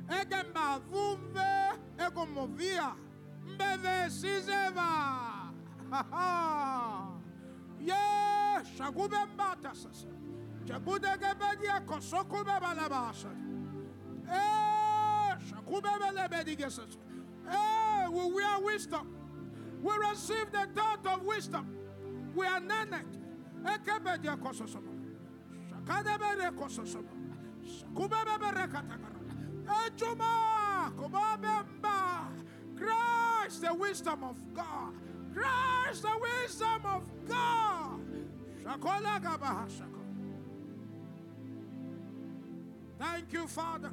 [0.09, 2.93] Egemba vumve egomovia
[3.45, 5.51] mbeve sizeva.
[5.91, 7.14] Ha ha.
[7.85, 7.93] Ye
[8.77, 10.07] shagube mbata sasa.
[18.11, 19.07] We wear wisdom.
[19.81, 21.67] We receive the thought of wisdom.
[22.35, 23.05] We are nanet.
[23.63, 24.91] Ekebedia kososoma.
[25.69, 27.11] Shakadebere kososoma.
[27.63, 29.19] Shakubebebere katakara.
[29.85, 32.27] Ejuma kubabemba.
[32.75, 34.93] Christ, the wisdom of God.
[35.35, 37.99] Christ, the wisdom of God.
[42.97, 43.91] Thank you, Father.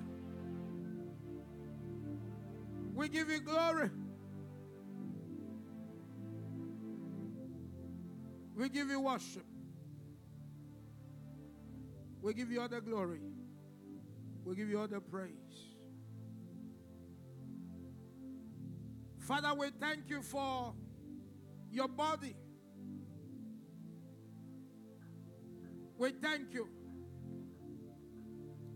[2.94, 3.90] We give you glory.
[8.54, 9.44] We give you worship.
[12.20, 13.20] We give you all the glory.
[14.44, 15.32] We give you all the praise.
[19.18, 20.74] Father, we thank you for
[21.72, 22.36] your body.
[25.98, 26.68] We thank you.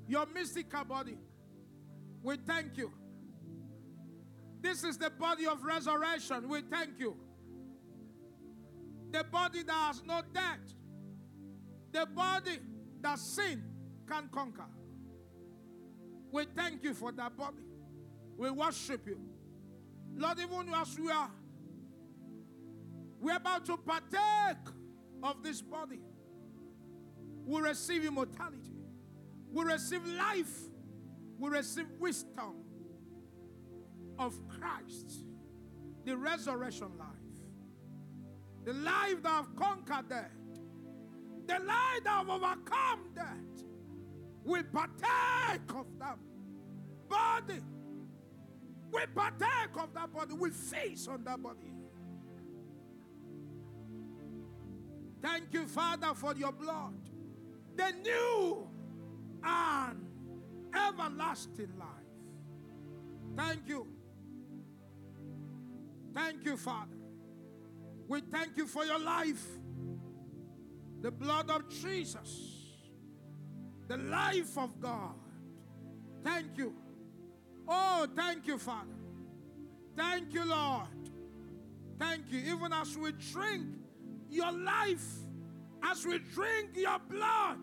[0.09, 1.19] Your mystical body.
[2.23, 2.93] We thank you.
[4.61, 6.49] This is the body of resurrection.
[6.49, 7.17] We thank you.
[9.11, 10.75] The body that has no death.
[11.93, 12.59] The body
[13.03, 13.63] that sin
[14.09, 14.67] can conquer.
[16.33, 17.63] We thank you for that body.
[18.37, 19.21] We worship you.
[20.17, 21.31] Lord, even as we are,
[23.21, 24.57] we're about to partake
[25.23, 26.01] of this body.
[27.45, 28.77] We receive immortality.
[29.53, 30.61] We receive life.
[31.39, 32.55] We receive wisdom
[34.19, 35.25] of Christ,
[36.05, 37.09] the resurrection life,
[38.65, 40.31] the life that have conquered death,
[41.47, 43.65] the life that have overcome death.
[44.45, 46.19] We partake of that
[47.09, 47.61] body.
[48.93, 50.35] We partake of that body.
[50.35, 51.76] We face on that body.
[55.23, 56.95] Thank you, Father, for your blood,
[57.75, 58.69] the new
[59.43, 60.07] and
[60.75, 61.89] everlasting life.
[63.37, 63.87] Thank you.
[66.15, 66.97] Thank you, Father.
[68.09, 69.45] We thank you for your life,
[71.01, 72.75] the blood of Jesus,
[73.89, 75.15] the life of God.
[76.23, 76.75] Thank you.
[77.69, 78.95] Oh, thank you, Father.
[79.97, 80.87] Thank you, Lord.
[81.99, 82.55] Thank you.
[82.55, 83.67] Even as we drink
[84.37, 85.07] your life,
[85.83, 87.59] as we drink your blood,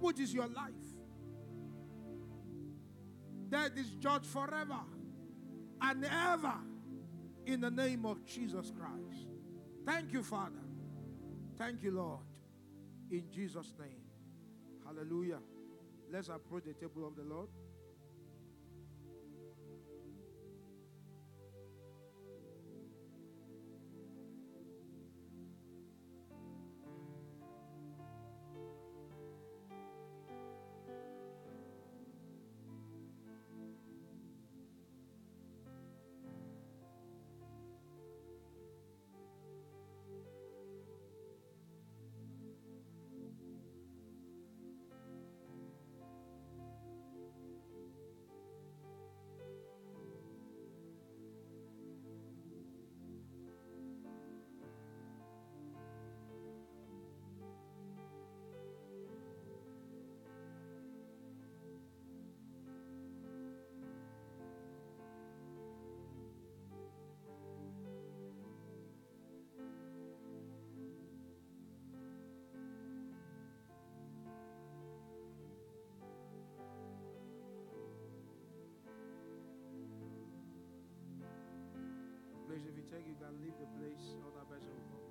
[0.00, 0.72] which is your life,
[3.48, 4.80] death is judged forever
[5.80, 6.54] and ever
[7.46, 9.28] in the name of Jesus Christ.
[9.86, 10.62] Thank you, Father.
[11.58, 12.20] Thank you, Lord.
[13.10, 14.00] In Jesus' name.
[14.84, 15.40] Hallelujah.
[16.10, 17.48] Let's approach the table of the Lord.
[83.02, 84.14] you can leave the place.
[84.22, 85.10] Other person will come.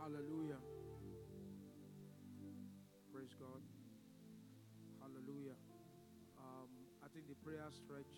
[0.00, 0.58] Hallelujah.
[3.12, 3.62] Praise God.
[4.98, 5.54] Hallelujah.
[6.40, 6.70] Um,
[7.04, 8.10] I think the prayer stretch,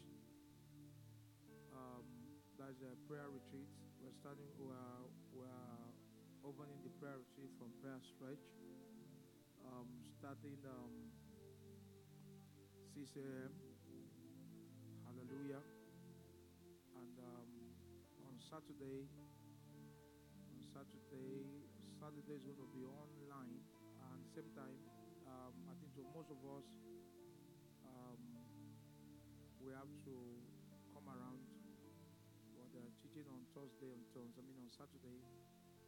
[1.74, 2.04] um,
[2.56, 3.68] that's a prayer retreat.
[4.00, 5.04] We're starting, we're,
[5.36, 5.84] we're
[6.46, 8.44] opening the prayer retreat from prayer stretch,
[9.68, 11.10] um, starting um,
[13.00, 13.56] 6 a.m.
[15.08, 15.64] Hallelujah.
[17.00, 17.48] And um,
[18.28, 19.08] on Saturday,
[20.52, 21.48] on Saturday,
[21.96, 23.64] Saturday is going to be online,
[24.04, 24.76] and same time,
[25.24, 26.68] um, I think to most of us,
[27.88, 28.20] um,
[29.64, 30.14] we have to
[30.92, 31.40] come around.
[32.52, 35.24] But the teaching on Thursday, on Thursday, I mean on Saturday,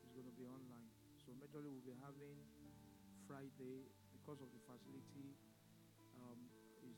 [0.00, 0.88] is going to be online.
[1.20, 2.40] So majorly we'll be having
[3.28, 5.51] Friday because of the facility is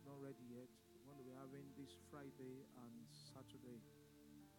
[0.05, 0.69] not ready yet.
[1.01, 3.81] We're going to be having this Friday and Saturday.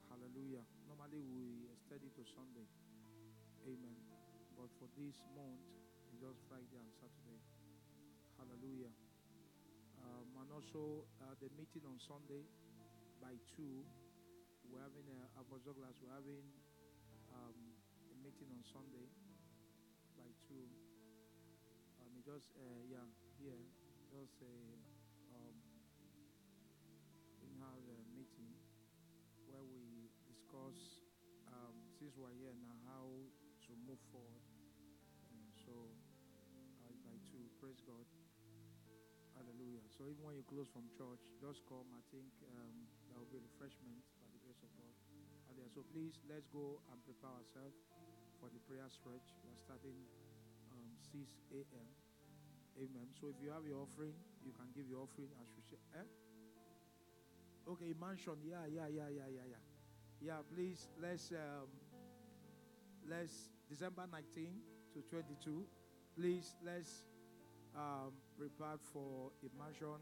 [0.09, 0.65] Hallelujah.
[0.89, 2.65] Normally we extend it to Sunday.
[3.69, 3.99] Amen.
[4.57, 5.61] But for this month,
[6.09, 7.37] it's just Friday and Saturday.
[8.41, 8.89] Hallelujah.
[10.01, 12.41] Um, and also uh, the meeting on Sunday
[13.21, 13.85] by 2,
[14.73, 16.41] we're having a Apostle class, we're having
[17.37, 17.57] um,
[18.09, 19.05] a meeting on Sunday
[20.17, 20.57] by 2.
[22.01, 23.05] Um, just, uh, yeah,
[23.37, 23.61] here,
[24.09, 24.94] just a
[31.95, 34.43] since we're here now, how to move forward.
[35.31, 35.71] And so,
[36.83, 38.03] uh, by to praise God.
[39.35, 39.83] Hallelujah.
[39.95, 41.87] So even when you close from church, just come.
[41.95, 44.91] I think um, there will be refreshment by the grace of God.
[45.47, 45.71] Hallelujah.
[45.71, 47.79] So please, let's go and prepare ourselves
[48.39, 49.27] for the prayer stretch.
[49.43, 49.95] We're starting
[50.71, 51.89] um, 6 a.m.
[52.75, 53.07] Amen.
[53.15, 55.79] So if you have your offering, you can give your offering as you say.
[55.95, 56.07] Eh?
[57.71, 58.35] Okay, mansion.
[58.43, 59.63] Yeah, yeah, yeah, yeah, yeah, yeah.
[60.21, 61.67] Yeah, please let's um,
[63.09, 64.47] let's December 19
[64.93, 65.65] to 22.
[66.17, 67.03] Please let's
[67.75, 69.99] um, prepare for immersion.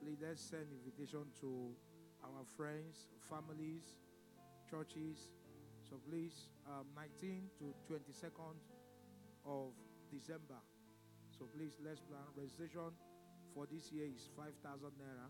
[0.00, 1.72] Please let's send invitation to
[2.24, 3.96] our friends, families,
[4.70, 5.32] churches.
[5.88, 8.56] So please, um, 19 to 22nd
[9.44, 9.72] of
[10.12, 10.60] December.
[11.36, 12.24] So please let's plan.
[12.36, 12.94] Registration
[13.54, 14.54] for this year is 5,000
[14.96, 15.28] naira,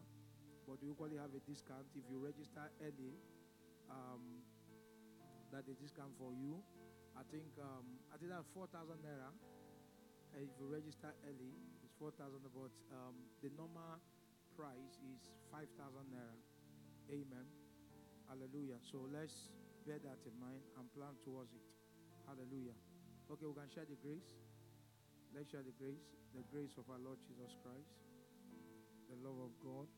[0.69, 3.17] but you equally have a discount if you register early.
[3.91, 4.45] Um,
[5.51, 6.63] that a discount for you.
[7.21, 9.29] I think um, I think that's 4,000 naira.
[10.41, 11.53] If you register early,
[11.85, 13.13] it's 4,000, but um,
[13.45, 14.01] the normal
[14.57, 15.69] price is 5,000
[16.09, 16.33] naira.
[17.13, 17.45] Amen.
[18.25, 18.81] Hallelujah.
[18.89, 19.53] So let's
[19.85, 21.67] bear that in mind and plan towards it.
[22.25, 22.79] Hallelujah.
[23.29, 24.33] Okay, we can share the grace.
[25.37, 26.01] Let's share the grace.
[26.33, 27.91] The grace of our Lord Jesus Christ,
[29.13, 29.91] the love of God,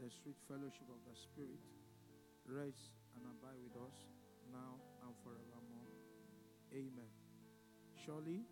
[0.00, 1.60] the sweet fellowship of the Spirit
[2.48, 3.96] rest and abide with us
[4.48, 5.63] now and forevermore.
[6.74, 7.06] Amen.
[8.04, 8.42] Surely,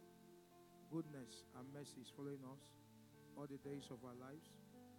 [0.94, 2.62] goodness and mercy is following us
[3.36, 4.46] all the days of our lives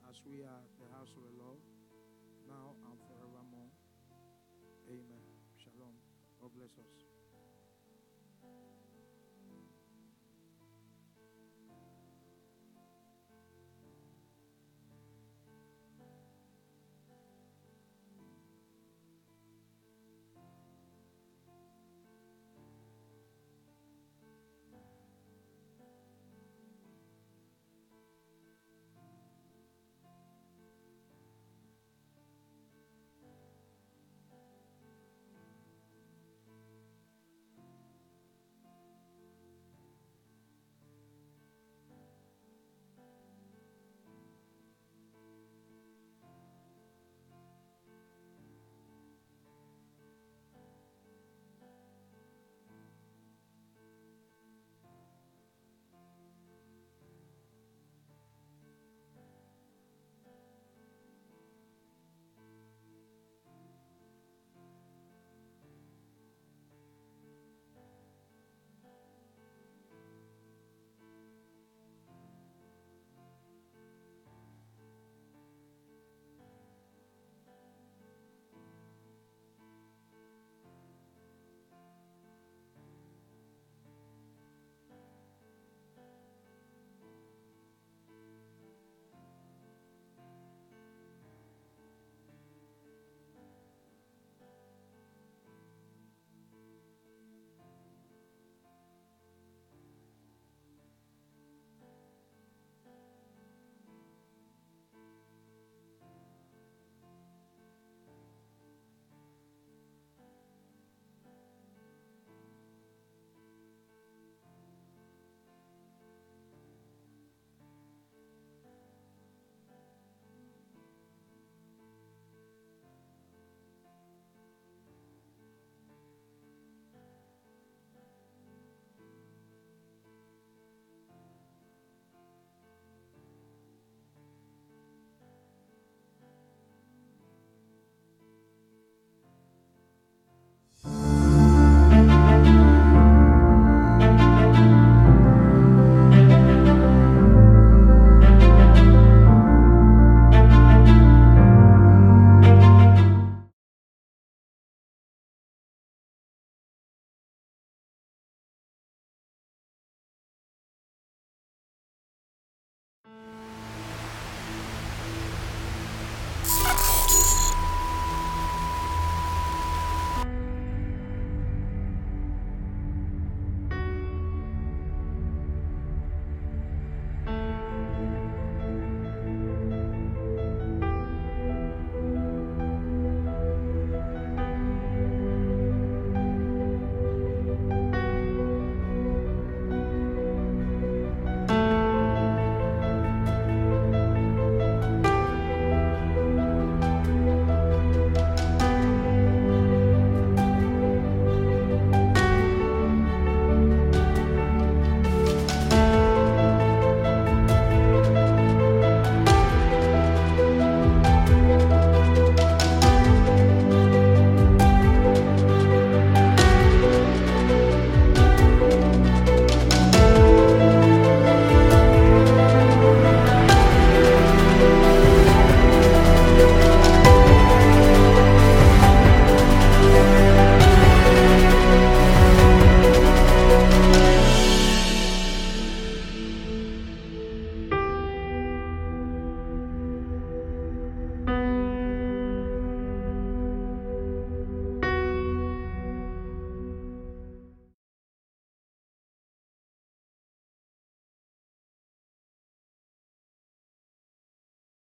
[0.09, 1.63] as we are the house of the Lord
[2.51, 3.71] now and forevermore.
[4.91, 5.23] Amen.
[5.55, 5.95] Shalom.
[6.41, 7.02] God bless us.